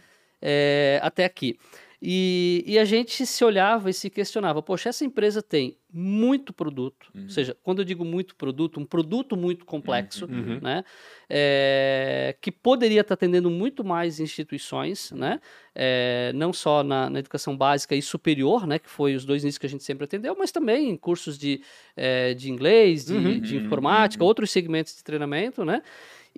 É, 0.42 1.02
até 1.04 1.26
aqui. 1.26 1.60
E, 2.02 2.64
e 2.66 2.80
a 2.80 2.86
gente 2.86 3.26
se 3.26 3.44
olhava 3.44 3.90
e 3.90 3.94
se 3.94 4.10
questionava, 4.10 4.62
poxa, 4.62 4.88
essa 4.88 5.04
empresa 5.04 5.42
tem 5.44 5.76
muito 5.92 6.54
produto, 6.54 7.10
Uhum. 7.14 7.24
ou 7.24 7.30
seja, 7.30 7.58
quando 7.64 7.80
eu 7.80 7.86
digo 7.86 8.06
muito 8.06 8.36
produto, 8.36 8.80
um 8.80 8.86
produto 8.86 9.36
muito 9.36 9.66
complexo, 9.66 10.26
Uhum. 10.26 10.60
né? 10.62 10.84
É, 11.30 12.36
que 12.40 12.52
poderia 12.52 13.02
estar 13.02 13.16
atendendo 13.16 13.50
muito 13.50 13.84
mais 13.84 14.20
instituições, 14.20 15.12
né? 15.12 15.40
É, 15.76 16.32
não 16.36 16.54
só 16.54 16.84
na, 16.84 17.10
na 17.10 17.20
educação 17.20 17.56
básica 17.58 17.96
e 17.96 18.02
superior, 18.02 18.66
né? 18.66 18.80
Que 18.80 18.90
foi 18.90 19.16
os 19.16 19.26
dois 19.26 19.44
nichos 19.44 19.58
que 19.58 19.66
a 19.66 19.70
gente 19.70 19.84
sempre 19.84 20.06
atendeu, 20.06 20.36
mas 20.38 20.52
também 20.52 20.90
em 20.90 20.98
cursos 20.98 21.38
de, 21.38 21.62
é, 21.98 22.34
de 22.34 22.50
inglês, 22.52 23.06
de, 23.06 23.14
Uhum. 23.14 23.40
de 23.40 23.58
informática, 23.58 24.24
outros 24.24 24.52
segmentos 24.52 24.96
de 24.96 25.04
treinamento, 25.04 25.66
né? 25.66 25.82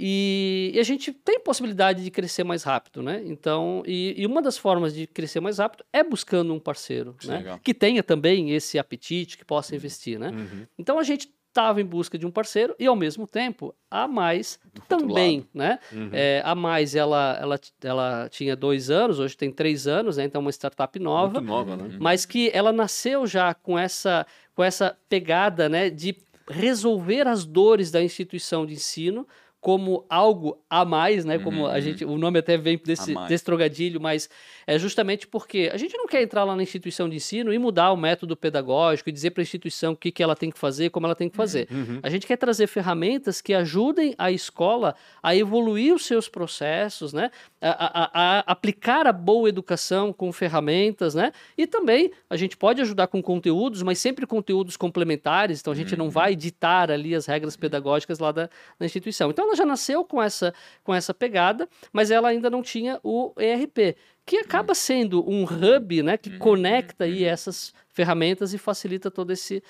E, 0.04 0.72
e 0.74 0.80
a 0.80 0.84
gente 0.84 1.14
tem 1.14 1.40
possibilidade 1.40 2.04
de 2.04 2.10
crescer 2.10 2.44
mais 2.44 2.64
rápido, 2.64 3.04
né? 3.04 3.22
Então, 3.24 3.84
e, 3.86 4.16
e 4.18 4.26
uma 4.26 4.42
das 4.42 4.58
formas 4.58 4.96
de 4.96 5.06
crescer 5.06 5.40
mais 5.40 5.60
rápido 5.60 5.86
é 5.94 6.04
buscando 6.04 6.52
um 6.52 6.60
parceiro, 6.60 7.16
Sim, 7.20 7.28
né? 7.28 7.38
legal. 7.38 7.60
Que 7.64 7.72
tenha 7.72 8.02
também 8.02 8.50
esse 8.50 8.80
apetite, 8.80 9.38
que 9.38 9.46
possa 9.46 9.76
investir, 9.76 10.18
né? 10.18 10.30
Uhum. 10.30 10.66
Então 10.76 10.98
a 10.98 11.04
gente 11.04 11.32
estava 11.48 11.80
em 11.80 11.86
busca 11.86 12.18
de 12.18 12.26
um 12.26 12.32
parceiro 12.32 12.74
e 12.80 12.88
ao 12.88 12.96
mesmo 12.96 13.28
tempo 13.28 13.76
a 13.92 14.08
mais 14.08 14.58
outro 14.66 14.88
também, 14.88 15.46
né? 15.54 15.78
Uhum. 15.92 16.10
É, 16.12 16.42
a 16.44 16.56
mais 16.56 16.96
ela, 16.96 17.38
ela, 17.40 17.60
ela 17.84 18.30
tinha 18.30 18.56
dois 18.56 18.90
anos, 18.90 19.20
hoje 19.20 19.38
tem 19.38 19.52
três 19.52 19.86
anos, 19.86 20.18
né? 20.18 20.24
Então 20.24 20.40
é 20.40 20.46
uma 20.46 20.52
startup 20.52 20.98
nova, 20.98 21.40
Muito 21.40 21.46
nova, 21.46 21.78
né? 21.78 21.98
mas 22.00 22.26
que 22.26 22.50
ela 22.56 22.72
nasceu 22.72 23.28
já 23.28 23.54
com 23.54 23.78
essa 23.78 24.26
com 24.56 24.64
essa 24.64 24.98
pegada, 25.08 25.70
né? 25.70 25.92
De 25.92 26.16
resolver 26.50 27.28
as 27.28 27.46
dores 27.46 27.92
da 27.92 28.02
instituição 28.02 28.66
de 28.66 28.74
ensino 28.74 29.28
como 29.62 30.04
algo 30.10 30.60
a 30.68 30.84
mais, 30.84 31.24
né? 31.24 31.38
Como 31.38 31.68
a 31.68 31.76
Uhum. 31.76 31.82
gente, 31.82 32.04
o 32.04 32.18
nome 32.18 32.40
até 32.40 32.58
vem 32.58 32.82
desse, 32.84 33.16
A 33.16 33.28
desse 33.28 33.46
trocadilho, 33.46 34.02
mas 34.02 34.28
é 34.66 34.80
justamente 34.80 35.28
porque 35.28 35.70
a 35.72 35.78
gente 35.78 35.96
não 35.96 36.08
quer 36.08 36.24
entrar 36.24 36.44
lá 36.44 36.56
na 36.56 36.64
instituição 36.64 37.08
de 37.08 37.16
ensino 37.18 37.54
e 37.54 37.60
mudar 37.60 37.92
o 37.92 37.96
método 37.96 38.36
pedagógico 38.36 39.10
e 39.10 39.12
dizer 39.12 39.30
para 39.30 39.42
a 39.42 39.44
instituição 39.44 39.94
o 39.94 39.96
que, 39.96 40.12
que 40.12 40.24
ela 40.24 40.36
tem 40.36 40.50
que 40.50 40.58
fazer, 40.58 40.90
como 40.90 41.06
ela 41.06 41.14
tem 41.16 41.30
que 41.30 41.38
fazer. 41.38 41.68
Uhum. 41.70 42.00
A 42.02 42.10
gente 42.10 42.26
quer 42.26 42.38
trazer 42.38 42.66
ferramentas 42.66 43.40
que 43.40 43.54
ajudem 43.54 44.16
a 44.18 44.32
escola 44.32 44.96
a 45.22 45.36
evoluir 45.36 45.94
os 45.94 46.06
seus 46.08 46.28
processos, 46.28 47.14
né? 47.14 47.30
A, 47.64 48.40
a- 48.40 48.44
aplicar 48.48 49.06
a 49.06 49.14
boa 49.14 49.48
educação 49.48 50.12
com 50.12 50.32
ferramentas, 50.32 51.14
né? 51.14 51.32
E 51.58 51.68
também 51.68 52.12
a 52.30 52.36
gente 52.36 52.58
pode 52.58 52.82
ajudar 52.82 53.06
com 53.08 53.22
conteúdos, 53.22 53.84
mas 53.84 54.00
sempre 54.00 54.26
conteúdos 54.26 54.76
complementares, 54.76 55.62
então 55.62 55.72
a 55.72 55.76
gente 55.76 55.96
não 55.96 56.10
vai 56.10 56.36
ditar 56.36 56.90
ali 56.90 57.14
as 57.14 57.28
regras 57.28 57.56
pedagógicas 57.56 58.18
lá 58.18 58.32
da, 58.32 58.50
da 58.80 58.86
instituição. 58.86 59.30
Então 59.30 59.46
ela 59.46 59.56
já 59.56 59.66
nasceu 59.66 60.04
com 60.04 60.22
essa, 60.22 60.54
com 60.84 60.94
essa 60.94 61.14
pegada, 61.14 61.70
mas 61.94 62.10
ela 62.10 62.30
ainda 62.30 62.50
não 62.50 62.64
tinha 62.64 63.00
o 63.04 63.32
ERP, 63.38 63.96
que 64.26 64.38
acaba 64.38 64.74
sendo 64.74 65.28
um 65.30 65.44
hub, 65.44 66.02
né? 66.04 66.18
Que 66.18 66.38
conecta 66.40 67.04
aí 67.04 67.24
essas 67.24 67.74
ferramentas 67.90 68.54
e 68.54 68.58
facilita 68.58 69.12
todo 69.12 69.32
esse 69.32 69.62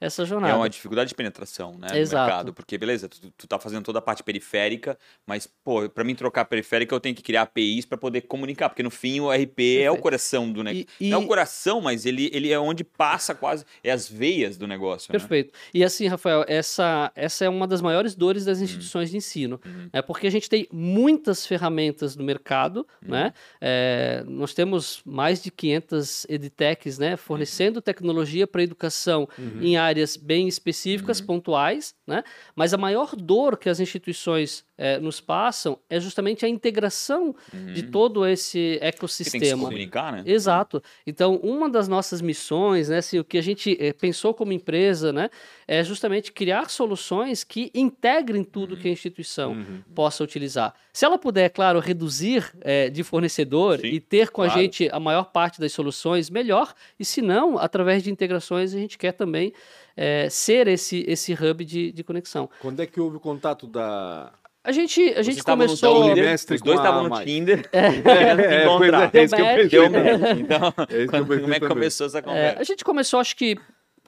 essa 0.00 0.22
É 0.22 0.26
jornada. 0.26 0.56
uma 0.56 0.68
dificuldade 0.68 1.08
de 1.08 1.14
penetração, 1.14 1.72
né, 1.78 1.88
no 1.92 1.96
Exato. 1.96 2.24
mercado, 2.26 2.52
porque 2.54 2.78
beleza, 2.78 3.08
tu, 3.08 3.18
tu 3.36 3.46
tá 3.46 3.58
fazendo 3.58 3.84
toda 3.84 3.98
a 3.98 4.02
parte 4.02 4.22
periférica, 4.22 4.96
mas 5.26 5.46
pô, 5.64 5.88
para 5.88 6.04
mim 6.04 6.14
trocar 6.14 6.44
periférica 6.44 6.94
eu 6.94 7.00
tenho 7.00 7.14
que 7.14 7.22
criar 7.22 7.42
APIs 7.42 7.84
para 7.84 7.98
poder 7.98 8.22
comunicar, 8.22 8.68
porque 8.68 8.82
no 8.82 8.90
fim 8.90 9.18
o 9.20 9.30
RP 9.32 9.38
é 9.80 9.90
o 9.90 9.94
Perfeito. 9.94 10.02
coração 10.02 10.52
do 10.52 10.62
negócio. 10.62 10.86
E- 11.00 11.10
Não 11.10 11.20
é 11.20 11.24
o 11.24 11.26
coração, 11.26 11.80
mas 11.80 12.06
ele, 12.06 12.30
ele 12.32 12.50
é 12.52 12.58
onde 12.58 12.84
passa 12.84 13.34
quase, 13.34 13.64
é 13.82 13.90
as 13.90 14.08
veias 14.08 14.56
do 14.56 14.66
negócio, 14.68 15.12
né? 15.12 15.18
Perfeito. 15.18 15.52
E 15.74 15.82
assim, 15.82 16.06
Rafael, 16.06 16.44
essa, 16.46 17.10
essa 17.16 17.44
é 17.44 17.48
uma 17.48 17.66
das 17.66 17.80
maiores 17.80 18.14
dores 18.14 18.44
das 18.44 18.60
instituições 18.60 19.10
de 19.10 19.16
ensino. 19.16 19.60
É 19.92 20.00
porque 20.00 20.26
a 20.26 20.30
gente 20.30 20.48
tem 20.48 20.66
muitas 20.72 21.46
ferramentas 21.46 22.14
no 22.16 22.22
mercado, 22.24 22.86
né? 23.02 23.32
É, 23.60 24.22
nós 24.26 24.54
temos 24.54 25.00
mais 25.04 25.42
de 25.42 25.50
500 25.50 26.26
edtechs, 26.28 26.98
né? 26.98 27.16
Fornecendo 27.16 27.80
tecnologia 27.82 28.46
para 28.46 28.62
educação 28.62 29.28
em 29.60 29.76
áreas 29.76 29.87
bem 30.20 30.48
específicas, 30.48 31.20
pontuais, 31.20 31.94
né? 32.06 32.22
Mas 32.54 32.72
a 32.74 32.76
maior 32.76 33.14
dor 33.16 33.56
que 33.56 33.68
as 33.68 33.80
instituições 33.80 34.64
é, 34.76 34.98
nos 34.98 35.20
passam 35.20 35.78
é 35.90 35.98
justamente 35.98 36.44
a 36.46 36.48
integração 36.48 37.34
de 37.74 37.82
todo 37.84 38.26
esse 38.26 38.78
Porque 38.80 38.80
tem 38.80 38.90
que 39.08 39.08
se 39.08 39.22
ecossistema. 39.22 39.64
comunicar, 39.64 40.12
né? 40.12 40.22
Exato. 40.26 40.82
Então, 41.06 41.36
uma 41.36 41.68
das 41.68 41.88
nossas 41.88 42.20
missões, 42.22 42.88
né, 42.88 42.98
assim, 42.98 43.18
o 43.18 43.24
que 43.24 43.36
a 43.38 43.42
gente 43.42 43.76
eh, 43.80 43.92
pensou 43.92 44.32
como 44.32 44.52
empresa, 44.52 45.12
né, 45.12 45.30
é 45.66 45.82
justamente 45.82 46.30
criar 46.32 46.70
soluções 46.70 47.42
que 47.44 47.70
integrem 47.74 48.44
tudo 48.44 48.76
que 48.76 48.88
a 48.88 48.90
instituição 48.92 49.52
Uhum. 49.52 49.82
possa 49.94 50.22
utilizar. 50.22 50.74
Se 50.92 51.04
ela 51.04 51.18
puder, 51.18 51.44
é 51.44 51.48
claro, 51.48 51.78
reduzir 51.80 52.50
eh, 52.60 52.88
de 52.90 53.02
fornecedor 53.02 53.80
Sim, 53.80 53.88
e 53.88 54.00
ter 54.00 54.30
com 54.30 54.42
a 54.42 54.46
claro. 54.46 54.60
gente 54.60 54.88
a 54.92 55.00
maior 55.00 55.24
parte 55.32 55.60
das 55.60 55.72
soluções, 55.72 56.30
melhor. 56.30 56.72
E 56.98 57.04
se 57.04 57.20
não, 57.22 57.58
através 57.58 58.02
de 58.02 58.10
integrações, 58.10 58.74
a 58.74 58.78
gente 58.78 58.96
quer 58.98 59.12
também 59.12 59.52
eh, 60.00 60.28
ser 60.30 60.68
esse, 60.68 61.04
esse 61.08 61.32
hub 61.34 61.64
de, 61.64 61.90
de 61.90 62.04
conexão. 62.04 62.48
Quando 62.60 62.80
é 62.80 62.86
que 62.86 63.00
houve 63.00 63.16
o 63.16 63.20
contato 63.20 63.66
da. 63.66 64.32
A 64.62 64.70
gente, 64.70 65.00
a 65.16 65.22
gente 65.22 65.38
estavam 65.38 65.66
no 65.66 65.76
começou... 65.76 66.04
Tinder? 66.14 66.34
Os 66.34 66.44
dois 66.62 66.78
estavam 66.78 67.08
no. 67.08 67.24
Tinder, 67.24 67.68
É, 67.72 68.64
pois 68.64 68.92
é, 68.92 69.10
é 69.12 69.24
isso 69.24 69.34
que 69.36 69.42
eu 69.76 69.90
pensei. 69.90 70.40
Então, 70.40 70.74
É 70.88 71.02
isso 71.02 71.10
que 71.12 71.16
eu 71.16 71.26
como 71.26 71.32
é 71.34 71.36
que 71.38 71.44
também. 71.60 71.68
começou 71.68 72.06
essa 72.06 72.18
É, 72.18 72.22
conversa? 72.22 72.60
a 72.60 72.64
gente 72.64 72.84
começou, 72.84 73.18
acho 73.18 73.34
que 73.34 73.56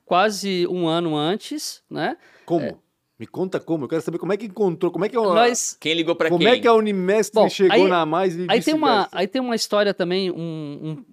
quase 0.04 0.66
um 0.68 0.86
ano 0.86 1.16
antes, 1.16 1.82
né? 1.90 2.16
Como? 2.44 2.80
Me 3.18 3.26
conta 3.26 3.60
como. 3.60 3.84
Eu 3.84 3.88
quero 3.88 4.00
saber 4.02 4.18
como 4.18 4.32
é 4.32 4.36
que 4.36 4.46
encontrou. 4.46 4.90
Como 4.90 5.04
é 5.04 5.08
que, 5.08 5.16
a- 5.16 5.20
Nós, 5.20 5.76
Quem 5.78 5.94
ligou 5.94 6.14
para 6.16 6.28
como 6.30 6.40
quem? 6.42 6.48
é 6.52 6.58
que 6.58 6.66
a 6.66 6.72
Unimestre 6.74 7.34
Bom, 7.40 7.48
chegou 7.50 7.74
aí- 7.74 7.86
na 7.88 8.06
mais 8.06 8.34
e 8.34 8.46
Aí 8.48 8.62
tem, 8.62 8.72
uma, 8.74 9.08
aí 9.12 9.26
tem 9.26 9.40
uma 9.42 9.54
história 9.54 9.92
também, 9.92 10.30
um- 10.30 10.36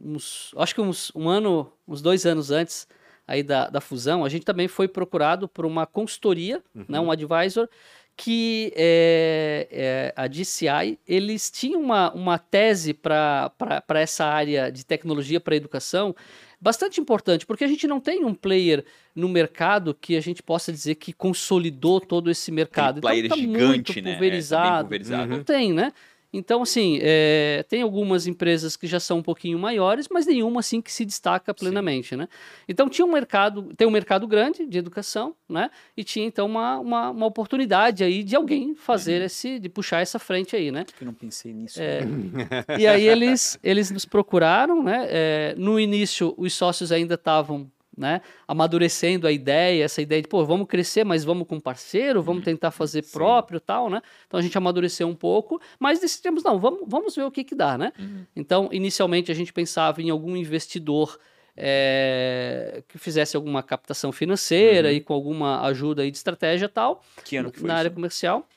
um- 0.04 0.14
uns, 0.14 0.52
acho 0.58 0.74
que 0.74 0.80
uns, 0.82 1.12
um 1.16 1.28
ano, 1.28 1.70
uns 1.88 2.02
dois 2.02 2.26
anos 2.26 2.50
antes 2.52 2.88
aí 3.28 3.44
da, 3.44 3.70
da 3.70 3.82
fusão, 3.82 4.24
a 4.24 4.30
gente 4.30 4.46
também 4.46 4.68
foi 4.68 4.88
procurado 4.88 5.48
por 5.48 5.66
uma 5.66 5.86
consultoria, 5.86 6.64
né, 6.88 7.00
um 7.00 7.12
advisor, 7.12 7.68
que 8.16 8.74
é, 8.76 9.68
é, 9.70 10.14
a 10.16 10.26
DCI, 10.26 10.98
eles 11.08 11.52
tinham 11.52 11.80
uma, 11.80 12.12
uma 12.14 12.40
tese 12.40 12.92
para 12.92 13.52
essa 13.90 14.26
área 14.26 14.72
de 14.72 14.84
tecnologia 14.84 15.40
para 15.40 15.56
educação 15.56 16.16
bastante 16.60 17.00
importante, 17.00 17.46
porque 17.46 17.64
a 17.64 17.68
gente 17.68 17.86
não 17.86 18.00
tem 18.00 18.26
um 18.26 18.34
player 18.34 18.84
no 19.16 19.30
mercado 19.30 19.94
que 19.94 20.18
a 20.18 20.22
gente 20.22 20.42
possa 20.42 20.72
dizer 20.72 20.96
que 20.96 21.14
consolidou 21.14 22.02
todo 22.02 22.32
esse 22.32 22.52
mercado. 22.52 22.98
Aquele 22.98 23.02
player 23.02 23.26
então, 23.26 23.38
tá 23.38 23.44
gigante, 23.44 23.68
muito 23.68 23.94
né? 23.94 24.00
É, 24.00 24.04
tá 24.04 24.12
pulverizado. 24.12 24.84
pulverizado. 24.84 25.28
Não 25.28 25.44
tem, 25.44 25.74
né? 25.74 25.94
Então, 26.38 26.62
assim, 26.62 27.00
é, 27.02 27.66
tem 27.68 27.82
algumas 27.82 28.28
empresas 28.28 28.76
que 28.76 28.86
já 28.86 29.00
são 29.00 29.18
um 29.18 29.24
pouquinho 29.24 29.58
maiores, 29.58 30.08
mas 30.08 30.28
nenhuma, 30.28 30.60
assim, 30.60 30.80
que 30.80 30.94
se 30.94 31.04
destaca 31.04 31.52
plenamente, 31.52 32.16
né? 32.16 32.28
Então, 32.70 32.88
tinha 32.88 33.04
um 33.04 33.12
mercado, 33.12 33.74
tem 33.76 33.88
um 33.88 33.92
mercado 33.92 34.28
grande 34.28 34.68
de 34.68 34.78
educação, 34.78 35.36
né? 35.50 35.72
E 35.98 36.04
tinha, 36.04 36.28
então, 36.28 36.46
uma, 36.46 36.78
uma, 36.78 37.10
uma 37.10 37.26
oportunidade 37.26 38.04
aí 38.04 38.24
de 38.24 38.36
alguém 38.36 38.76
fazer 38.76 39.24
esse, 39.24 39.58
de 39.58 39.68
puxar 39.68 40.02
essa 40.02 40.20
frente 40.20 40.56
aí, 40.56 40.72
né? 40.72 40.86
Que 40.86 41.04
eu 41.04 41.08
não 41.08 41.14
pensei 41.14 41.52
nisso? 41.52 41.82
É, 41.82 42.02
e 42.78 42.86
aí 42.86 43.08
eles, 43.08 43.58
eles 43.64 43.90
nos 43.90 44.06
procuraram, 44.06 44.84
né? 44.84 45.08
É, 45.10 45.56
no 45.58 45.80
início, 45.80 46.36
os 46.38 46.54
sócios 46.54 46.92
ainda 46.92 47.16
estavam 47.16 47.68
né, 47.98 48.22
amadurecendo 48.48 49.26
a 49.26 49.32
ideia, 49.32 49.84
essa 49.84 50.02
ideia 50.02 50.22
de, 50.22 50.28
pô, 50.28 50.46
vamos 50.46 50.68
crescer, 50.68 51.04
mas 51.04 51.24
vamos 51.24 51.48
com 51.48 51.60
parceiro, 51.60 52.22
vamos 52.22 52.44
tentar 52.44 52.70
fazer 52.70 53.02
próprio 53.12 53.60
tal, 53.60 53.90
né? 53.90 54.02
Então 54.28 54.40
a 54.40 54.44
gente 54.44 54.56
amadureceu 54.58 55.08
um 55.08 55.16
pouco, 55.16 55.60
mas 55.80 56.00
decidimos, 56.00 56.44
não, 56.44 56.60
vamos, 56.60 56.82
vamos 56.86 57.16
ver 57.16 57.24
o 57.24 57.32
que 57.32 57.44
que 57.44 57.56
dá, 57.56 57.78
né? 57.78 57.92
Então, 58.36 58.70
inicialmente 58.72 59.32
a 59.32 59.36
gente 59.36 59.52
pensava 59.52 60.02
em 60.02 60.12
algum 60.12 60.36
investidor 60.36 61.18
é, 61.56 62.84
que 62.88 63.00
fizesse 63.00 63.36
alguma 63.36 63.64
captação 63.64 64.12
financeira 64.12 64.94
e 64.94 65.02
com 65.02 65.14
alguma 65.14 65.62
ajuda 65.66 66.04
aí 66.04 66.12
de 66.12 66.18
estratégia 66.18 66.70
tal, 66.70 67.04
Que 67.26 67.38
ano 67.38 67.52
que 67.52 67.60
foi 67.60 67.68
na 67.68 67.76
área 67.76 67.88
isso? 67.90 67.96
comercial. 67.96 68.48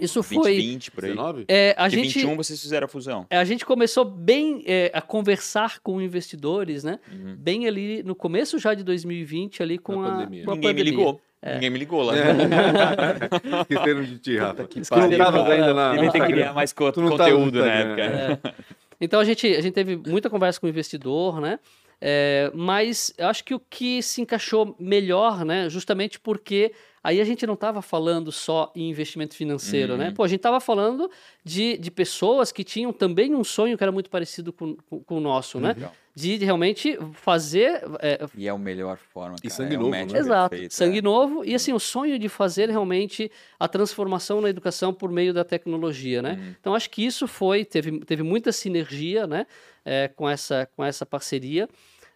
Isso 0.00 0.22
foi... 0.22 0.36
2020, 0.38 0.90
por 0.90 1.04
aí. 1.04 1.10
19? 1.10 1.44
É, 1.48 1.70
a 1.76 1.84
Porque 1.84 1.96
gente... 1.96 2.14
21 2.20 2.36
vocês 2.36 2.60
fizeram 2.60 2.84
a 2.84 2.88
fusão. 2.88 3.26
É, 3.30 3.38
A 3.38 3.44
gente 3.44 3.64
começou 3.66 4.04
bem 4.04 4.62
é, 4.66 4.90
a 4.94 5.00
conversar 5.02 5.80
com 5.80 6.00
investidores, 6.00 6.82
né? 6.84 6.98
Uhum. 7.12 7.36
Bem 7.38 7.66
ali 7.66 8.02
no 8.02 8.14
começo 8.14 8.58
já 8.58 8.74
de 8.74 8.82
2020, 8.84 9.62
ali 9.62 9.78
com 9.78 10.00
Na 10.00 10.08
a, 10.08 10.10
pandemia. 10.16 10.44
com 10.44 10.50
a 10.50 10.54
Ninguém 10.54 10.74
me 10.74 10.80
pandemia. 10.80 10.98
ligou. 10.98 11.20
Ninguém 11.42 11.70
me 11.70 11.78
ligou 11.78 12.02
lá. 12.02 12.14
Esqueceram 13.68 14.02
de 14.04 14.18
ti, 14.18 14.36
Rafa. 14.36 14.64
que 14.64 14.80
Tu 14.80 14.94
não 14.94 15.46
ainda 15.46 15.74
na, 15.74 15.88
no 15.90 15.94
Devia 15.94 16.12
ter 16.12 16.20
que 16.20 16.26
criar 16.32 16.52
mais 16.52 16.72
co- 16.72 16.92
conteúdo 16.92 17.60
na 17.60 17.66
Instagram, 17.76 18.02
época. 18.04 18.48
É. 18.48 18.54
Então 19.00 19.20
a 19.20 19.24
gente, 19.24 19.46
a 19.46 19.60
gente 19.60 19.72
teve 19.72 19.96
muita 19.96 20.28
conversa 20.28 20.60
com 20.60 20.66
o 20.66 20.70
investidor, 20.70 21.40
né? 21.40 21.58
É, 22.02 22.50
mas 22.54 23.12
eu 23.18 23.26
acho 23.28 23.44
que 23.44 23.54
o 23.54 23.60
que 23.60 24.02
se 24.02 24.20
encaixou 24.22 24.74
melhor, 24.78 25.44
né? 25.44 25.68
Justamente 25.68 26.18
porque 26.20 26.72
aí 27.02 27.20
a 27.20 27.24
gente 27.24 27.46
não 27.46 27.54
estava 27.54 27.82
falando 27.82 28.30
só 28.30 28.72
em 28.74 28.88
investimento 28.90 29.34
financeiro, 29.34 29.96
né? 29.96 30.08
Uhum. 30.08 30.14
Pô, 30.14 30.24
a 30.24 30.28
gente 30.28 30.38
estava 30.38 30.60
falando 30.60 31.10
de, 31.44 31.76
de 31.78 31.90
pessoas 31.90 32.52
que 32.52 32.64
tinham 32.64 32.92
também 32.92 33.34
um 33.34 33.44
sonho 33.44 33.76
que 33.76 33.84
era 33.84 33.92
muito 33.92 34.10
parecido 34.10 34.52
com, 34.52 34.76
com, 34.88 35.02
com 35.02 35.16
o 35.16 35.20
nosso, 35.20 35.58
né? 35.60 35.74
De, 36.14 36.36
de 36.38 36.44
realmente 36.44 36.98
fazer 37.12 37.82
é, 38.00 38.26
E 38.36 38.46
é 38.46 38.50
a 38.50 38.58
melhor 38.58 38.98
forma, 38.98 39.36
cara. 39.36 39.46
E 39.46 39.50
sangue 39.50 39.74
é 39.74 39.78
novo, 39.78 39.90
né? 39.90 40.06
Exato, 40.12 40.50
perfeito, 40.50 40.74
sangue 40.74 40.98
é. 40.98 41.02
novo 41.02 41.44
e 41.44 41.54
assim 41.54 41.72
o 41.72 41.78
sonho 41.78 42.18
de 42.18 42.28
fazer 42.28 42.68
realmente 42.68 43.30
a 43.58 43.68
transformação 43.68 44.40
na 44.40 44.50
educação 44.50 44.92
por 44.92 45.10
meio 45.10 45.32
da 45.32 45.44
tecnologia, 45.44 46.20
né? 46.20 46.32
Uhum. 46.32 46.54
Então 46.60 46.74
acho 46.74 46.90
que 46.90 47.04
isso 47.04 47.26
foi 47.26 47.64
teve, 47.64 48.00
teve 48.00 48.22
muita 48.22 48.52
sinergia, 48.52 49.26
né? 49.26 49.46
é, 49.84 50.08
com 50.08 50.28
essa 50.28 50.68
com 50.76 50.84
essa 50.84 51.04
parceria 51.04 51.68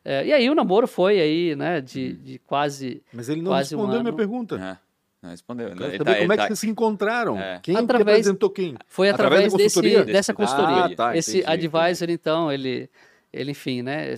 É, 0.04 0.26
e 0.26 0.32
aí 0.32 0.50
o 0.50 0.54
namoro 0.54 0.86
foi 0.86 1.18
aí, 1.20 1.56
né? 1.56 1.80
De, 1.80 2.08
Uhum. 2.18 2.24
de 2.24 2.38
quase 2.40 3.02
Mas 3.12 3.28
ele 3.28 3.40
não 3.42 3.50
Quase 3.52 3.74
um 3.74 3.78
respondeu 3.78 4.00
a 4.00 4.02
minha 4.02 4.12
pergunta. 4.14 4.56
É, 4.56 4.76
não 5.22 5.30
respondeu. 5.30 5.68
Ele 5.68 5.80
saber 5.96 5.98
tá- 6.04 6.14
como 6.18 6.32
é 6.32 6.36
que 6.36 6.42
tá- 6.42 6.46
vocês 6.48 6.58
se 6.58 6.68
encontraram. 6.68 7.38
É. 7.40 7.58
Quem 7.62 7.74
que 7.74 7.80
Através- 7.80 8.18
apresentou 8.18 8.50
quem? 8.50 8.74
foi 8.86 9.08
Através 9.08 9.44
através, 9.46 9.52
desse, 9.54 9.74
consultoria? 9.80 10.04
dessa 10.04 10.34
consultoria. 10.34 10.84
Ah, 10.84 10.94
tá, 10.94 11.16
Esse 11.16 11.38
entendi, 11.40 11.50
advisor 11.52 12.10
então 12.10 12.52
ele 12.52 12.90
ele 13.34 13.50
enfim, 13.50 13.82
né? 13.82 14.16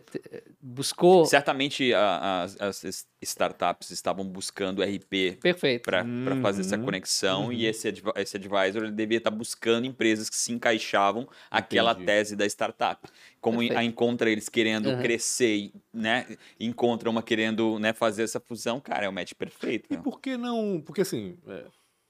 Buscou 0.60 1.24
Certamente 1.26 1.92
a- 1.94 2.42
as, 2.42 2.60
as 2.84 3.06
startups 3.22 3.90
estavam 3.90 4.24
buscando 4.26 4.82
RP 4.82 5.38
perfeito. 5.40 5.82
para 5.84 6.04
fazer 6.42 6.60
essa 6.60 6.76
Uhum, 6.76 6.84
conexão 6.84 7.52
e 7.52 7.66
esse, 7.66 7.92
esse 8.16 8.36
advisor 8.36 8.84
ele 8.84 8.92
devia 8.92 9.18
estar 9.18 9.30
buscando 9.30 9.86
empresas 9.86 10.28
que 10.28 10.36
se 10.36 10.52
encaixavam 10.52 11.28
àquela 11.50 11.92
Entendi. 11.92 12.06
tese 12.06 12.36
da 12.36 12.44
startup. 12.46 13.08
Como 13.40 13.58
Perfeito. 13.58 13.78
a 13.78 13.84
encontra 13.84 14.30
eles 14.30 14.48
querendo 14.48 14.90
Uhum. 14.90 15.00
crescer, 15.00 15.72
né? 15.92 16.26
Encontra 16.58 17.08
uma 17.08 17.22
querendo 17.22 17.78
né, 17.78 17.92
fazer 17.92 18.22
essa 18.24 18.40
fusão, 18.40 18.80
cara, 18.80 19.06
é 19.06 19.08
o 19.08 19.12
match 19.12 19.32
perfeito. 19.34 19.86
E 19.92 19.96
por 19.96 20.20
que 20.20 20.36
não? 20.36 20.82
Porque 20.84 21.00
assim, 21.02 21.36
é, 21.46 21.64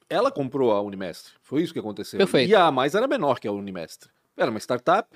ela 0.09 0.30
comprou 0.30 0.72
a 0.72 0.80
Unimestre. 0.80 1.32
Foi 1.42 1.62
isso 1.62 1.72
que 1.72 1.78
aconteceu. 1.78 2.18
Perfeito. 2.18 2.50
E 2.50 2.54
a 2.54 2.70
mais 2.70 2.94
era 2.94 3.07
menor 3.07 3.38
que 3.38 3.46
a 3.48 3.52
Unimestre. 3.52 4.09
Era 4.36 4.50
uma 4.50 4.61
startup, 4.61 5.09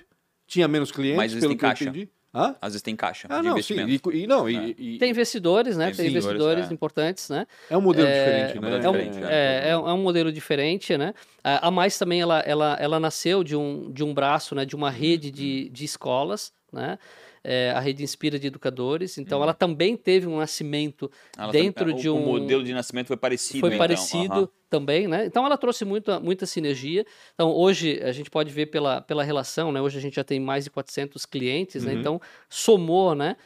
tinha 0.51 0.67
menos 0.67 0.91
clientes, 0.91 1.17
Mas 1.17 1.33
eles 1.33 1.43
pelo 1.45 1.53
têm 1.53 1.59
que 1.59 1.65
eu 1.65 1.69
caixa. 1.69 1.85
entendi. 1.85 2.09
Hã? 2.35 2.55
Às 2.61 2.73
vezes 2.75 2.83
tem 2.83 2.95
caixa 2.95 3.27
Ah, 3.31 3.39
de 3.39 3.45
não, 3.45 3.51
sim. 3.63 3.75
investimento. 3.75 4.13
E, 4.13 4.23
e 4.23 4.27
não, 4.27 4.49
É. 4.49 4.53
e, 4.53 4.77
e- 4.95 4.99
Tem 4.99 5.11
investidores, 5.11 5.77
né? 5.77 5.87
Tem 5.87 5.95
Tem, 5.97 6.07
investidores, 6.09 6.71
é. 6.71 6.73
importantes, 6.73 7.29
né? 7.29 7.47
é 7.69 7.77
um 7.77 7.81
modelo 7.81 8.09
É, 8.09 8.13
diferente, 8.13 8.57
é 8.57 8.61
um 8.61 8.63
né? 8.63 8.71
modelo 8.71 8.85
É 8.85 8.89
um, 8.89 8.93
diferente, 8.93 9.21
né? 9.21 9.29
é, 9.33 9.69
é 9.71 9.77
um 9.77 9.89
é 9.89 9.93
um 9.95 10.03
modelo 10.03 10.33
diferente, 10.33 10.97
né? 10.97 11.13
A 11.43 11.69
a 11.69 11.71
Mais 11.71 11.99
também, 11.99 12.21
ela, 12.21 12.39
ela, 12.41 12.77
ela 12.81 13.01
nasceu 13.01 13.43
de 13.43 13.57
um, 13.57 13.91
de 13.93 14.05
um 14.05 14.13
braço, 14.15 14.55
né? 14.55 14.65
De 14.65 14.77
uma 14.77 14.91
rede 14.91 15.31
de, 15.31 15.69
de 15.71 15.85
escolas, 15.85 16.53
né? 16.73 16.99
É, 17.43 17.71
a 17.71 17.81
rede 17.81 18.03
Inspira 18.03 18.39
de 18.39 18.49
Educadores. 18.49 19.17
Então, 19.17 19.43
ela 19.43 19.55
também 19.55 19.97
teve 19.97 20.27
um 20.27 20.37
nascimento 20.37 21.11
Ela 21.39 21.51
dentro 21.51 21.87
também- 21.87 22.01
de 22.01 22.09
o- 22.09 22.15
um... 22.15 22.23
O 22.23 22.27
modelo 22.41 22.63
de 22.63 22.75
nascimento 22.75 23.07
foi 23.07 23.17
parecido. 23.17 23.61
foi 23.61 23.69
então, 23.71 23.79
parecido 23.79 24.35
aham. 24.35 24.49
também, 24.69 25.09
né? 25.09 25.25
Então 25.25 25.47
ela 25.47 25.57
trouxe 25.57 25.85
muita, 25.87 26.21
muita 26.21 26.45
sinergia. 26.45 27.05
Então 27.35 27.51
hoje 27.51 27.99
a 28.03 28.13
gente 28.13 28.29
pode 28.31 28.51
ver 28.53 28.67
pela, 28.67 29.01
pela 29.01 29.25
relação, 29.25 29.73
né? 29.73 29.81
Hoje 29.81 29.97
a 29.97 30.01
gente 30.03 30.17
já 30.17 30.25
tem 30.25 30.39
mais 30.39 30.65
de 30.65 30.71
400 30.71 31.25
clientes, 31.25 31.83
né? 31.83 31.95
Uhum. 31.95 32.01
Então 32.01 32.21
somou, 32.49 33.15
né? 33.15 33.37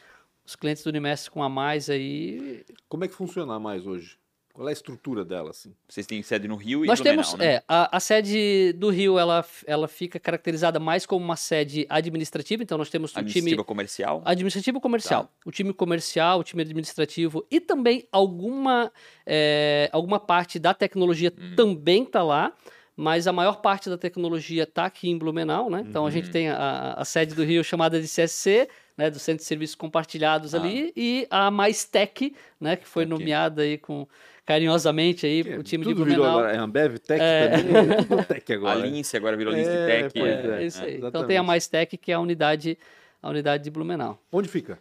Os 0.44 0.56
clientes 0.56 0.82
do 0.82 0.88
Unimestre 0.88 1.30
com 1.30 1.42
a 1.42 1.48
mais 1.48 1.88
aí. 1.88 2.64
Como 2.88 3.04
é 3.04 3.08
que 3.08 3.14
funciona 3.14 3.54
a 3.54 3.60
mais 3.60 3.86
hoje? 3.86 4.18
Qual 4.54 4.68
é 4.68 4.70
a 4.70 4.72
estrutura 4.72 5.24
dela, 5.24 5.50
assim? 5.50 5.74
Vocês 5.88 6.06
têm 6.06 6.22
sede 6.22 6.46
no 6.46 6.54
Rio 6.54 6.84
e 6.84 6.86
Nós 6.86 7.00
Blumenau, 7.00 7.24
temos, 7.24 7.38
né? 7.40 7.54
é, 7.54 7.62
a, 7.66 7.96
a 7.96 7.98
sede 7.98 8.72
do 8.74 8.88
Rio, 8.88 9.18
ela, 9.18 9.44
ela 9.66 9.88
fica 9.88 10.20
caracterizada 10.20 10.78
mais 10.78 11.04
como 11.04 11.24
uma 11.24 11.34
sede 11.34 11.84
administrativa, 11.90 12.62
então 12.62 12.78
nós 12.78 12.88
temos 12.88 13.10
o 13.10 13.14
time 13.14 13.22
Administrativa 13.30 13.64
comercial. 13.64 14.22
administrativo 14.24 14.80
comercial, 14.80 15.24
Tá. 15.24 15.30
o 15.44 15.50
time 15.50 15.72
comercial, 15.72 16.38
o 16.38 16.44
time 16.44 16.62
administrativo 16.62 17.44
e 17.50 17.58
também 17.60 18.06
alguma, 18.12 18.92
é, 19.26 19.90
alguma 19.92 20.20
parte 20.20 20.60
da 20.60 20.72
tecnologia 20.72 21.32
Uhum. 21.36 21.56
também 21.56 22.04
está 22.04 22.22
lá, 22.22 22.52
mas 22.96 23.26
a 23.26 23.32
maior 23.32 23.56
parte 23.60 23.90
da 23.90 23.98
tecnologia 23.98 24.62
está 24.62 24.84
aqui 24.86 25.10
em 25.10 25.18
Blumenau, 25.18 25.68
né? 25.68 25.84
Então 25.84 26.06
a 26.06 26.10
gente 26.12 26.26
Uhum. 26.26 26.32
tem 26.32 26.48
a, 26.50 26.56
a- 26.56 27.02
a 27.02 27.04
sede 27.04 27.34
do 27.34 27.42
Rio 27.42 27.64
chamada 27.64 28.00
de 28.00 28.06
CSC, 28.06 28.68
né, 28.96 29.10
do 29.10 29.18
Centro 29.18 29.42
de 29.42 29.48
Serviços 29.48 29.74
Compartilhados 29.74 30.54
Ah. 30.54 30.58
ali, 30.58 30.92
e 30.96 31.26
a 31.28 31.50
Mais 31.50 31.84
Tech, 31.84 32.32
né, 32.60 32.76
que 32.76 32.86
foi 32.86 33.02
Ok. 33.04 33.10
nomeada 33.18 33.62
aí 33.62 33.76
com 33.78 34.06
carinhosamente 34.44 35.26
aí 35.26 35.40
o 35.42 35.62
time 35.62 35.84
de 35.84 35.90
Tudo 35.90 36.04
virou 36.04 36.24
Blumenau. 36.24 36.38
agora, 36.38 36.52
é 36.54 36.58
Ambev 36.58 36.98
Tech 36.98 37.20
É. 37.22 37.48
também, 37.48 37.76
é 37.92 37.96
tudo 38.02 38.24
Tech 38.24 38.52
A 38.52 38.56
agora. 38.56 38.78
Lince 38.86 39.16
agora 39.16 39.36
virou 39.36 39.52
Lince 39.54 39.68
É, 39.70 40.02
Tech. 40.08 40.18
É, 40.20 40.62
é, 40.62 40.66
isso 40.66 40.82
aí. 40.84 40.98
Então 41.02 41.26
tem 41.26 41.36
a 41.36 41.42
Mais 41.42 41.66
Tech, 41.66 41.96
que 41.96 42.12
é 42.12 42.14
a 42.14 42.20
unidade, 42.20 42.78
a 43.22 43.28
unidade 43.30 43.64
de 43.64 43.70
Blumenau. 43.70 44.18
Onde 44.30 44.48
fica? 44.48 44.78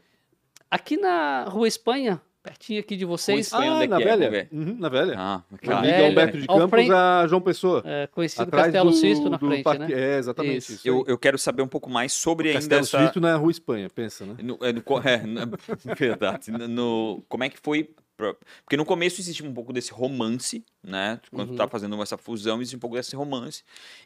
Aqui 0.70 0.98
na 0.98 1.44
Rua 1.46 1.68
Espanha, 1.68 2.20
pertinho 2.42 2.80
aqui 2.80 2.96
de 2.98 3.06
vocês, 3.06 3.46
Espanha, 3.46 3.72
onde 3.74 3.84
é 3.84 3.88
na 3.88 3.98
que 3.98 4.04
é? 4.04 4.06
velha? 4.18 4.50
Uhum, 4.52 4.76
na 4.80 4.90
velha. 4.90 5.14
Ah, 5.18 5.42
Na 5.64 5.82
velha, 5.82 6.06
Alberto 6.08 6.38
de 6.40 6.48
Campos 6.48 6.70
frente- 6.72 6.92
a 6.92 7.26
João 7.28 7.42
Pessoa. 7.42 7.82
é, 7.86 8.08
conhecido 8.08 8.42
Atrás 8.44 8.66
Castelo 8.74 8.92
do, 8.92 9.30
na 9.30 9.40
frente, 9.40 9.64
parque- 9.64 9.80
né? 9.86 9.88
É, 9.94 10.18
exatamente 10.18 10.58
Isso. 10.58 10.72
isso. 10.74 10.88
Eu, 10.88 11.06
eu 11.08 11.18
quero 11.18 11.38
saber 11.38 11.62
um 11.62 11.68
pouco 11.68 11.90
mais 11.90 12.12
sobre 12.12 12.50
ainda 12.50 12.60
Castelo 12.60 12.82
essa... 13.08 13.20
Na 13.20 13.36
Rua 13.38 13.52
Espanha, 13.52 13.88
pensa, 13.90 14.26
né? 14.26 14.36
No, 14.42 14.58
é, 14.62 14.74
no 14.74 14.82
é, 15.08 15.18
na- 15.26 15.48
verdade. 15.96 16.52
No- 16.52 17.24
como 17.30 17.44
é 17.44 17.50
que 17.50 17.60
foi? 17.60 17.90
Pra- 18.24 18.36
Porque 18.64 18.78
no 18.78 18.86
começo 18.86 19.20
existe 19.20 19.44
um 19.44 19.54
pouco 19.54 19.74
desse 19.74 19.92
romance, 19.92 20.64
né? 20.84 21.20
Quando 21.32 21.50
Uhum. 21.50 21.56
tu 21.56 21.58
tá 21.58 21.68
fazendo 21.68 22.02
essa 22.02 22.18
fusão, 22.18 22.58
existe 22.62 22.76
um 22.76 22.80
pouco 22.80 22.96
desse 22.96 23.16
romance. 23.16 23.64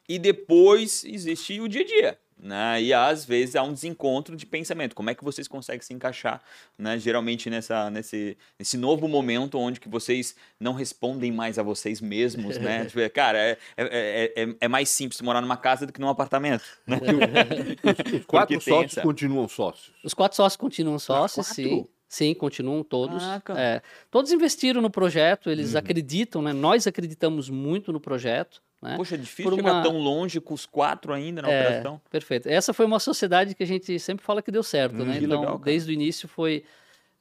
E 0.07 0.17
depois 0.17 1.03
existe 1.05 1.59
o 1.59 1.67
dia 1.67 1.81
a 1.81 1.85
dia. 1.85 2.19
Né? 2.39 2.83
E 2.83 2.93
às 2.93 3.25
vezes 3.25 3.55
há 3.55 3.63
um 3.63 3.73
desencontro 3.73 4.35
de 4.35 4.45
pensamento. 4.45 4.93
Como 4.93 5.09
é 5.09 5.15
que 5.15 5.23
vocês 5.23 5.47
conseguem 5.47 5.81
se 5.81 5.91
encaixar, 5.91 6.39
né? 6.77 6.99
Geralmente 6.99 7.49
nessa, 7.49 7.89
nesse, 7.89 8.37
nesse 8.59 8.77
novo 8.77 9.07
momento 9.07 9.57
onde 9.57 9.79
que 9.79 9.89
vocês 9.89 10.35
não 10.59 10.73
respondem 10.73 11.31
mais 11.31 11.57
a 11.57 11.63
vocês 11.63 11.99
mesmos, 11.99 12.59
né? 12.59 12.85
Tipo, 12.93 12.99
é, 12.99 13.09
cara, 13.09 13.39
é, 13.39 13.57
é, 13.75 14.33
é, 14.43 14.55
é 14.61 14.67
mais 14.67 14.87
simples 14.87 15.19
morar 15.21 15.41
numa 15.41 15.57
casa 15.57 15.87
do 15.87 15.91
que 15.91 15.99
num 15.99 16.09
apartamento. 16.09 16.63
Né? 16.85 16.99
Os 18.19 18.25
quatro 18.27 18.61
sócios 18.61 18.91
essa- 18.93 19.01
continuam 19.01 19.47
sócios. 19.49 19.91
Os 20.03 20.13
quatro 20.13 20.35
sócios 20.35 20.57
continuam 20.57 20.99
sócios, 20.99 21.47
sim. 21.47 21.87
Sim, 22.07 22.33
continuam 22.33 22.83
todos. 22.83 23.21
É, 23.55 23.81
todos 24.09 24.31
investiram 24.31 24.81
no 24.81 24.89
projeto, 24.89 25.49
eles 25.49 25.73
Uhum. 25.73 25.79
acreditam, 25.79 26.41
né? 26.41 26.53
Nós 26.53 26.87
acreditamos 26.87 27.49
muito 27.49 27.91
no 27.91 27.99
projeto. 27.99 28.61
Né? 28.81 28.95
Poxa, 28.95 29.15
é 29.15 29.17
difícil 29.17 29.49
Por 29.51 29.55
chegar 29.57 29.73
uma- 29.73 29.83
tão 29.83 29.97
longe 29.97 30.39
com 30.39 30.53
os 30.53 30.65
quatro 30.65 31.11
ainda 31.11 31.41
na 31.41 31.49
É, 31.49 31.61
operação. 31.69 32.01
Perfeito. 32.11 32.47
Essa 32.47 32.73
foi 32.73 32.85
uma 32.85 32.99
sociedade 32.99 33.55
que 33.55 33.63
a 33.63 33.67
gente 33.67 33.97
sempre 33.99 34.23
fala 34.23 34.39
que 34.41 34.51
deu 34.51 34.61
certo, 34.61 35.01
Hum, 35.01 35.05
né? 35.05 35.17
que 35.17 35.25
Então, 35.25 35.41
legal, 35.41 35.57
desde 35.57 35.89
o 35.89 35.93
início 35.93 36.27
foi, 36.27 36.63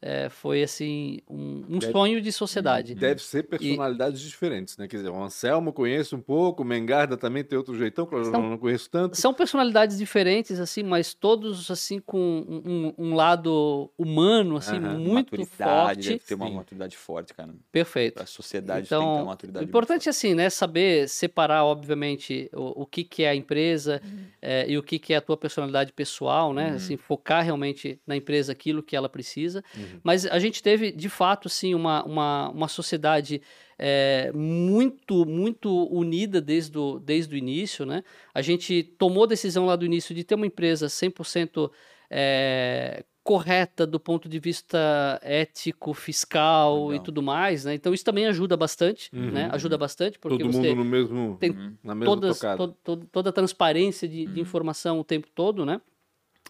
é, 0.08 0.28
foi 0.28 0.62
assim, 0.62 1.18
um, 1.28 1.64
um 1.68 1.78
Deve- 1.80 1.92
sonho 1.92 2.20
de 2.20 2.30
sociedade. 2.30 2.94
Deve 2.94 3.20
ser 3.20 3.42
personalidades 3.42 4.20
diferentes, 4.20 4.76
né? 4.76 4.86
Quer 4.86 4.98
dizer, 4.98 5.10
o 5.10 5.20
Anselmo 5.20 5.70
eu 5.70 5.72
conheço 5.72 6.14
um 6.14 6.20
pouco, 6.20 6.62
o 6.62 6.64
Mengarda 6.64 7.16
também 7.16 7.42
tem 7.42 7.58
outro 7.58 7.76
jeitão, 7.76 8.06
que 8.06 8.14
eu 8.14 8.30
não 8.30 8.56
conheço 8.56 8.88
tanto. 8.88 9.16
São 9.16 9.34
personalidades 9.34 9.98
diferentes, 9.98 10.60
assim, 10.60 10.84
mas 10.84 11.12
todos, 11.12 11.68
assim, 11.70 11.98
com 11.98 12.18
um, 12.64 12.94
um- 12.96 13.14
lado 13.16 13.90
humano, 13.98 14.56
assim, 14.58 14.76
Aham. 14.76 14.98
muito 14.98 15.32
maturidade, 15.32 15.48
forte. 15.56 16.08
deve 16.08 16.20
ter 16.20 16.34
uma 16.34 16.46
Sim. 16.48 16.54
maturidade 16.54 16.96
forte, 16.96 17.34
cara. 17.34 17.52
Perfeito. 17.72 18.22
A 18.22 18.26
sociedade 18.26 18.88
tem 18.88 18.98
que 18.98 19.04
ter 19.04 19.04
uma 19.04 19.12
Então, 19.14 19.26
maturidade 19.26 19.64
o 19.64 19.66
muito 19.66 19.70
importante 19.70 20.08
é 20.08 20.10
assim, 20.10 20.34
né? 20.34 20.48
Saber 20.50 21.08
separar, 21.08 21.64
obviamente, 21.64 22.48
o, 22.52 22.82
o 22.82 22.86
que, 22.86 23.02
que 23.02 23.24
é 23.24 23.30
a 23.30 23.34
empresa 23.34 24.00
Uhum. 24.04 24.26
eh, 24.42 24.66
e 24.68 24.78
o 24.78 24.82
que, 24.82 24.98
que 24.98 25.12
é 25.14 25.16
a 25.16 25.20
tua 25.20 25.36
personalidade 25.36 25.92
pessoal, 25.92 26.52
né? 26.52 26.70
Uhum. 26.70 26.76
Assim, 26.76 26.96
focar 26.96 27.42
realmente 27.44 27.98
na 28.06 28.14
empresa 28.16 28.52
aquilo 28.52 28.82
que 28.82 28.94
ela 28.94 29.08
precisa. 29.08 29.64
Uhum. 29.76 29.95
Mas 30.02 30.26
a 30.26 30.38
gente 30.38 30.62
teve, 30.62 30.90
de 30.92 31.08
fato, 31.08 31.48
sim, 31.48 31.74
uma, 31.74 32.04
uma, 32.04 32.48
uma 32.50 32.68
sociedade 32.68 33.40
eh, 33.78 34.30
muito, 34.34 35.24
muito 35.26 35.70
unida 35.92 36.40
desde 36.40 36.78
o, 36.78 36.98
desde 36.98 37.34
o 37.34 37.38
início, 37.38 37.84
né? 37.86 38.02
A 38.34 38.40
gente 38.42 38.82
tomou 38.98 39.24
a 39.24 39.26
decisão 39.28 39.66
lá 39.66 39.76
do 39.76 39.84
início 39.84 40.14
de 40.14 40.24
ter 40.24 40.34
uma 40.34 40.46
empresa 40.46 40.88
100% 40.88 41.70
eh, 42.10 43.04
correta 43.22 43.84
do 43.86 43.98
ponto 43.98 44.28
de 44.28 44.38
vista 44.38 45.18
ético, 45.22 45.92
fiscal 45.92 46.86
e 46.86 46.92
Legal. 46.92 47.04
tudo 47.04 47.20
mais, 47.22 47.64
né? 47.64 47.74
Então 47.74 47.92
isso 47.92 48.04
também 48.04 48.26
ajuda 48.26 48.56
bastante, 48.56 49.10
Uhum. 49.12 49.30
né? 49.32 49.48
Ajuda 49.52 49.76
bastante 49.76 50.16
porque 50.18 50.42
Todo 50.44 50.52
mundo 50.52 50.74
no 50.76 50.84
mesmo, 50.84 51.36
tem 51.40 51.50
Uhum. 51.50 51.74
na 51.82 51.94
mesma 51.94 52.14
todas, 52.14 52.38
to- 52.56 52.76
to- 52.84 53.06
toda 53.10 53.30
a 53.30 53.32
transparência 53.32 54.06
de, 54.08 54.26
Uhum. 54.26 54.32
de 54.32 54.40
informação 54.40 55.00
o 55.00 55.04
tempo 55.04 55.26
todo, 55.34 55.66
né? 55.66 55.80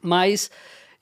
Mas, 0.03 0.51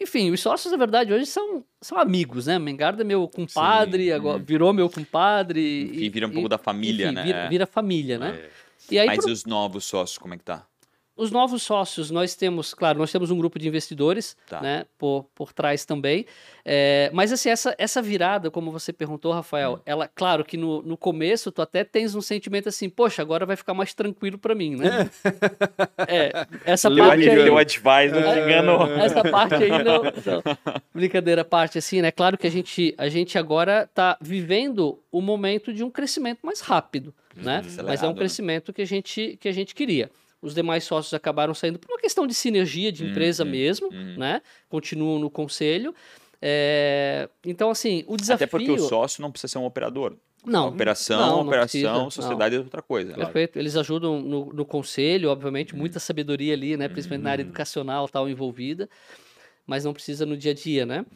enfim, 0.00 0.30
os 0.30 0.40
sócios, 0.40 0.70
na 0.72 0.78
verdade, 0.78 1.12
hoje 1.12 1.26
são, 1.26 1.64
são 1.80 1.98
amigos, 1.98 2.46
né? 2.46 2.58
Mengarda 2.58 3.02
é 3.02 3.04
meu 3.04 3.26
compadre, 3.28 4.04
Sim, 4.06 4.12
agora 4.12 4.38
virou 4.38 4.72
meu 4.72 4.88
compadre. 4.90 5.90
Enfim, 5.92 6.10
vira 6.10 6.26
um 6.26 6.32
pouco 6.32 6.48
da 6.48 6.58
família, 6.58 7.06
enfim, 7.06 7.14
né? 7.14 7.22
Vira, 7.24 7.48
vira 7.48 7.66
família, 7.66 8.18
né? 8.18 8.30
É. 8.30 8.50
E 8.90 8.98
aí, 8.98 9.06
Mas 9.06 9.24
pro- 9.24 9.32
os 9.32 9.44
novos 9.44 9.84
sócios, 9.84 10.18
como 10.18 10.34
é 10.34 10.36
que 10.38 10.44
tá? 10.44 10.66
Os 11.16 11.30
novos 11.30 11.62
sócios, 11.62 12.10
nós 12.10 12.34
temos, 12.34 12.74
claro, 12.74 12.98
nós 12.98 13.12
temos 13.12 13.30
um 13.30 13.38
grupo 13.38 13.58
de 13.58 13.68
investidores, 13.68 14.36
Tá. 14.48 14.60
né, 14.60 14.84
por, 14.98 15.24
por 15.34 15.52
trás 15.52 15.84
também. 15.84 16.26
É, 16.64 17.10
mas 17.12 17.30
assim, 17.32 17.48
essa, 17.50 17.74
essa 17.78 18.02
virada, 18.02 18.50
como 18.50 18.72
você 18.72 18.92
perguntou, 18.92 19.30
Hum. 19.32 19.36
Rafael, 19.36 19.80
ela, 19.86 20.08
claro 20.12 20.44
que 20.44 20.56
no, 20.56 20.82
no 20.82 20.96
começo 20.96 21.52
tu 21.52 21.62
até 21.62 21.84
tens 21.84 22.14
um 22.14 22.20
sentimento 22.20 22.68
assim, 22.68 22.88
poxa, 22.88 23.22
agora 23.22 23.46
vai 23.46 23.54
ficar 23.56 23.74
mais 23.74 23.94
tranquilo 23.94 24.38
para 24.38 24.54
mim, 24.54 24.76
né? 24.76 25.08
É, 26.08 26.46
essa 26.64 26.88
Leu 26.88 27.06
parte 27.06 27.28
aí, 27.28 27.44
Deu 27.44 27.56
advice, 27.58 27.84
não 28.12 28.18
É. 28.20 28.34
te 28.34 28.40
enganou. 28.46 28.86
essa 28.96 29.22
parte 29.30 29.54
aí 29.54 29.70
não, 29.70 30.02
não. 30.02 30.82
Brincadeira 30.92 31.44
parte, 31.44 31.78
assim, 31.78 32.02
né? 32.02 32.10
Claro 32.10 32.36
que 32.36 32.46
a 32.46 32.50
gente, 32.50 32.94
a 32.98 33.08
gente 33.08 33.38
agora 33.38 33.84
está 33.84 34.16
vivendo 34.20 34.98
o 35.10 35.20
momento 35.20 35.72
de 35.72 35.82
um 35.84 35.90
crescimento 35.90 36.40
mais 36.42 36.60
rápido, 36.60 37.14
né? 37.36 37.62
Mas 37.84 38.02
é 38.02 38.06
um 38.06 38.10
né? 38.10 38.16
crescimento 38.18 38.72
que 38.72 38.82
a 38.82 38.86
gente, 38.86 39.36
que 39.40 39.48
a 39.48 39.52
gente 39.52 39.74
queria. 39.74 40.10
Os 40.44 40.54
demais 40.54 40.84
sócios 40.84 41.14
acabaram 41.14 41.54
saindo 41.54 41.78
por 41.78 41.90
uma 41.90 41.98
questão 41.98 42.26
de 42.26 42.34
sinergia 42.34 42.92
de 42.92 43.04
empresa 43.04 43.44
Uhum, 43.44 43.50
mesmo, 43.50 43.88
uhum. 43.88 44.16
né? 44.18 44.42
Continuam 44.68 45.18
no 45.18 45.30
conselho. 45.30 45.94
É, 46.40 47.28
Então, 47.44 47.70
assim, 47.70 48.04
o 48.06 48.16
desafio... 48.16 48.44
Até 48.44 48.46
porque 48.46 48.70
o 48.70 48.78
sócio 48.78 49.22
não 49.22 49.30
precisa 49.30 49.52
ser 49.52 49.58
um 49.58 49.64
operador. 49.64 50.14
Não, 50.46 50.68
operação, 50.68 51.18
não, 51.18 51.36
não 51.38 51.46
operação, 51.46 51.62
precisa, 51.70 51.92
não. 51.92 52.10
sociedade 52.10 52.54
é 52.56 52.58
outra 52.58 52.82
coisa. 52.82 53.14
Perfeito. 53.14 53.58
Eles 53.58 53.76
ajudam 53.76 54.20
no, 54.20 54.52
no 54.52 54.64
conselho, 54.66 55.30
obviamente, 55.30 55.74
muita 55.74 55.98
sabedoria 55.98 56.52
ali, 56.52 56.76
né? 56.76 56.86
Principalmente 56.86 57.24
na 57.24 57.30
área 57.30 57.42
Uhum. 57.42 57.48
educacional 57.48 58.06
tal 58.10 58.28
envolvida, 58.28 58.86
mas 59.66 59.86
não 59.86 59.94
precisa 59.94 60.26
no 60.26 60.36
dia 60.36 60.52
a 60.52 60.54
dia, 60.54 60.84
né? 60.84 61.06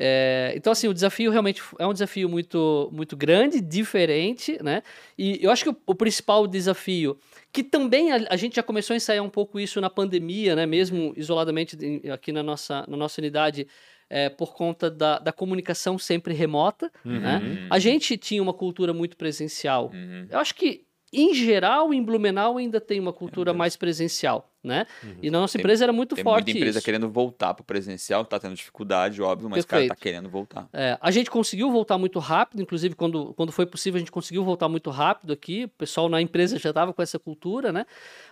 É, 0.00 0.54
então, 0.56 0.72
assim, 0.72 0.88
o 0.88 0.94
desafio 0.94 1.30
realmente 1.30 1.60
é 1.78 1.86
um 1.86 1.92
desafio 1.92 2.28
muito, 2.28 2.88
muito 2.92 3.14
grande, 3.16 3.60
diferente, 3.60 4.56
né? 4.62 4.82
E 5.18 5.38
eu 5.42 5.50
acho 5.50 5.64
que 5.64 5.70
o, 5.70 5.76
o 5.84 5.94
principal 5.94 6.46
desafio, 6.46 7.18
que 7.52 7.62
também 7.62 8.12
a, 8.12 8.26
a 8.30 8.36
gente 8.36 8.56
já 8.56 8.62
começou 8.62 8.94
a 8.94 8.96
ensaiar 8.96 9.24
um 9.24 9.30
pouco 9.30 9.58
isso 9.58 9.80
na 9.80 9.90
pandemia, 9.90 10.54
né? 10.54 10.66
Mesmo 10.66 11.12
isoladamente 11.16 11.76
aqui 12.12 12.32
na 12.32 12.42
nossa, 12.42 12.84
na 12.88 12.96
nossa 12.96 13.20
unidade, 13.20 13.66
é, 14.10 14.28
por 14.28 14.54
conta 14.54 14.90
da, 14.90 15.18
da 15.18 15.32
comunicação 15.32 15.98
sempre 15.98 16.34
remota, 16.34 16.90
né? 17.04 17.38
Uhum. 17.42 17.66
A 17.70 17.78
gente 17.78 18.16
tinha 18.16 18.42
uma 18.42 18.54
cultura 18.54 18.92
muito 18.92 19.16
presencial. 19.16 19.90
Uhum. 19.92 20.26
Eu 20.30 20.38
acho 20.38 20.54
que, 20.54 20.86
em 21.12 21.34
geral, 21.34 21.92
em 21.92 22.02
Blumenau 22.02 22.58
ainda 22.58 22.80
tem 22.80 23.00
uma 23.00 23.12
cultura 23.12 23.52
mais 23.54 23.76
presencial, 23.76 24.52
né? 24.62 24.86
E 25.22 25.30
na 25.30 25.40
nossa 25.40 25.52
Tem- 25.54 25.60
empresa 25.62 25.84
era 25.84 25.92
muito 25.92 26.14
Tem 26.14 26.24
forte 26.24 26.44
muita 26.46 26.58
empresa 26.58 26.78
isso. 26.78 26.84
querendo 26.84 27.08
voltar 27.08 27.54
pro 27.54 27.64
presencial, 27.64 28.24
tá 28.24 28.38
tendo 28.40 28.54
dificuldade, 28.54 29.22
óbvio, 29.22 29.48
mas 29.48 29.64
cara, 29.64 29.82
tá 29.82 29.88
Perfeito. 29.94 30.02
querendo 30.02 30.28
voltar. 30.28 30.68
É, 30.72 30.98
a 31.00 31.10
gente 31.10 31.30
conseguiu 31.30 31.70
voltar 31.70 31.96
muito 31.96 32.18
rápido, 32.18 32.60
inclusive 32.62 32.94
quando, 32.94 33.32
quando 33.34 33.52
foi 33.52 33.66
possível 33.66 33.96
a 33.96 34.00
gente 34.00 34.10
conseguiu 34.12 34.44
voltar 34.44 34.68
muito 34.68 34.90
rápido 34.90 35.32
aqui. 35.32 35.64
O 35.64 35.68
pessoal 35.68 36.08
na 36.08 36.20
empresa 36.20 36.58
já 36.58 36.70
estava 36.70 36.92
com 36.92 37.00
essa 37.02 37.18
cultura, 37.18 37.72
né? 37.72 37.86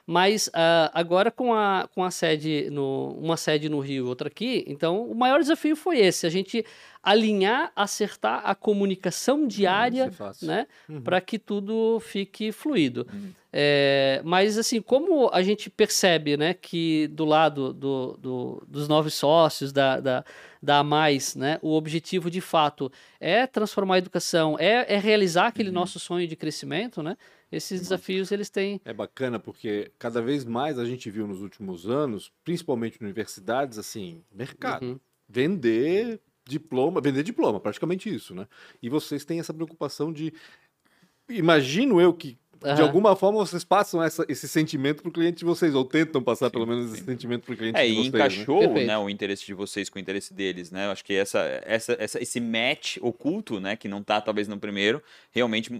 Mas 0.06 0.50
ah, 0.52 0.90
agora 0.94 1.30
com 1.30 1.54
a, 1.54 1.88
com 1.94 2.02
a 2.04 2.10
sede 2.10 2.68
no, 2.70 3.16
uma 3.20 3.36
sede 3.36 3.68
no 3.68 3.78
Rio 3.80 4.04
e 4.06 4.08
outra 4.08 4.28
aqui, 4.28 4.64
então 4.66 5.04
o 5.10 5.14
maior 5.14 5.40
desafio 5.40 5.76
foi 5.76 5.98
esse, 5.98 6.26
a 6.26 6.30
gente 6.30 6.64
alinhar, 7.02 7.70
acertar 7.76 8.42
a 8.44 8.54
comunicação 8.54 9.46
diária, 9.46 10.06
Isso 10.06 10.08
é 10.08 10.26
fácil. 10.26 10.46
né? 10.48 10.66
Uhum. 10.88 11.00
Para 11.00 11.20
que 11.20 11.38
tudo 11.38 12.00
fique 12.00 12.50
fluido. 12.50 13.06
Uhum. 13.12 13.30
É, 13.58 14.20
mas 14.22 14.58
assim, 14.58 14.82
como 14.82 15.30
a 15.32 15.42
gente 15.42 15.70
percebe, 15.70 16.36
né, 16.36 16.52
que 16.52 17.08
do 17.08 17.24
lado 17.24 17.72
do, 17.72 18.14
do- 18.18 18.62
dos 18.68 18.86
novos 18.86 19.14
sócios 19.14 19.72
da, 19.72 19.98
da, 19.98 20.24
da 20.62 20.80
A 20.80 20.84
Mais, 20.84 21.34
né, 21.34 21.58
o 21.62 21.72
objetivo 21.72 22.30
de 22.30 22.42
fato 22.42 22.92
é 23.18 23.46
transformar 23.46 23.94
a 23.94 23.98
educação, 23.98 24.58
é, 24.58 24.84
é 24.92 24.98
realizar 24.98 25.46
aquele 25.46 25.70
nosso 25.70 25.98
sonho 25.98 26.28
de 26.28 26.36
crescimento, 26.36 27.02
né? 27.02 27.16
Esses 27.50 27.80
desafios 27.80 28.30
eles 28.30 28.50
têm. 28.50 28.78
É 28.84 28.92
bacana 28.92 29.38
porque 29.38 29.90
cada 29.98 30.20
vez 30.20 30.44
mais 30.44 30.78
a 30.78 30.84
gente 30.84 31.08
viu 31.10 31.26
nos 31.26 31.40
últimos 31.40 31.88
anos, 31.88 32.30
principalmente 32.44 32.98
em 33.00 33.04
universidades, 33.04 33.78
assim, 33.78 34.22
mercado. 34.34 34.84
Uhum. 34.84 35.00
Vender 35.26 36.20
diploma, 36.46 37.00
vender 37.00 37.22
diploma, 37.22 37.58
praticamente 37.58 38.14
isso, 38.14 38.34
né? 38.34 38.46
E 38.82 38.90
vocês 38.90 39.24
têm 39.24 39.40
essa 39.40 39.54
preocupação 39.54 40.12
de 40.12 40.30
imagino 41.28 42.00
eu 42.00 42.12
que 42.12 42.38
de 42.62 42.68
Aham. 42.70 42.82
alguma 42.82 43.14
forma 43.16 43.38
vocês 43.38 43.64
passam 43.64 44.02
essa- 44.02 44.24
esse 44.28 44.48
sentimento 44.48 45.02
pro 45.02 45.10
cliente 45.12 45.38
de 45.38 45.44
vocês, 45.44 45.74
ou 45.74 45.84
tentam 45.84 46.22
passar 46.22 46.50
pelo 46.50 46.66
menos 46.66 46.92
esse 46.92 47.04
sentimento 47.04 47.44
pro 47.44 47.56
cliente 47.56 47.78
É, 47.78 47.84
de 47.86 47.92
e 47.92 47.94
vocês. 47.96 48.12
né? 48.12 48.18
encaixou 48.18 48.58
Perfeito. 48.60 48.86
né, 48.86 48.98
o 48.98 49.10
interesse 49.10 49.44
de 49.46 49.54
vocês 49.54 49.88
com 49.88 49.98
o 49.98 50.02
interesse 50.02 50.32
deles, 50.34 50.70
né? 50.70 50.86
Eu 50.86 50.90
acho 50.90 51.04
que 51.04 51.14
essa, 51.14 51.38
essa, 51.64 51.96
essa, 51.98 52.22
esse 52.22 52.40
match 52.40 52.96
oculto, 53.00 53.60
né, 53.60 53.76
que 53.76 53.88
não 53.88 54.02
tá 54.02 54.20
talvez 54.20 54.48
no 54.48 54.58
primeiro, 54.58 55.02
realmente 55.30 55.70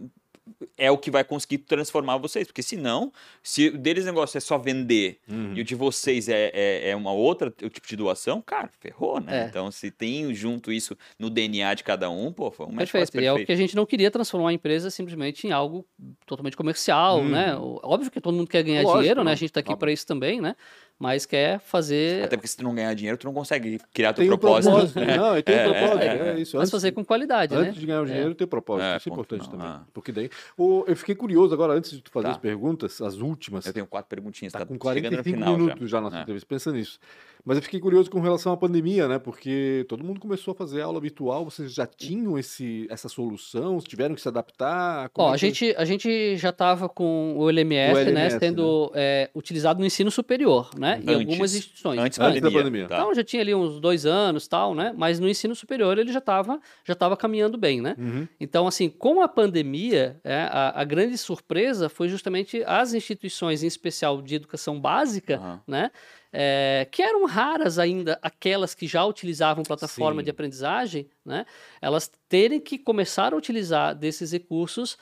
é 0.78 0.90
o 0.90 0.97
que 0.99 1.11
vai 1.11 1.24
conseguir 1.24 1.59
transformar 1.59 2.16
vocês. 2.18 2.47
Porque 2.47 2.62
senão, 2.62 3.12
se 3.42 3.68
o 3.68 3.78
deles 3.78 4.05
negócio 4.05 4.36
é 4.38 4.40
só 4.40 4.57
vender 4.59 5.18
Uhum. 5.28 5.55
e 5.57 5.61
o 5.61 5.64
de 5.64 5.74
vocês 5.74 6.28
é, 6.28 6.51
é, 6.55 6.90
é 6.90 6.97
uma 6.97 7.12
outra 7.12 7.49
o 7.62 7.68
tipo 7.68 7.86
de 7.88 7.97
doação, 7.97 8.40
cara, 8.40 8.70
ferrou, 8.80 9.20
né? 9.20 9.44
É. 9.44 9.47
Então, 9.49 9.70
se 9.70 9.90
tem 9.90 10.32
junto 10.34 10.70
isso 10.72 10.97
no 11.18 11.28
DNA 11.30 11.74
de 11.74 11.82
cada 11.84 12.09
um, 12.11 12.32
pô, 12.32 12.51
foi 12.51 12.66
um 12.66 12.76
Perfeito. 12.76 13.12
quase 13.12 13.24
E 13.24 13.26
é 13.26 13.32
o 13.32 13.44
que 13.44 13.53
a 13.53 13.57
gente 13.57 13.74
não 13.74 13.84
queria 13.86 14.11
transformar 14.11 14.51
a 14.51 14.53
empresa 14.53 14.90
simplesmente 14.90 15.47
em 15.47 15.53
algo 15.53 15.84
totalmente 16.26 16.57
comercial, 16.57 17.20
Hum. 17.20 17.28
né? 17.30 17.57
O- 17.57 17.80
Óbvio 17.82 18.11
que 18.11 18.20
todo 18.20 18.34
mundo 18.36 18.49
quer 18.49 18.62
ganhar 18.62 18.82
Lógico, 18.82 18.99
dinheiro, 19.01 19.24
né? 19.24 19.32
A 19.32 19.34
gente 19.34 19.51
está 19.51 19.61
aqui 19.61 19.74
para 19.76 19.90
isso 19.92 20.07
também, 20.07 20.40
né? 20.40 20.55
Mas 20.99 21.26
quer 21.26 21.59
fazer, 21.61 22.24
Até 22.24 22.36
porque 22.38 22.49
se 22.49 22.57
tu 22.57 22.64
não 22.64 22.74
ganhar 22.74 22.94
dinheiro, 22.94 23.18
tu 23.18 23.26
não 23.26 23.34
consegue 23.34 23.78
criar 23.92 24.14
teu 24.14 24.24
Tem 24.24 24.32
um 24.32 24.38
propósito. 24.38 24.70
propósito. 24.72 25.01
Não, 25.01 25.36
e 25.36 25.42
tem 25.42 25.55
um 25.55 25.59
É, 25.59 25.64
propósito. 25.64 25.99
é, 26.03 26.07
É, 26.07 26.28
é. 26.36 26.40
isso. 26.40 26.57
mas 26.57 26.62
Antes, 26.62 26.70
fazer 26.70 26.92
com 26.92 27.05
qualidade, 27.05 27.55
né? 27.55 27.61
antes 27.68 27.78
de 27.80 27.86
ganhar 27.86 28.01
o 28.01 28.07
dinheiro, 28.07 28.34
ter 28.34 28.47
propósito. 28.47 28.84
É, 28.86 28.97
isso 28.97 29.09
é 29.09 29.12
importante 29.12 29.44
final, 29.44 29.59
também. 29.59 29.66
ah. 29.66 29.82
Porque 29.92 30.11
daí. 30.11 30.30
O- 30.57 30.84
eu 30.86 30.97
fiquei 30.97 31.14
curioso 31.14 31.53
agora, 31.53 31.74
antes 31.74 31.90
de 31.90 32.01
tu 32.01 32.11
fazer 32.11 32.28
Tá. 32.28 32.32
as 32.32 32.38
perguntas, 32.38 33.01
as 33.03 33.16
últimas. 33.18 33.66
Eu 33.66 33.74
tenho 33.74 33.86
quatro 33.86 34.09
perguntinhas, 34.09 34.53
Tá 34.55 34.61
tá, 34.61 34.64
com 34.64 34.72
chegando 34.72 34.82
45 34.82 35.28
no 35.36 35.44
final 35.44 35.59
minutos 35.59 35.90
já, 35.90 35.99
na 35.99 36.03
nossa 36.05 36.16
É. 36.18 36.22
entrevista, 36.22 36.47
pensa 36.49 36.72
nisso. 36.72 36.99
Mas 37.44 37.59
eu 37.59 37.62
fiquei 37.62 37.78
curioso 37.78 38.11
com 38.11 38.18
relação 38.20 38.53
à 38.53 38.57
pandemia, 38.57 39.07
né? 39.07 39.20
Porque 39.20 39.86
todo 39.88 40.03
mundo 40.03 40.18
começou 40.18 40.51
a 40.51 40.55
fazer 40.57 40.80
aula 40.80 41.01
virtual, 41.01 41.44
vocês 41.44 41.72
já 41.72 41.86
tinham 41.86 42.36
esse, 42.36 42.88
essa 42.90 43.09
solução, 43.09 43.78
tiveram 43.78 44.16
que 44.16 44.20
se 44.20 44.26
adaptar? 44.26 45.11
Como 45.11 45.28
Ó, 45.28 45.30
é 45.30 45.34
a 45.34 45.36
gente, 45.36 45.72
a 45.78 45.84
gente 45.84 46.36
já 46.36 46.49
estava 46.51 46.88
com 46.88 47.36
o 47.36 47.49
LMS, 47.49 47.92
O 47.92 47.94
né, 47.97 48.03
LMS, 48.03 48.38
sendo 48.40 48.90
é, 48.97 49.30
utilizado 49.32 49.78
no 49.78 49.86
ensino 49.86 50.11
superior, 50.11 50.70
né, 50.76 50.86
em 50.93 51.01
Antes. 51.01 51.14
algumas 51.14 51.55
instituições. 51.55 51.99
Antes 51.99 52.18
da 52.18 52.26
Antes 52.26 52.41
da 52.41 52.49
pandemia. 52.49 52.64
pandemia. 52.64 52.89
tá. 52.89 52.97
Então 52.97 53.14
já 53.14 53.24
tinha 53.24 53.43
ali 53.43 53.55
uns 53.55 53.80
dois 53.80 54.07
anos, 54.07 54.47
tal, 54.47 54.74
né? 54.74 54.95
Mas 54.97 55.18
no 55.18 55.28
ensino 55.28 55.55
superior 55.55 55.99
ele 55.99 56.12
já 56.12 56.18
estava 56.18 56.61
já 56.84 56.95
tava 56.95 57.16
caminhando 57.16 57.59
bem, 57.59 57.80
né? 57.80 57.95
Uhum. 57.99 58.28
Então, 58.41 58.66
assim, 58.66 58.89
com 58.89 59.20
a 59.20 59.28
pandemia, 59.28 60.20
é, 60.22 60.43
a, 60.51 60.80
a 60.80 60.84
grande 60.84 61.18
surpresa 61.18 61.89
foi 61.89 62.09
justamente 62.09 62.62
as 62.66 62.95
instituições, 62.95 63.62
em 63.62 63.66
especial 63.66 64.22
de 64.22 64.34
educação 64.34 64.80
básica, 64.80 65.37
Aham. 65.37 65.61
né? 65.66 65.91
é, 66.39 66.87
que 66.91 67.01
eram 67.03 67.24
raras 67.24 67.78
ainda 67.78 68.18
aquelas 68.20 68.74
que 68.74 68.87
já 68.87 69.03
utilizavam 69.07 69.64
plataforma 69.64 70.20
Sim. 70.20 70.24
de 70.24 70.30
aprendizagem, 70.30 71.09
né? 71.24 71.47
Elas 71.80 72.12
terem 72.28 72.61
que 72.61 72.78
começar 72.78 73.32
a 73.32 73.37
utilizar 73.37 73.95
desses 73.95 74.32
recursos 74.32 74.99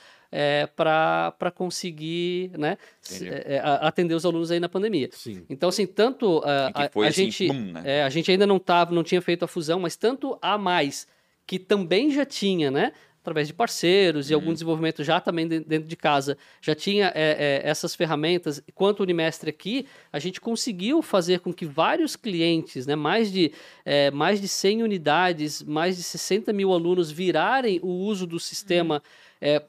para 0.76 1.50
conseguir 1.54 2.50
né, 2.58 2.76
é, 3.20 3.60
atender 3.80 4.14
os 4.14 4.24
alunos 4.24 4.50
aí 4.50 4.60
na 4.60 4.68
pandemia. 4.68 5.08
Sim. 5.12 5.44
Então, 5.48 5.68
assim, 5.68 5.86
tanto 5.86 6.42
a, 6.44 6.70
a- 6.74 6.90
a 6.94 7.06
assim, 7.08 7.30
gente, 7.30 7.46
pum, 7.48 7.72
né? 7.72 7.82
é, 7.84 8.02
a 8.02 8.08
gente 8.08 8.30
ainda 8.30 8.46
não 8.46 8.58
tava, 8.58 8.94
não 8.94 9.02
tinha 9.04 9.22
feito 9.22 9.44
a 9.44 9.48
fusão, 9.48 9.78
mas 9.80 9.96
tanto 9.96 10.38
a 10.42 10.58
mais 10.58 11.06
que 11.46 11.58
também 11.58 12.10
já 12.10 12.24
tinha, 12.24 12.70
né? 12.70 12.92
Através 13.20 13.46
de 13.48 13.54
parceiros 13.54 14.28
e 14.28 14.34
algum 14.34 14.52
desenvolvimento 14.52 15.02
já 15.02 15.18
também 15.18 15.48
de- 15.48 15.60
dentro 15.60 15.88
de 15.88 15.96
casa, 15.96 16.36
já 16.60 16.74
tinha 16.74 17.10
é, 17.14 17.62
é, 17.64 17.68
essas 17.70 17.94
ferramentas. 17.94 18.62
Quanto 18.74 19.00
o 19.00 19.02
Unimestre 19.02 19.48
aqui, 19.48 19.86
a 20.12 20.18
gente 20.18 20.38
conseguiu 20.42 21.00
fazer 21.00 21.40
com 21.40 21.50
que 21.50 21.64
vários 21.64 22.16
clientes, 22.16 22.86
né, 22.86 22.94
mais, 22.94 23.32
de, 23.32 23.50
é, 23.82 24.10
mais 24.10 24.42
de 24.42 24.48
100 24.48 24.82
unidades, 24.82 25.62
mais 25.62 25.96
de 25.96 26.02
60 26.02 26.52
mil 26.52 26.70
alunos 26.70 27.10
virarem 27.10 27.80
o 27.82 27.88
uso 27.88 28.26
do 28.26 28.38
sistema 28.38 29.02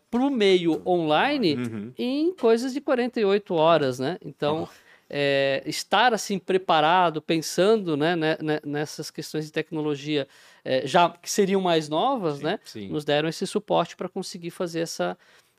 para 0.09 0.21
o 0.21 0.30
meio 0.30 0.82
online 0.86 1.55
Uhum. 1.55 1.93
em 1.97 2.34
coisas 2.36 2.73
de 2.73 2.80
48 2.82 3.53
horas, 3.53 3.99
né? 3.99 4.17
Então, 4.23 4.67
é, 5.09 5.61
estar 5.65 6.13
assim 6.13 6.39
preparado, 6.39 7.21
pensando 7.21 7.95
né, 7.97 8.15
né, 8.15 8.38
né, 8.41 8.59
nessas 8.65 9.11
questões 9.11 9.45
de 9.45 9.51
tecnologia 9.51 10.28
é, 10.63 10.88
já 10.88 11.09
que 11.09 11.30
seriam 11.30 11.61
mais 11.61 11.89
novas, 11.89 12.39
né? 12.41 12.59
Sim. 12.63 12.89
Nos 12.89 13.03
deram 13.05 13.30
esse 13.30 13.45
suporte 13.45 13.95
para 13.95 14.09
conseguir 14.09 14.49
fazer 14.49 14.80
essa, 14.80 15.15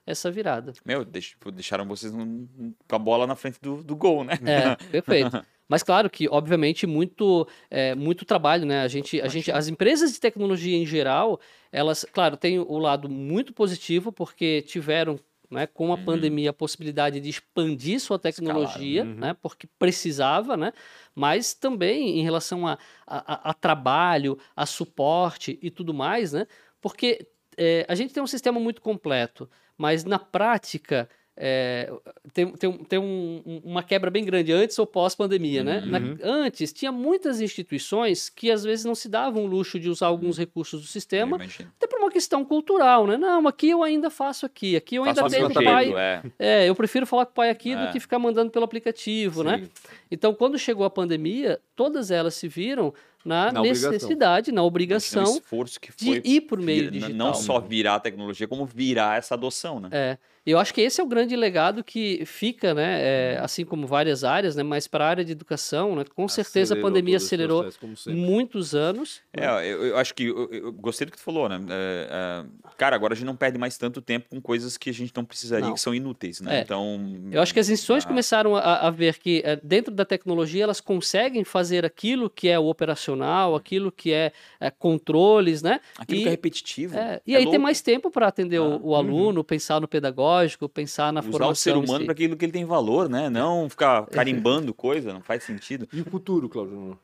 essa 0.07 0.31
virada. 0.31 0.73
Meu, 0.85 1.05
deix- 1.05 1.37
deixaram 1.53 1.85
vocês 1.87 2.13
com 2.13 2.97
a 2.97 2.99
bola 2.99 3.27
na 3.27 3.37
frente 3.37 3.59
do, 3.61 3.85
do 3.85 3.95
gol, 3.95 4.25
né? 4.25 4.39
É, 4.45 4.77
perfeito. 4.91 5.45
Mas 5.69 5.83
claro 5.83 6.09
que, 6.09 6.29
obviamente, 6.29 6.87
muito, 6.87 7.47
é, 7.71 7.95
muito 7.95 8.25
trabalho, 8.25 8.65
né? 8.65 8.81
A 8.83 8.89
gente, 8.89 9.21
a 9.21 9.29
gente, 9.29 9.51
as 9.51 9.67
empresas 9.69 10.13
de 10.13 10.21
tecnologia 10.21 10.77
em 10.77 10.87
geral, 10.87 11.41
elas, 11.73 12.05
claro, 12.13 12.37
têm 12.37 12.59
o 12.59 12.79
lado 12.79 13.09
muito 13.09 13.53
positivo, 13.53 14.13
porque 14.13 14.63
tiveram, 14.63 15.19
né, 15.51 15.67
com 15.67 15.93
a 15.93 15.97
pandemia, 15.99 16.51
a 16.51 16.53
possibilidade 16.53 17.19
de 17.21 17.29
expandir 17.29 17.99
sua 18.01 18.19
tecnologia, 18.19 19.05
né? 19.17 19.37
Porque 19.43 19.67
precisava, 19.79 20.57
né? 20.57 20.73
Mas 21.15 21.53
também 21.55 22.19
em 22.21 22.23
relação 22.23 22.67
a, 22.67 22.79
a, 23.07 23.35
a- 23.35 23.51
a 23.51 23.55
trabalho, 23.55 24.39
a 24.55 24.67
suporte 24.67 25.59
e 25.61 25.71
tudo 25.71 25.93
mais, 25.93 26.33
né? 26.33 26.47
Porque 26.81 27.27
é, 27.57 27.85
a 27.89 27.95
gente 27.95 28.13
tem 28.15 28.23
um 28.23 28.27
sistema 28.27 28.61
muito 28.61 28.81
completo, 28.81 29.49
mas 29.77 30.05
na 30.05 30.19
prática 30.19 31.09
é, 31.37 31.93
tem, 32.33 32.51
tem, 32.53 32.71
um- 32.71 32.79
tem 32.79 32.99
um- 32.99 33.43
um- 33.45 33.61
uma 33.65 33.83
quebra 33.83 34.11
bem 34.11 34.25
grande 34.25 34.53
antes 34.53 34.79
ou 34.79 34.87
pós-pandemia, 34.87 35.63
né? 35.63 35.83
Na- 35.85 35.99
antes, 36.23 36.73
tinha 36.73 36.91
muitas 36.91 37.41
instituições 37.43 38.29
que 38.31 38.51
às 38.51 38.65
vezes 38.65 38.85
não 38.85 38.95
se 38.95 39.09
davam 39.09 39.45
o 39.45 39.47
luxo 39.47 39.79
de 39.79 39.89
usar 39.91 40.07
alguns 40.07 40.39
recursos 40.39 40.81
do 40.81 40.87
sistema, 40.87 41.37
até 41.37 41.87
por 41.87 41.99
uma 41.99 42.11
questão 42.11 42.45
cultural, 42.45 43.07
né? 43.07 43.17
Não, 43.17 43.47
aqui 43.47 43.69
eu 43.71 43.83
ainda 43.83 44.09
faço 44.09 44.47
aqui, 44.47 44.77
aqui 44.77 44.95
eu 44.97 45.05
Faço 45.05 45.21
ainda 45.21 45.31
tenho 45.31 45.49
o 45.49 45.55
pai. 45.55 45.93
é. 45.95 46.23
É, 46.39 46.69
eu 46.69 46.75
prefiro 46.75 47.07
falar 47.07 47.27
com 47.27 47.33
o 47.33 47.35
pai 47.35 47.51
aqui 47.51 47.73
É. 47.73 47.87
do 47.87 47.93
que 47.93 48.01
ficar 48.01 48.19
mandando 48.19 48.51
pelo 48.51 48.65
aplicativo, 48.65 49.43
né? 49.45 49.59
Sim. 49.63 49.71
Então, 50.11 50.33
quando 50.35 50.59
chegou 50.59 50.87
a 50.87 50.91
pandemia, 50.91 51.61
todas 51.75 52.11
elas 52.11 52.35
se 52.35 52.49
viram 52.49 52.95
na, 53.25 53.51
Na 53.53 53.61
obrigação. 53.61 53.91
necessidade, 53.91 54.53
na 54.53 54.55
Imagina 54.55 54.63
o 54.63 54.67
obrigação 54.67 55.25
esforço 55.25 55.81
que 55.81 55.91
de 55.97 56.05
foi 56.07 56.23
ir 56.25 56.41
por 56.43 56.61
meio 56.61 56.85
vir- 56.85 56.91
digital. 56.93 57.15
Não 57.17 57.35
só 57.35 57.59
virar 57.61 57.97
a 57.97 58.01
tecnologia, 58.01 58.47
como 58.47 58.65
virar 58.65 59.19
essa 59.19 59.35
adoção, 59.35 59.81
né? 59.81 59.89
É, 59.93 60.19
eu 60.53 60.59
acho 60.59 60.73
que 60.73 60.81
esse 60.81 61.01
é 61.01 61.05
o 61.05 61.07
grande 61.07 61.35
legado 61.37 61.83
que 61.83 62.25
fica, 62.25 62.73
né, 62.75 63.01
é, 63.01 63.39
assim 63.41 63.65
como 63.65 63.87
várias 63.87 64.25
áreas, 64.25 64.55
né, 64.57 64.63
mas 64.63 64.87
para 64.87 65.05
a 65.05 65.09
área 65.09 65.25
de 65.25 65.33
educação, 65.33 65.97
né, 65.97 66.05
com 66.15 66.29
certeza 66.29 66.75
a 66.75 66.77
Acelerou 66.77 66.83
pandemia 66.91 67.17
acelerou 67.17 67.61
processo, 67.63 67.81
como 67.81 67.97
sempre. 67.97 68.21
muitos 68.21 68.75
anos. 68.75 69.21
né? 69.37 69.45
É, 69.45 69.73
eu, 69.73 69.87
eu 69.87 69.97
acho 69.97 70.15
que 70.15 70.25
eu, 70.25 70.49
eu 70.53 70.73
gostei 70.73 71.05
do 71.07 71.11
que 71.11 71.19
tu 71.19 71.23
falou, 71.25 71.49
né? 71.49 71.61
É, 71.69 72.09
é, 72.11 72.45
cara, 72.77 72.95
agora 72.97 73.15
a 73.15 73.17
gente 73.17 73.27
não 73.27 73.37
perde 73.37 73.59
mais 73.59 73.77
tanto 73.77 74.01
tempo 74.01 74.29
com 74.31 74.41
coisas 74.41 74.77
que 74.77 74.91
a 74.91 74.93
gente 74.93 75.13
não 75.17 75.25
precisaria, 75.25 75.67
Não. 75.67 75.75
que 75.75 75.81
são 75.81 75.95
inúteis, 75.95 76.41
né? 76.41 76.59
É. 76.59 76.61
Então. 76.63 77.01
Eu 77.31 77.41
acho 77.43 77.53
que 77.53 77.61
as 77.61 77.69
instituições 77.69 78.05
ah, 78.05 78.09
começaram 78.09 78.55
a, 78.57 78.87
a 78.87 78.91
ver 78.91 79.19
que 79.19 79.43
é, 79.45 79.57
dentro 79.63 79.93
da 79.93 80.05
tecnologia 80.05 80.63
elas 80.65 80.81
conseguem 80.81 81.45
fazer 81.45 81.85
aquilo 81.85 82.31
que 82.31 82.49
é 82.49 82.59
o 82.59 82.67
operacional, 82.67 83.55
aquilo 83.55 83.91
que 83.91 84.13
é, 84.13 84.33
é, 84.61 84.71
controles, 84.71 85.63
né? 85.63 85.81
Aquilo 85.99 86.21
e, 86.21 86.23
que 86.23 86.29
é 86.29 86.31
repetitivo. 86.31 86.97
é, 86.97 87.21
e 87.27 87.35
é 87.35 87.39
aí 87.39 87.43
tem 87.45 87.53
louco. 87.53 87.63
mais 87.63 87.81
tempo 87.81 88.11
para 88.11 88.29
atender 88.29 88.59
Ah, 88.59 88.63
o, 88.63 88.89
o 88.91 88.95
aluno, 88.95 89.43
pensar 89.45 89.81
no 89.81 89.89
pedagógico, 89.89 90.36
pensar 90.73 91.13
na 91.13 91.21
Usar 91.21 91.31
formação. 91.31 91.53
o 91.53 91.57
ser 91.57 91.77
humano 91.77 92.01
si. 92.01 92.05
para 92.05 92.13
aquilo 92.13 92.37
que 92.37 92.45
ele 92.45 92.53
tem 92.53 92.65
valor, 92.65 93.09
né? 93.09 93.29
Não 93.31 93.69
ficar 93.69 94.07
carimbando 94.11 94.73
coisa, 94.75 95.13
não 95.13 95.23
faz 95.23 95.43
sentido. 95.45 95.89
E 95.93 96.01
o 96.01 96.05
futuro, 96.05 96.49
Claudio? 96.49 96.99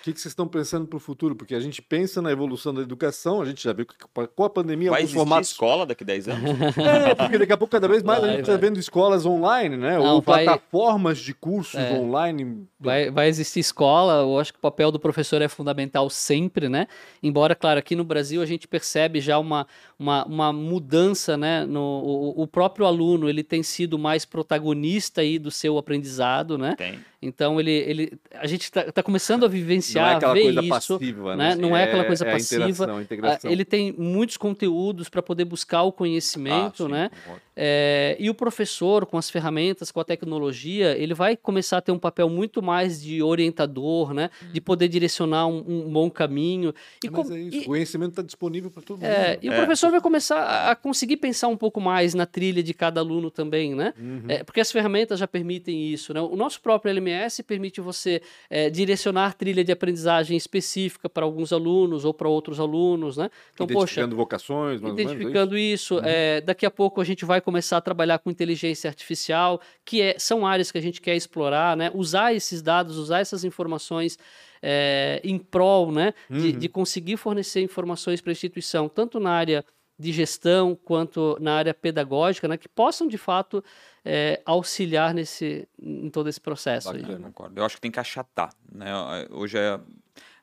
O 0.00 0.02
que, 0.02 0.14
que 0.14 0.18
vocês 0.18 0.32
estão 0.32 0.48
pensando 0.48 0.86
para 0.86 0.96
o 0.96 1.00
futuro? 1.00 1.36
Porque 1.36 1.54
a 1.54 1.60
gente 1.60 1.82
pensa 1.82 2.22
na 2.22 2.32
evolução 2.32 2.72
da 2.72 2.80
educação, 2.80 3.42
a 3.42 3.44
gente 3.44 3.62
já 3.62 3.70
viu 3.74 3.84
que 3.84 3.94
com 4.34 4.44
a 4.44 4.48
pandemia 4.48 4.88
Vai 4.88 5.00
alguns 5.00 5.10
existir 5.10 5.18
formatos. 5.18 5.50
escola 5.50 5.84
daqui 5.84 6.02
a 6.04 6.06
10 6.06 6.28
anos? 6.28 6.50
É, 7.10 7.14
porque 7.14 7.36
daqui 7.36 7.52
a 7.52 7.56
pouco, 7.58 7.70
cada 7.70 7.86
vez 7.86 8.02
mais, 8.02 8.18
a 8.20 8.22
Vai, 8.22 8.30
gente 8.30 8.40
está 8.40 8.56
vendo 8.56 8.78
escolas 8.78 9.26
online, 9.26 9.76
né? 9.76 9.98
Não, 9.98 10.14
Ou 10.14 10.22
vai- 10.22 10.44
plataformas 10.44 11.18
de 11.18 11.34
cursos 11.34 11.74
É. 11.78 11.92
online. 11.92 12.66
Vai, 12.80 13.10
vai 13.10 13.28
existir 13.28 13.60
escola, 13.60 14.22
eu 14.22 14.38
acho 14.38 14.54
que 14.54 14.58
o 14.58 14.62
papel 14.62 14.90
do 14.90 14.98
professor 14.98 15.42
é 15.42 15.48
fundamental 15.48 16.08
sempre, 16.08 16.70
né? 16.70 16.86
Embora, 17.22 17.54
claro, 17.54 17.78
aqui 17.78 17.94
no 17.94 18.02
Brasil 18.02 18.40
a 18.40 18.46
gente 18.46 18.66
percebe 18.66 19.20
já 19.20 19.38
uma, 19.38 19.66
uma, 20.00 20.24
uma 20.24 20.52
mudança, 20.52 21.36
né? 21.36 21.66
No, 21.66 21.80
o, 21.80 22.42
o 22.42 22.46
próprio 22.46 22.86
aluno, 22.86 23.28
ele 23.28 23.44
tem 23.44 23.62
sido 23.62 23.98
mais 23.98 24.24
protagonista 24.24 25.20
aí 25.20 25.38
do 25.38 25.50
seu 25.50 25.76
aprendizado, 25.76 26.56
né? 26.56 26.74
Tem. 26.76 26.98
Então, 27.22 27.60
ele, 27.60 27.70
ele, 27.70 28.12
a 28.32 28.46
gente 28.46 28.62
está 28.62 29.02
começando 29.02 29.42
a 29.44 29.46
Não 29.46 29.52
vivenciar, 29.52 30.12
é 30.12 30.16
aquela 30.16 30.32
ver 30.32 30.42
coisa 30.44 30.60
isso. 30.60 30.68
passiva, 30.70 31.36
né? 31.36 31.54
Não 31.54 31.76
é 31.76 31.84
aquela 31.84 32.04
coisa 32.06 32.26
a 32.26 32.32
passiva. 32.32 32.64
interação, 32.64 32.94
a 32.96 32.98
Ah, 32.98 33.02
integração. 33.02 33.50
Ele 33.50 33.62
tem 33.62 33.92
muitos 33.92 34.38
conteúdos 34.38 35.10
para 35.10 35.20
poder 35.20 35.44
buscar 35.44 35.82
o 35.82 35.92
conhecimento, 35.92 36.84
Ah, 36.84 36.86
sim, 36.86 36.92
né? 36.92 37.10
É, 37.54 38.16
e 38.18 38.30
o 38.30 38.34
professor, 38.34 39.04
com 39.04 39.18
as 39.18 39.28
ferramentas, 39.28 39.90
com 39.92 40.00
a 40.00 40.04
tecnologia, 40.04 40.96
ele 40.96 41.12
vai 41.12 41.36
começar 41.36 41.76
a 41.76 41.80
ter 41.82 41.92
um 41.92 41.98
papel 41.98 42.26
muito 42.30 42.62
mais 42.62 43.02
de 43.02 43.22
orientador, 43.22 44.14
né? 44.14 44.30
De 44.50 44.58
poder 44.62 44.88
direcionar 44.88 45.46
um, 45.46 45.58
um 45.86 45.92
bom 45.92 46.10
caminho. 46.10 46.72
E, 47.04 47.08
É, 47.08 47.10
mas 47.10 47.28
com- 47.28 47.34
é 47.34 47.38
isso, 47.38 47.56
e- 47.58 47.60
o 47.60 47.64
conhecimento 47.66 48.10
está 48.12 48.22
disponível 48.22 48.70
para 48.70 48.82
todo 48.82 48.96
mundo. 48.96 49.04
é, 49.06 49.38
e 49.42 49.48
o 49.50 49.52
É. 49.52 49.56
professor 49.90 49.92
vai 49.92 50.00
começar 50.00 50.70
a- 50.70 50.76
conseguir 50.76 51.16
pensar 51.16 51.48
um 51.48 51.56
pouco 51.56 51.80
mais 51.80 52.14
na 52.14 52.26
trilha 52.26 52.62
de 52.62 52.72
cada 52.72 53.00
aluno 53.00 53.30
também, 53.30 53.74
né? 53.74 53.92
Uhum. 53.98 54.24
É, 54.28 54.44
porque 54.44 54.60
as 54.60 54.70
ferramentas 54.70 55.18
já 55.18 55.26
permitem 55.26 55.88
isso, 55.88 56.14
né? 56.14 56.20
O 56.20 56.36
nosso 56.36 56.60
próprio 56.60 56.90
LMS 56.90 57.42
permite 57.42 57.80
você 57.80 58.22
é, 58.48 58.70
direcionar 58.70 59.34
trilha 59.34 59.64
de 59.64 59.72
aprendizagem 59.72 60.36
específica 60.36 61.08
para 61.08 61.24
alguns 61.24 61.52
alunos 61.52 62.04
ou 62.04 62.14
para 62.14 62.28
outros 62.28 62.60
alunos, 62.60 63.16
né? 63.16 63.30
Então, 63.52 63.64
identificando 63.64 64.16
poxa, 64.16 64.16
vocações, 64.16 64.80
mais 64.80 64.94
identificando 64.94 65.54
menos, 65.54 65.70
é 65.70 65.74
isso. 65.74 65.94
Uhum. 65.96 66.02
É, 66.04 66.40
daqui 66.40 66.64
a 66.64 66.70
pouco 66.70 67.00
a 67.00 67.04
gente 67.04 67.24
vai 67.24 67.40
começar 67.40 67.76
a 67.76 67.80
trabalhar 67.80 68.18
com 68.18 68.30
inteligência 68.30 68.88
artificial, 68.88 69.60
que 69.84 70.00
é, 70.00 70.18
são 70.18 70.46
áreas 70.46 70.70
que 70.70 70.78
a 70.78 70.82
gente 70.82 71.00
quer 71.00 71.16
explorar, 71.16 71.76
né? 71.76 71.90
Usar 71.94 72.34
esses 72.34 72.62
dados, 72.62 72.96
usar 72.96 73.20
essas 73.20 73.44
informações 73.44 74.18
é, 74.62 75.20
em 75.24 75.38
prol, 75.38 75.90
né? 75.90 76.12
Uhum. 76.28 76.38
De, 76.38 76.52
de 76.52 76.68
conseguir 76.68 77.16
fornecer 77.16 77.62
informações 77.62 78.20
para 78.20 78.30
a 78.30 78.32
instituição, 78.32 78.88
tanto 78.88 79.18
na 79.18 79.30
área 79.30 79.64
de 80.00 80.12
gestão 80.12 80.74
quanto 80.74 81.36
na 81.38 81.56
área 81.56 81.74
pedagógica, 81.74 82.48
né, 82.48 82.56
que 82.56 82.68
possam 82.68 83.06
de 83.06 83.18
fato 83.18 83.62
é, 84.02 84.40
auxiliar 84.46 85.12
nesse, 85.12 85.68
em 85.78 86.08
todo 86.08 86.28
esse 86.28 86.40
processo. 86.40 86.90
Bacana. 86.90 87.30
Eu 87.54 87.64
acho 87.64 87.74
que 87.74 87.82
tem 87.82 87.90
que 87.90 88.00
achatar. 88.00 88.50
Né? 88.72 88.90
Hoje 89.30 89.58
é 89.58 89.78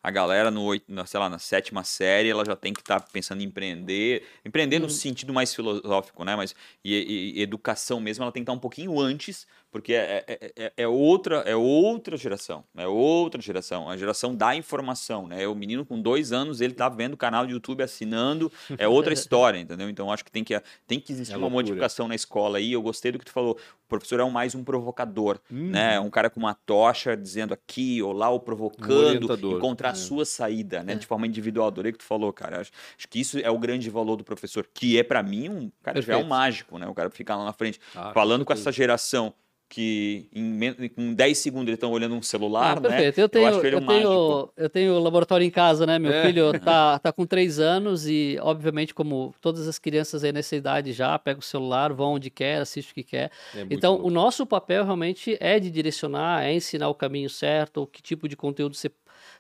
a 0.04 0.12
galera 0.12 0.52
no, 0.52 0.70
na, 0.88 1.06
sei 1.08 1.20
lá, 1.20 1.28
na 1.28 1.40
sétima 1.40 1.84
série, 1.84 2.30
ela 2.30 2.46
já 2.46 2.56
tem 2.56 2.72
que 2.72 2.80
estar 2.80 3.00
tá 3.00 3.08
pensando 3.12 3.42
em 3.42 3.46
empreender, 3.46 4.24
empreender 4.46 4.78
no 4.78 4.86
uhum. 4.86 4.90
sentido 4.90 5.34
mais 5.34 5.54
filosófico, 5.54 6.24
né? 6.24 6.36
Mas 6.36 6.56
e, 6.84 6.94
e, 6.94 7.40
e, 7.40 7.42
educação 7.42 8.00
mesmo, 8.00 8.24
ela 8.24 8.32
tem 8.32 8.42
que 8.42 8.46
estar 8.46 8.54
tá 8.54 8.58
um 8.58 8.62
pouquinho 8.62 9.00
antes, 9.00 9.48
porque 9.78 9.94
é, 9.94 10.26
é, 10.28 10.52
é, 10.56 10.74
é, 10.76 10.88
outra 10.88 11.38
é 11.46 11.56
outra 11.56 12.18
geração, 12.18 12.64
é 12.76 12.88
outra 12.88 13.40
geração, 13.40 13.88
a 13.88 13.96
geração 13.96 14.36
da 14.36 14.56
informação, 14.56 15.28
né? 15.28 15.48
O 15.48 15.54
menino 15.54 15.86
com 15.86 16.02
dois 16.02 16.32
anos, 16.32 16.62
ele 16.62 16.74
tá 16.74 16.90
vendo 16.90 17.14
o 17.14 17.18
canal 17.18 17.46
de 17.46 17.54
YouTube 17.54 17.84
assinando, 17.84 18.52
é 18.76 18.88
outra 18.88 19.14
história, 19.14 19.60
entendeu? 19.60 19.88
Então 19.88 20.12
acho 20.12 20.26
que 20.26 20.32
tem 20.32 20.44
que 20.44 20.60
tem 20.88 21.00
que 21.00 21.14
existir 21.14 21.36
é 21.36 21.38
uma 21.38 21.50
modificação 21.50 22.08
na 22.08 22.16
escola 22.16 22.58
aí. 22.58 22.74
Eu 22.74 22.82
gostei 22.82 23.12
do 23.12 23.20
que 23.20 23.26
tu 23.26 23.32
falou. 23.32 23.52
O 23.54 23.88
professor 23.88 24.20
é 24.20 24.24
um, 24.24 24.32
mais 24.32 24.56
um 24.56 24.64
provocador, 24.64 25.40
uhum. 25.50 25.70
né? 25.70 26.00
Um 26.00 26.10
cara 26.10 26.30
com 26.30 26.40
uma 26.40 26.56
tocha 26.56 27.16
dizendo 27.16 27.54
aqui 27.54 28.02
ou 28.02 28.12
lá, 28.12 28.30
ou 28.30 28.40
provocando, 28.40 29.32
um 29.32 29.58
encontrar 29.58 29.90
a 29.90 29.92
é. 29.92 29.96
sua 29.96 30.26
saída, 30.26 30.84
né? 30.84 30.94
É. 30.94 30.96
De 30.96 31.06
forma 31.06 31.28
individual. 31.28 31.68
Adorei 31.68 31.92
que 31.92 32.00
tu 32.00 32.04
falou, 32.04 32.34
cara. 32.34 32.62
Acho, 32.62 32.72
acho, 32.98 33.08
que 33.08 33.20
isso 33.20 33.38
é 33.38 33.52
o 33.52 33.60
grande 33.60 33.90
valor 33.92 34.16
do 34.16 34.24
professor, 34.24 34.68
que 34.74 34.98
é 34.98 35.04
para 35.04 35.22
mim 35.22 35.50
um 35.50 35.72
cara 35.84 36.02
já 36.02 36.14
é 36.14 36.18
um 36.18 36.28
mágico, 36.28 36.80
né? 36.80 36.88
O 36.88 36.96
cara 36.96 37.10
ficar 37.12 37.36
lá 37.36 37.46
na 37.46 37.54
frente 37.54 37.80
ah, 37.96 38.12
falando 38.12 38.44
com 38.44 38.52
essa 38.52 38.72
geração 38.72 39.34
que 39.70 40.30
em, 40.34 40.60
em 40.98 41.14
10 41.14 41.38
segundos 41.38 41.68
eles 41.68 41.76
estão 41.76 41.92
olhando 41.92 42.16
um 42.16 42.22
celular, 42.22 42.78
ah, 42.78 42.80
né? 42.80 42.90
perfeito. 42.90 43.18
né? 43.18 43.24
Eu 43.24 43.30
tenho, 43.30 43.48
eu, 43.48 43.64
eu, 43.64 43.80
um 43.80 43.86
tenho, 43.86 44.50
eu 44.56 44.70
tenho 44.70 45.00
laboratório 45.00 45.46
em 45.46 45.50
casa, 45.50 45.86
né? 45.86 46.00
Meu 46.00 46.12
é. 46.12 46.26
filho 46.26 46.58
tá, 46.64 46.98
tá 47.00 47.12
com 47.12 47.26
3 47.26 47.60
anos 47.60 48.08
e, 48.08 48.38
obviamente, 48.42 48.94
como 48.94 49.36
todas 49.42 49.68
as 49.68 49.78
crianças 49.78 50.24
aí 50.24 50.32
nessa 50.32 50.56
idade 50.56 50.94
já, 50.94 51.20
pega 51.20 51.40
o 51.40 51.44
celular, 51.44 51.92
vão 51.92 52.14
onde 52.14 52.30
quer, 52.30 52.62
assiste 52.62 52.92
o 52.92 52.96
que 52.96 53.04
quer. 53.04 53.30
É 53.54 53.66
então, 53.70 53.98
bom. 53.98 54.08
o 54.08 54.10
nosso 54.10 54.46
papel 54.46 54.86
realmente 54.86 55.38
é 55.40 55.60
de 55.60 55.70
direcionar, 55.70 56.44
é 56.44 56.54
ensinar 56.54 56.88
o 56.88 56.96
caminho 56.96 57.30
certo, 57.30 57.84
o 57.84 57.88
que 57.88 58.02
tipo 58.02 58.28
de 58.28 58.38
conteúdo 58.38 58.76
você, 58.76 58.90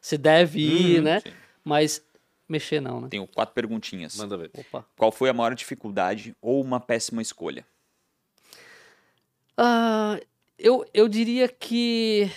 você 0.01 0.17
deve 0.17 0.59
ir, 0.59 0.99
hum, 0.99 1.03
né? 1.03 1.19
Sim. 1.21 1.32
Mas 1.63 2.01
mexer 2.49 2.82
não, 2.82 3.01
né? 3.01 3.07
Tenho 3.09 3.28
quatro 3.28 3.55
perguntinhas. 3.55 4.15
Manda 4.17 4.38
ver. 4.38 4.51
Opa. 4.53 4.86
Qual 4.97 5.11
foi 5.11 5.30
a 5.30 5.34
maior 5.34 5.55
dificuldade 5.55 6.36
ou 6.41 6.61
uma 6.61 6.80
péssima 6.80 7.21
escolha? 7.21 7.65
Uh, 9.60 10.24
eu, 10.58 10.86
eu 10.93 11.08
diria 11.08 11.47
que 11.47 12.30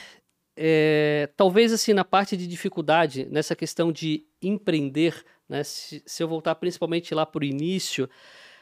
é, 0.57 1.29
talvez 1.37 1.73
assim 1.73 1.95
na 1.95 2.05
parte 2.05 2.37
de 2.37 2.47
dificuldade, 2.47 3.27
nessa 3.31 3.57
questão 3.57 3.91
de 3.91 4.25
empreender, 4.43 5.25
né, 5.49 5.65
se, 5.65 6.03
se 6.05 6.23
eu 6.23 6.29
voltar 6.29 6.55
principalmente 6.57 7.15
lá 7.15 7.25
para 7.25 7.43
o 7.43 7.47
início, 7.47 8.09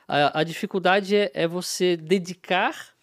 a, 0.07 0.41
a 0.41 0.45
dificuldade 0.45 1.17
é, 1.17 1.31
é, 1.35 1.47
você 1.47 1.97
dedicar 1.97 2.95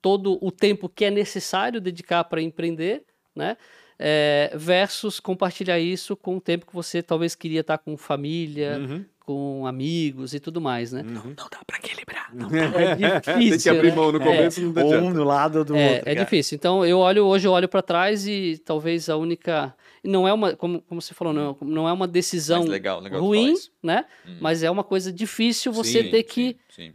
todo 0.00 0.38
o 0.40 0.50
tempo 0.50 0.88
que 0.88 1.04
é 1.04 1.10
necessário 1.10 1.80
dedicar 1.80 2.24
para 2.24 2.42
empreender, 2.42 3.04
né? 3.34 3.56
É, 4.04 4.50
versus 4.56 5.20
compartilhar 5.20 5.78
isso 5.78 6.16
com 6.16 6.38
o 6.38 6.40
tempo 6.40 6.66
que 6.66 6.74
você 6.74 7.00
talvez 7.02 7.36
queria 7.36 7.60
estar 7.60 7.78
com 7.78 7.96
família, 7.96 8.78
uhum 8.80 9.04
com 9.24 9.66
amigos 9.66 10.34
e 10.34 10.40
tudo 10.40 10.60
mais, 10.60 10.92
né? 10.92 11.02
Não, 11.02 11.24
não 11.24 11.48
dá 11.50 11.60
para. 11.66 11.78
Não 12.32 12.48
É 12.54 13.20
difícil. 13.20 13.50
Tem 13.50 13.58
que 13.58 13.68
abrir 13.68 13.90
né? 13.90 13.96
mão 13.96 14.12
no 14.12 14.20
começo, 14.20 14.60
é. 14.60 14.62
não 14.62 14.72
dá 14.72 14.84
Um 14.84 15.12
do 15.12 15.24
lado 15.24 15.64
do 15.64 15.76
é, 15.76 15.94
outro. 15.94 16.10
É 16.10 16.14
difícil. 16.14 16.56
Então 16.56 16.84
eu 16.84 16.98
olho 16.98 17.24
hoje 17.26 17.46
eu 17.46 17.52
olho 17.52 17.68
para 17.68 17.82
trás 17.82 18.26
e 18.26 18.60
talvez 18.64 19.08
a 19.08 19.16
única 19.16 19.74
não 20.02 20.26
é 20.26 20.32
uma 20.32 20.56
como, 20.56 20.80
como 20.82 21.00
você 21.00 21.14
falou 21.14 21.32
não, 21.32 21.56
não 21.60 21.88
é 21.88 21.92
uma 21.92 22.08
decisão 22.08 22.64
legal, 22.64 23.00
legal 23.00 23.20
ruim, 23.20 23.54
né? 23.82 24.04
Hum. 24.26 24.38
Mas 24.40 24.62
é 24.62 24.70
uma 24.70 24.84
coisa 24.84 25.12
difícil 25.12 25.72
você 25.72 26.02
sim, 26.02 26.10
ter 26.10 26.22
que 26.22 26.56
sim, 26.68 26.90
sim. 26.90 26.94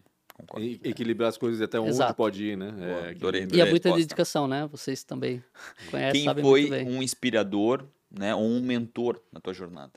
E, 0.57 0.79
equilibrar 0.83 1.29
as 1.29 1.37
coisas 1.37 1.61
até 1.61 1.79
onde 1.79 1.89
Exato. 1.89 2.13
pode 2.13 2.43
ir, 2.43 2.57
né? 2.57 2.73
É, 2.79 3.09
adorei, 3.09 3.47
e 3.51 3.59
é 3.59 3.65
muita 3.65 3.91
dedicação, 3.91 4.47
né? 4.47 4.67
Vocês 4.71 5.03
também 5.03 5.43
conhecem, 5.89 6.33
Quem 6.33 6.43
foi 6.43 6.69
um 6.85 7.01
inspirador, 7.01 7.85
né, 8.11 8.35
ou 8.35 8.43
um 8.43 8.61
mentor 8.61 9.19
na 9.31 9.39
tua 9.39 9.53
jornada? 9.53 9.93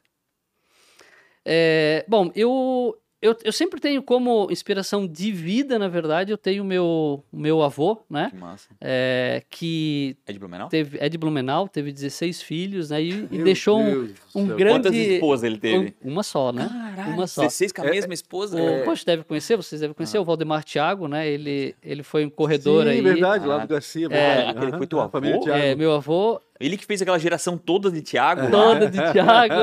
É, 1.44 2.04
bom, 2.08 2.30
eu, 2.34 2.99
eu, 3.22 3.36
eu 3.44 3.52
sempre 3.52 3.78
tenho 3.80 4.02
como 4.02 4.48
inspiração 4.50 5.06
de 5.06 5.30
vida, 5.30 5.78
na 5.78 5.88
verdade, 5.88 6.32
eu 6.32 6.38
tenho 6.38 6.64
meu 6.64 7.22
meu 7.30 7.62
avô, 7.62 8.00
né? 8.08 8.30
Que 8.30 8.36
massa. 8.36 8.68
É, 8.80 9.42
que 9.50 10.16
é 10.26 10.32
de 10.32 10.38
Blumenau? 10.38 10.68
Teve, 10.68 10.98
é 10.98 11.08
de 11.08 11.18
Blumenau, 11.18 11.68
teve 11.68 11.92
16 11.92 12.40
filhos, 12.40 12.88
né? 12.88 13.02
E, 13.02 13.28
e 13.30 13.42
deixou 13.44 13.82
Deus 13.82 14.10
um, 14.34 14.42
um 14.42 14.46
grande... 14.46 14.88
Quantas 14.88 14.94
esposas 14.94 15.44
ele 15.44 15.58
teve? 15.58 15.94
Um, 16.02 16.12
uma 16.12 16.22
só, 16.22 16.50
né? 16.50 16.66
Caralho, 16.66 17.14
uma 17.14 17.26
só. 17.26 17.42
16 17.42 17.72
com 17.72 17.82
a 17.82 17.86
é, 17.86 17.90
mesma 17.90 18.14
esposa? 18.14 18.56
O, 18.56 18.68
é. 18.68 18.82
Poxa, 18.84 19.04
deve 19.04 19.24
conhecer, 19.24 19.54
vocês 19.56 19.82
devem 19.82 19.92
conhecer 19.92 20.16
ah. 20.16 20.22
o 20.22 20.24
Valdemar 20.24 20.64
Thiago, 20.64 21.06
né? 21.06 21.28
Ele, 21.28 21.74
ele 21.82 22.02
foi 22.02 22.24
um 22.24 22.30
corredor 22.30 22.84
Sim, 22.84 22.90
aí. 22.90 23.00
verdade, 23.02 23.46
lá 23.46 23.58
do 23.58 23.68
Garcia. 23.68 24.08
É, 24.10 24.48
aquele 24.48 24.72
foi 24.72 24.86
tua 24.86 25.10
família 25.10 25.38
É, 25.52 25.74
meu 25.74 25.92
avô 25.92 26.40
ele 26.60 26.76
que 26.76 26.84
fez 26.84 27.00
aquela 27.00 27.18
geração 27.18 27.56
toda 27.56 27.90
de 27.90 28.02
Thiago. 28.02 28.50
Toda 28.50 28.90
de 28.90 28.98
Thiago. 29.12 29.54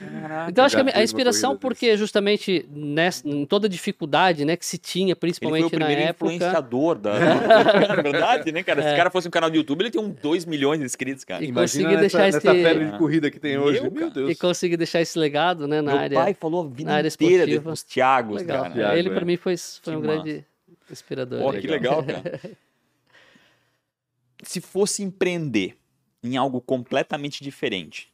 então 0.48 0.64
acho 0.64 0.74
que 0.74 0.90
a, 0.90 1.00
a 1.00 1.02
inspiração, 1.02 1.54
porque 1.54 1.94
justamente 1.98 2.66
nessa, 2.72 3.28
em 3.28 3.44
toda 3.44 3.66
a 3.66 3.70
dificuldade 3.70 4.42
né, 4.42 4.56
que 4.56 4.64
se 4.64 4.78
tinha, 4.78 5.14
principalmente 5.14 5.64
ele 5.64 5.70
foi 5.70 5.76
o 5.76 5.80
na 5.80 5.90
época. 5.90 6.32
influenciador 6.32 6.98
da. 6.98 7.12
é 7.98 8.02
verdade, 8.02 8.52
né, 8.52 8.62
cara? 8.62 8.80
É. 8.80 8.88
Se 8.88 8.94
o 8.94 8.96
cara 8.96 9.10
fosse 9.10 9.28
um 9.28 9.30
canal 9.30 9.50
de 9.50 9.58
YouTube, 9.58 9.82
ele 9.82 9.90
tem 9.90 10.00
um 10.00 10.08
2 10.08 10.46
milhões 10.46 10.80
de 10.80 10.86
inscritos, 10.86 11.24
cara. 11.24 11.44
E 11.44 11.52
conseguir 11.52 11.98
deixar 11.98 12.20
nessa, 12.20 12.38
esse. 12.38 12.62
febre 12.62 12.86
de 12.86 12.98
corrida 12.98 13.30
que 13.30 13.38
tem 13.38 13.58
hoje. 13.58 13.82
Meu, 13.82 13.90
Meu 13.90 14.10
Deus. 14.10 14.30
E 14.30 14.34
conseguir 14.34 14.78
deixar 14.78 15.02
esse 15.02 15.18
legado, 15.18 15.68
né, 15.68 15.82
na 15.82 15.92
Meu 15.92 16.00
área. 16.00 16.16
Meu 16.16 16.24
pai 16.24 16.34
falou 16.34 16.64
a 16.64 16.68
vida 16.68 17.06
inteira 17.06 17.60
dos 17.60 17.82
Thiagos, 17.82 18.40
legal. 18.40 18.62
cara. 18.62 18.74
Thiago, 18.74 18.96
ele, 18.96 19.10
é. 19.10 19.12
para 19.12 19.24
mim, 19.26 19.36
foi, 19.36 19.56
foi 19.58 19.94
um 19.94 20.00
massa. 20.00 20.22
grande 20.22 20.44
inspirador. 20.90 21.42
Pô, 21.42 21.52
que 21.52 21.66
legal, 21.66 22.02
cara. 22.02 22.40
Se 24.42 24.60
fosse 24.60 25.02
empreender 25.02 25.76
em 26.26 26.36
algo 26.36 26.60
completamente 26.60 27.42
diferente, 27.42 28.12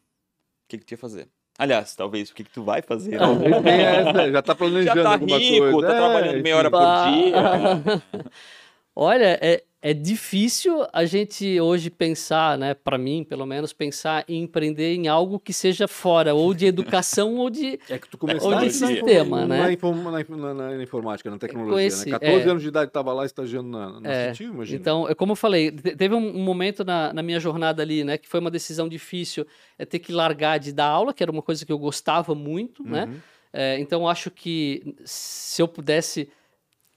o 0.65 0.69
que, 0.69 0.77
que 0.77 0.85
tu 0.85 0.91
ia 0.91 0.97
fazer? 0.97 1.27
Aliás, 1.57 1.95
talvez 1.95 2.29
o 2.29 2.33
que, 2.33 2.43
que 2.43 2.49
tu 2.49 2.63
vai 2.63 2.81
fazer? 2.81 3.19
Né? 3.19 4.31
já 4.33 4.41
tá 4.41 4.55
planejando 4.55 4.97
já 4.97 5.03
tá 5.03 5.13
alguma 5.13 5.37
rico, 5.37 5.71
coisa. 5.71 5.87
tá 5.87 5.93
é, 5.93 5.97
trabalhando 5.97 6.43
meia 6.43 6.57
hora 6.57 6.71
por 6.71 6.79
dia. 6.79 8.23
Olha, 8.95 9.39
é, 9.41 9.63
é 9.85 9.93
difícil 9.93 10.87
a 10.93 11.03
gente 11.03 11.59
hoje 11.59 11.89
pensar, 11.89 12.57
né, 12.57 12.73
para 12.73 12.97
mim, 12.97 13.21
pelo 13.21 13.45
menos, 13.45 13.73
pensar 13.73 14.23
em 14.29 14.43
empreender 14.43 14.95
em 14.95 15.09
algo 15.09 15.37
que 15.37 15.51
seja 15.51 15.89
fora 15.89 16.33
ou 16.33 16.53
de 16.53 16.65
educação 16.65 17.35
ou 17.35 17.49
de 17.49 17.77
é 17.89 17.99
que 17.99 18.07
tu 18.07 18.17
começaste 18.17 18.47
ou 18.47 18.59
de 18.61 18.71
sistema, 18.71 19.41
né? 19.41 19.57
Na, 19.57 19.63
na, 19.65 20.53
na, 20.53 20.81
informática, 20.81 21.29
na 21.29 21.37
tecnologia, 21.37 21.73
Conheci, 21.73 22.09
né? 22.09 22.17
14 22.17 22.47
é, 22.47 22.49
anos 22.49 22.63
de 22.63 22.69
idade 22.69 22.87
estava 22.87 23.11
lá 23.11 23.25
estagiando 23.25 23.67
na, 23.67 23.99
na 23.99 24.09
é, 24.09 24.33
imagina. 24.39 24.79
Então, 24.79 25.09
é 25.09 25.13
como 25.13 25.33
eu 25.33 25.35
falei, 25.35 25.69
teve 25.69 26.15
um, 26.15 26.41
momento 26.41 26.85
na, 26.85 27.11
na, 27.11 27.21
minha 27.21 27.41
jornada 27.41 27.83
ali, 27.83 28.05
né, 28.05 28.17
que 28.17 28.29
foi 28.29 28.39
uma 28.39 28.49
decisão 28.49 28.87
difícil, 28.87 29.45
é 29.77 29.83
ter 29.83 29.99
que 29.99 30.13
largar 30.13 30.59
de 30.59 30.71
dar 30.71 30.87
aula, 30.87 31.13
que 31.13 31.21
era 31.21 31.31
uma 31.31 31.41
coisa 31.41 31.65
que 31.65 31.71
eu 31.73 31.77
gostava 31.77 32.33
muito, 32.33 32.83
né? 32.83 33.03
uhum. 33.03 33.11
né? 33.11 33.21
É, 33.51 33.77
então, 33.79 34.07
acho 34.07 34.31
que 34.31 34.95
se 35.03 35.61
eu 35.61 35.67
pudesse 35.67 36.29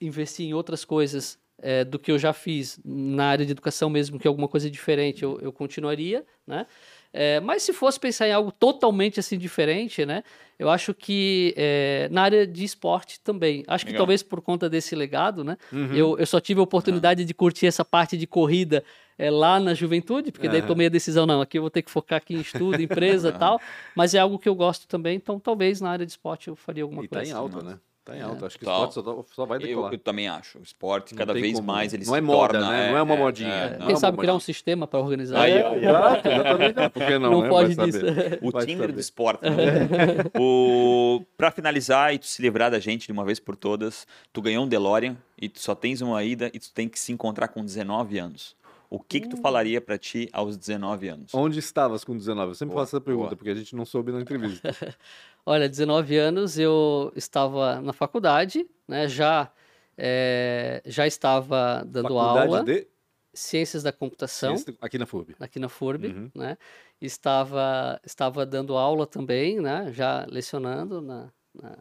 investir 0.01 0.47
em 0.47 0.55
outras 0.55 0.85
coisas 0.85 1.37
é, 1.59 1.85
do 1.85 1.99
que 1.99 2.13
eu 2.13 2.19
já 2.19 2.33
fiz 2.33 2.79
na 2.85 3.27
área 3.27 3.47
de 3.47 3.53
educação 3.53 3.89
mesmo, 3.89 4.19
que 4.19 4.27
é 4.27 4.29
alguma 4.29 4.49
coisa 4.49 4.71
diferente, 4.71 5.23
eu, 5.23 5.39
eu 5.41 5.53
continuaria, 5.53 6.25
né? 6.47 6.67
É, 7.13 7.41
mas 7.41 7.63
se 7.63 7.73
fosse 7.73 7.99
pensar 7.99 8.29
em 8.29 8.33
algo 8.33 8.53
totalmente 8.53 9.19
assim 9.19 9.39
diferente, 9.39 10.05
né? 10.05 10.23
Eu 10.59 10.69
acho 10.69 10.93
que 10.93 11.55
é, 11.57 12.09
na 12.11 12.23
área 12.23 12.47
de 12.47 12.63
esporte 12.63 13.21
também. 13.21 13.65
Acho 13.67 13.87
Legal. 13.87 13.95
que 13.95 13.99
talvez 13.99 14.23
por 14.23 14.43
conta 14.43 14.69
desse 14.69 14.95
legado, 14.95 15.43
né? 15.43 15.57
Uhum. 15.73 15.95
Eu, 15.95 16.19
eu 16.19 16.27
só 16.27 16.41
tive 16.41 16.61
a 16.61 16.63
oportunidade 16.63 17.23
uhum. 17.23 17.27
de 17.27 17.33
curtir 17.33 17.67
essa 17.67 17.85
parte 17.85 18.19
de 18.19 18.27
corrida 18.27 18.85
é, 19.19 19.31
lá 19.31 19.59
na 19.59 19.73
juventude, 19.73 20.31
porque 20.31 20.47
daí 20.47 20.61
tomei 20.61 20.89
a 20.89 20.91
decisão, 20.91 21.25
não, 21.25 21.41
aqui 21.41 21.57
eu 21.57 21.63
vou 21.63 21.71
ter 21.71 21.81
que 21.81 21.91
focar 21.91 22.19
aqui 22.19 22.35
em 22.35 22.41
estudo, 22.41 22.81
empresa 22.83 23.31
e 23.31 23.33
tal. 23.33 23.59
Mas 23.95 24.15
é 24.15 24.19
algo 24.19 24.39
que 24.39 24.49
eu 24.49 24.55
gosto 24.55 24.87
também, 24.87 25.17
então 25.17 25.41
talvez 25.41 25.81
na 25.81 25.91
área 25.91 26.05
de 26.05 26.13
esporte 26.13 26.49
eu 26.49 26.57
faria 26.57 26.83
alguma 26.83 27.03
e 27.05 27.09
coisa. 27.09 27.25
E 27.25 27.33
tá 27.33 27.39
em 27.39 27.41
alta, 27.41 27.59
assim. 27.59 27.67
né? 27.69 27.79
Tá 28.07 28.17
em 28.17 28.23
alta, 28.23 28.45
é. 28.45 28.47
acho 28.47 28.57
que 28.57 28.65
o 28.65 28.71
esporte 28.71 28.95
só, 28.95 29.25
só 29.35 29.47
vai 29.47 29.59
decolar. 29.59 29.91
Eu, 29.91 29.95
eu, 29.95 29.99
também 29.99 30.29
acho. 30.29 30.61
O 30.61 30.63
esporte, 30.63 31.13
cada 31.13 31.35
vez 31.35 31.55
como. 31.55 31.67
mais, 31.67 31.93
ele 31.93 32.05
não 32.05 32.13
se 32.13 32.19
é 32.19 32.21
moda, 32.21 32.53
torna... 32.53 32.71
Né? 32.71 32.87
É, 32.87 32.91
não 32.93 32.99
é 32.99 33.03
uma 33.03 33.15
é, 33.15 33.19
modinha. 33.19 33.53
É, 33.53 33.79
Quem 33.85 33.95
é 33.95 33.97
sabe 33.97 34.17
criar 34.19 34.35
um 34.35 34.39
sistema 34.39 34.87
para 34.87 35.01
organizar. 35.01 35.41
Aí, 35.41 35.55
é, 35.55 35.77
exato, 35.77 36.29
exatamente. 36.29 36.77
Não, 36.77 36.91
porque 36.91 37.19
não, 37.19 37.31
não 37.33 37.43
né? 37.43 37.49
pode 37.49 37.75
disso. 37.75 37.99
O 38.43 38.53
Vai 38.53 38.65
Tinder 38.65 38.83
saber. 38.83 38.93
do 38.93 39.01
esporte. 39.01 39.43
Né? 39.43 39.89
o... 40.39 41.21
Para 41.37 41.51
finalizar 41.51 42.15
e 42.15 42.19
tu 42.21 42.27
se 42.27 42.41
livrar 42.41 42.71
da 42.71 42.79
gente 42.79 43.07
de 43.07 43.13
uma 43.13 43.25
vez 43.25 43.41
por 43.41 43.57
todas, 43.57 44.07
tu 44.33 44.41
ganhou 44.41 44.65
um 44.65 44.69
DeLorean 44.69 45.17
e 45.37 45.49
tu 45.49 45.59
só 45.59 45.75
tens 45.75 46.01
uma 46.01 46.23
ida 46.23 46.49
e 46.55 46.61
tu 46.61 46.73
tem 46.73 46.89
que 46.89 47.01
se 47.01 47.11
encontrar 47.13 47.49
com 47.49 47.65
19 47.65 48.21
anos. 48.21 48.55
O 48.89 49.01
que 49.01 49.19
que 49.19 49.29
tu 49.29 49.37
falaria 49.37 49.81
pra 49.81 49.99
ti 49.99 50.29
aos 50.33 50.57
19 50.57 51.09
anos? 51.09 51.35
Onde 51.35 51.59
estavas 51.59 52.05
com 52.05 52.17
19? 52.17 52.53
Eu 52.53 52.55
sempre 52.55 52.75
Boa, 52.75 52.85
faço 52.85 52.97
essa 52.97 53.01
pergunta, 53.01 53.31
boa. 53.31 53.37
porque 53.37 53.51
a 53.51 53.55
gente 53.55 53.75
não 53.75 53.85
soube 53.85 54.13
na 54.13 54.21
entrevista. 54.21 54.73
Olha, 55.49 55.69
19 55.69 56.17
anos 56.17 56.59
eu 56.59 57.13
estava 57.15 57.81
na 57.81 57.93
faculdade, 57.93 58.67
né? 58.89 59.07
Já, 59.07 59.51
eh, 59.97 60.83
já 60.85 61.07
estava 61.07 61.85
dando 61.87 62.09
Faculdade 62.09 62.41
aula, 62.53 62.65
de 62.65 62.87
Ciências 63.33 63.83
da 63.85 63.93
Computação, 63.93 64.57
Ciência- 64.57 64.75
aqui 64.81 64.99
na 64.99 65.07
FURB. 65.07 65.37
aqui 65.39 65.59
na 65.61 65.69
FURB, 65.69 66.09
Uhum. 66.09 66.31
né? 66.35 66.59
Estava, 67.01 68.01
estava 68.05 68.45
dando 68.45 68.77
aula 68.77 69.07
também, 69.07 69.61
né? 69.61 69.93
Já 69.93 70.27
lecionando 70.29 71.01
na... 71.01 71.31
na- 71.55 71.79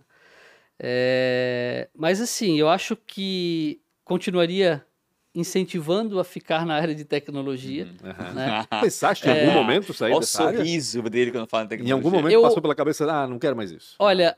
Eh, 0.77 1.89
mas 1.95 2.19
assim, 2.19 2.59
eu 2.59 2.67
acho 2.67 2.97
que 2.97 3.81
continuaria 4.03 4.85
incentivando 5.35 6.19
a 6.19 6.23
ficar 6.23 6.65
na 6.65 6.75
área 6.75 6.95
de 6.95 7.03
tecnologia, 7.05 7.87
Aham. 8.03 8.33
né? 8.33 8.65
Pensaste 8.81 9.27
em 9.27 9.31
algum 9.31 9.51
momento 9.51 9.93
sair 9.93 10.11
Olha 10.11 10.17
o 10.17 10.19
dessa 10.21 10.43
área? 10.45 10.57
sorriso 10.59 11.01
dele 11.03 11.31
quando 11.31 11.47
fala 11.47 11.63
em 11.63 11.65
Em 11.65 11.69
tecnologia. 11.69 11.93
algum 11.95 12.09
momento 12.11 12.33
Eu- 12.33 12.41
passou 12.41 12.61
pela 12.61 12.73
cabeça, 12.75 13.05
ah, 13.11 13.27
não 13.27 13.37
quero 13.37 13.55
mais 13.55 13.71
isso. 13.71 13.95
Olha, 13.99 14.37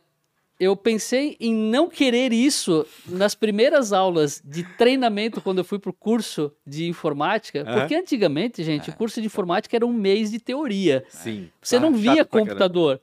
eu 0.59 0.75
pensei 0.75 1.37
em 1.39 1.53
não 1.53 1.87
querer 1.87 2.33
isso 2.33 2.83
nas 3.07 3.35
primeiras 3.35 3.93
aulas 3.93 4.41
de 4.43 4.63
treinamento 4.75 5.39
quando 5.39 5.59
eu 5.59 5.63
fui 5.63 5.77
pro 5.77 5.93
curso 5.93 6.51
de 6.65 6.87
informática, 6.87 7.63
porque 7.63 7.93
antigamente, 7.93 8.63
gente, 8.63 8.89
o 8.89 8.95
curso 8.95 9.21
de 9.21 9.27
informática 9.27 9.75
era 9.75 9.85
um 9.85 9.93
mês 9.93 10.31
de 10.31 10.39
teoria. 10.39 11.05
Sim. 11.09 11.49
Você 11.61 11.75
Ah, 11.75 11.79
não 11.79 11.93
via 11.93 12.25
computador. 12.25 12.99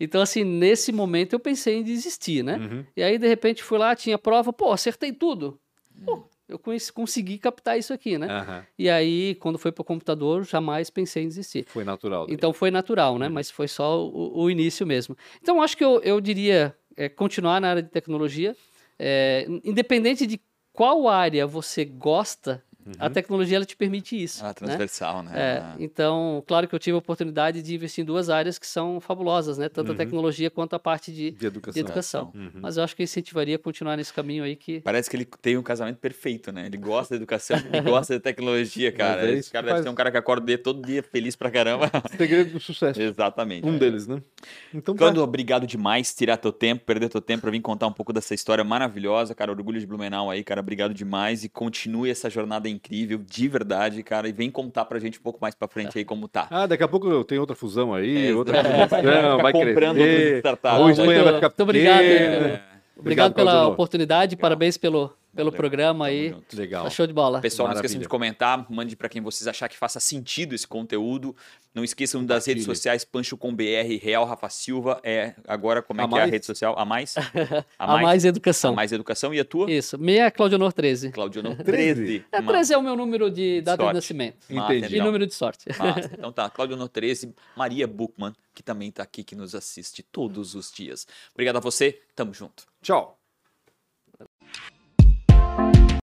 Então, 0.00 0.20
assim, 0.20 0.44
nesse 0.44 0.92
momento 0.92 1.32
eu 1.32 1.40
pensei 1.40 1.76
em 1.76 1.82
desistir, 1.82 2.44
né? 2.44 2.56
Uhum. 2.58 2.84
E 2.96 3.02
aí, 3.02 3.18
de 3.18 3.26
repente, 3.26 3.64
fui 3.64 3.78
lá, 3.78 3.96
tinha 3.96 4.16
prova, 4.16 4.52
pô, 4.52 4.70
acertei 4.70 5.12
tudo. 5.12 5.58
Pô, 6.04 6.28
eu 6.48 6.58
conheci- 6.58 6.92
consegui 6.92 7.38
captar 7.38 7.78
isso 7.78 7.92
aqui, 7.92 8.16
né? 8.16 8.26
Aham. 8.26 8.66
E 8.78 8.88
aí, 8.88 9.34
quando 9.36 9.58
foi 9.58 9.70
pro 9.70 9.84
computador, 9.84 10.44
jamais 10.44 10.88
pensei 10.90 11.24
em 11.24 11.28
desistir. 11.28 11.64
Foi 11.68 11.84
natural. 11.84 12.26
daí. 12.26 12.34
Então 12.34 12.52
foi 12.52 12.70
natural, 12.70 13.18
né? 13.18 13.28
Mas 13.28 13.50
foi 13.50 13.68
só 13.68 14.04
o, 14.06 14.42
o 14.42 14.50
início 14.50 14.86
mesmo. 14.86 15.16
Então 15.42 15.60
acho 15.60 15.76
que 15.76 15.84
eu, 15.84 16.00
eu 16.02 16.20
diria 16.20 16.74
é, 16.96 17.08
continuar 17.08 17.60
na 17.60 17.70
área 17.70 17.82
de 17.82 17.90
tecnologia, 17.90 18.56
é, 18.98 19.46
independente 19.64 20.26
de 20.26 20.40
qual 20.72 21.08
área 21.08 21.46
você 21.46 21.84
gosta, 21.84 22.64
a 22.98 23.10
tecnologia 23.10 23.56
ela 23.56 23.64
te 23.64 23.76
permite 23.76 24.20
isso. 24.20 24.44
Ah, 24.44 24.48
né? 24.48 24.54
transversal, 24.54 25.22
né? 25.22 25.32
É, 25.34 25.64
então, 25.78 26.42
claro 26.46 26.66
que 26.66 26.74
eu 26.74 26.78
tive 26.78 26.94
a 26.94 26.98
oportunidade 26.98 27.62
de 27.62 27.74
investir 27.74 28.02
em 28.02 28.04
duas 28.04 28.30
áreas 28.30 28.58
que 28.58 28.66
são 28.66 29.00
fabulosas, 29.00 29.58
né? 29.58 29.68
Tanto 29.68 29.92
a 29.92 29.94
tecnologia 29.94 30.50
quanto 30.50 30.74
a 30.74 30.78
parte 30.78 31.12
de, 31.12 31.30
de 31.30 31.46
educação. 31.46 31.72
de 31.72 31.80
educação. 31.80 32.32
Uhum. 32.34 32.50
Mas 32.54 32.76
eu 32.76 32.84
acho 32.84 32.94
que 32.94 33.02
eu 33.02 33.04
incentivaria 33.04 33.56
a 33.56 33.58
continuar 33.58 33.96
nesse 33.96 34.12
caminho 34.12 34.44
aí 34.44 34.56
que 34.56 34.80
Parece 34.80 35.10
que 35.10 35.16
ele 35.16 35.24
tem 35.40 35.56
um 35.56 35.62
casamento 35.62 35.98
perfeito, 35.98 36.52
né? 36.52 36.66
Ele 36.66 36.76
gosta 36.76 37.14
da 37.14 37.16
educação 37.16 37.56
e 37.72 37.80
gosta 37.82 38.14
da 38.14 38.20
tecnologia, 38.20 38.90
cara. 38.92 39.28
é 39.28 39.34
Esse 39.34 39.50
cara 39.50 39.64
que 39.64 39.66
deve 39.66 39.76
faz. 39.76 39.84
ser 39.84 39.90
um 39.90 39.94
cara 39.94 40.10
que 40.10 40.16
acorda 40.16 40.58
todo 40.58 40.86
dia 40.86 41.02
feliz 41.02 41.36
pra 41.36 41.50
caramba. 41.50 41.90
Segredo 42.16 42.52
do 42.52 42.60
sucesso. 42.60 43.00
Exatamente. 43.00 43.66
Um 43.66 43.76
é. 43.76 43.78
deles, 43.78 44.06
né? 44.06 44.22
Então 44.72 44.94
tá. 44.94 45.00
Claudio, 45.00 45.22
obrigado 45.22 45.66
demais 45.66 46.14
tirar 46.14 46.36
teu 46.36 46.52
tempo, 46.52 46.84
perder 46.84 47.08
teu 47.08 47.20
tempo 47.20 47.42
pra 47.42 47.50
vir 47.50 47.60
contar 47.60 47.86
um 47.86 47.92
pouco 47.92 48.12
dessa 48.12 48.34
história 48.34 48.64
maravilhosa, 48.64 49.34
cara. 49.34 49.50
Orgulho 49.50 49.80
de 49.80 49.86
Blumenau 49.86 50.30
aí, 50.30 50.42
cara. 50.42 50.60
Obrigado 50.60 50.94
demais 50.94 51.44
e 51.44 51.48
continue 51.48 52.10
essa 52.10 52.30
jornada 52.30 52.68
incrível, 52.78 53.18
de 53.24 53.48
verdade, 53.48 54.02
cara. 54.02 54.28
E 54.28 54.32
vem 54.32 54.50
contar 54.50 54.84
pra 54.86 54.98
gente 54.98 55.18
um 55.18 55.22
pouco 55.22 55.38
mais 55.40 55.54
pra 55.54 55.68
frente 55.68 55.98
aí 55.98 56.04
como 56.04 56.26
tá. 56.28 56.46
Ah, 56.50 56.66
daqui 56.66 56.82
a 56.82 56.88
pouco 56.88 57.22
tem 57.24 57.38
outra 57.38 57.54
fusão 57.54 57.92
aí, 57.92 58.28
É, 58.30 58.34
outra 58.34 58.56
é, 58.56 58.62
vai 58.62 58.82
aquisição, 58.84 59.38
vai 59.38 59.52
comprando 59.52 59.98
outras 59.98 60.14
crescer. 60.16 60.36
startups. 60.38 60.80
Ou 60.80 60.90
Espanha 60.90 61.24
vai 61.24 61.34
ficar 61.34 61.48
muito 61.48 61.62
obrigado, 61.62 61.98
pequena. 62.00 62.48
hein, 62.48 62.60
Obrigado, 62.96 63.34
pela 63.34 63.68
oportunidade, 63.68 64.36
parabéns 64.36 64.76
pelo, 64.76 65.12
pelo 65.34 65.50
Valeu. 65.50 65.58
programa 65.58 66.06
aí. 66.06 66.30
Junto. 66.30 66.56
Legal. 66.56 66.84
Tá 66.84 66.90
show 66.90 67.06
de 67.06 67.12
bola. 67.12 67.40
Pessoal, 67.40 67.68
não 67.68 67.74
esqueçam 67.74 67.94
Maravilha. 67.94 68.02
de 68.04 68.08
comentar, 68.08 68.66
mande 68.70 68.96
pra 68.96 69.08
quem 69.08 69.20
vocês 69.22 69.46
achar 69.46 69.68
que 69.68 69.76
faça 69.76 70.00
sentido 70.00 70.54
esse 70.54 70.66
conteúdo. 70.66 71.34
Não 71.74 71.84
esqueçam 71.84 72.24
das 72.24 72.46
redes 72.46 72.64
sociais 72.64 73.04
Pancho 73.04 73.36
com 73.36 73.54
BR, 73.54 73.98
Real 74.00 74.24
Rafa 74.24 74.48
Silva. 74.48 75.00
É 75.04 75.34
agora 75.46 75.80
como 75.82 76.00
é 76.00 76.04
A 76.04 76.08
que 76.08 76.14
é 76.14 76.16
a 76.16 76.20
mais? 76.22 76.30
rede 76.32 76.46
social? 76.46 76.74
A 76.78 76.84
mais? 76.84 77.14
A 77.78 77.98
mais 77.98 78.24
educação. 78.24 78.72
A 78.72 78.76
mais 78.76 78.90
educação 78.92 79.32
e 79.32 79.38
a 79.38 79.44
tua? 79.44 79.70
Isso. 79.70 79.96
Meia 79.98 80.30
Claudionor 80.30 80.72
13. 80.72 81.10
Claudionor 81.12 81.56
13. 81.56 81.64
13. 81.64 82.24
É, 82.32 82.42
13 82.42 82.72
é 82.74 82.78
o 82.78 82.82
meu 82.82 82.96
número 82.96 83.30
de 83.30 83.60
data 83.60 83.82
Sorte. 83.82 83.90
de 83.92 83.94
nascimento. 83.96 84.36
Entendi. 84.50 84.96
E 84.96 85.00
número 85.00 85.26
de 85.26 85.34
sorte. 85.34 85.66
Massa. 85.78 86.10
Então 86.18 86.32
tá, 86.32 86.48
Claudionor 86.50 86.88
13, 86.88 87.34
Maria 87.56 87.86
Buchmann, 87.86 88.34
que 88.54 88.62
também 88.62 88.90
tá 88.90 89.02
aqui, 89.02 89.22
que 89.22 89.36
nos 89.36 89.54
assiste 89.54 90.02
todos 90.02 90.54
os 90.54 90.72
dias. 90.72 91.06
Obrigado 91.32 91.56
a 91.56 91.60
você, 91.60 92.00
tamo 92.16 92.34
junto. 92.34 92.64
Tchau. 92.82 93.17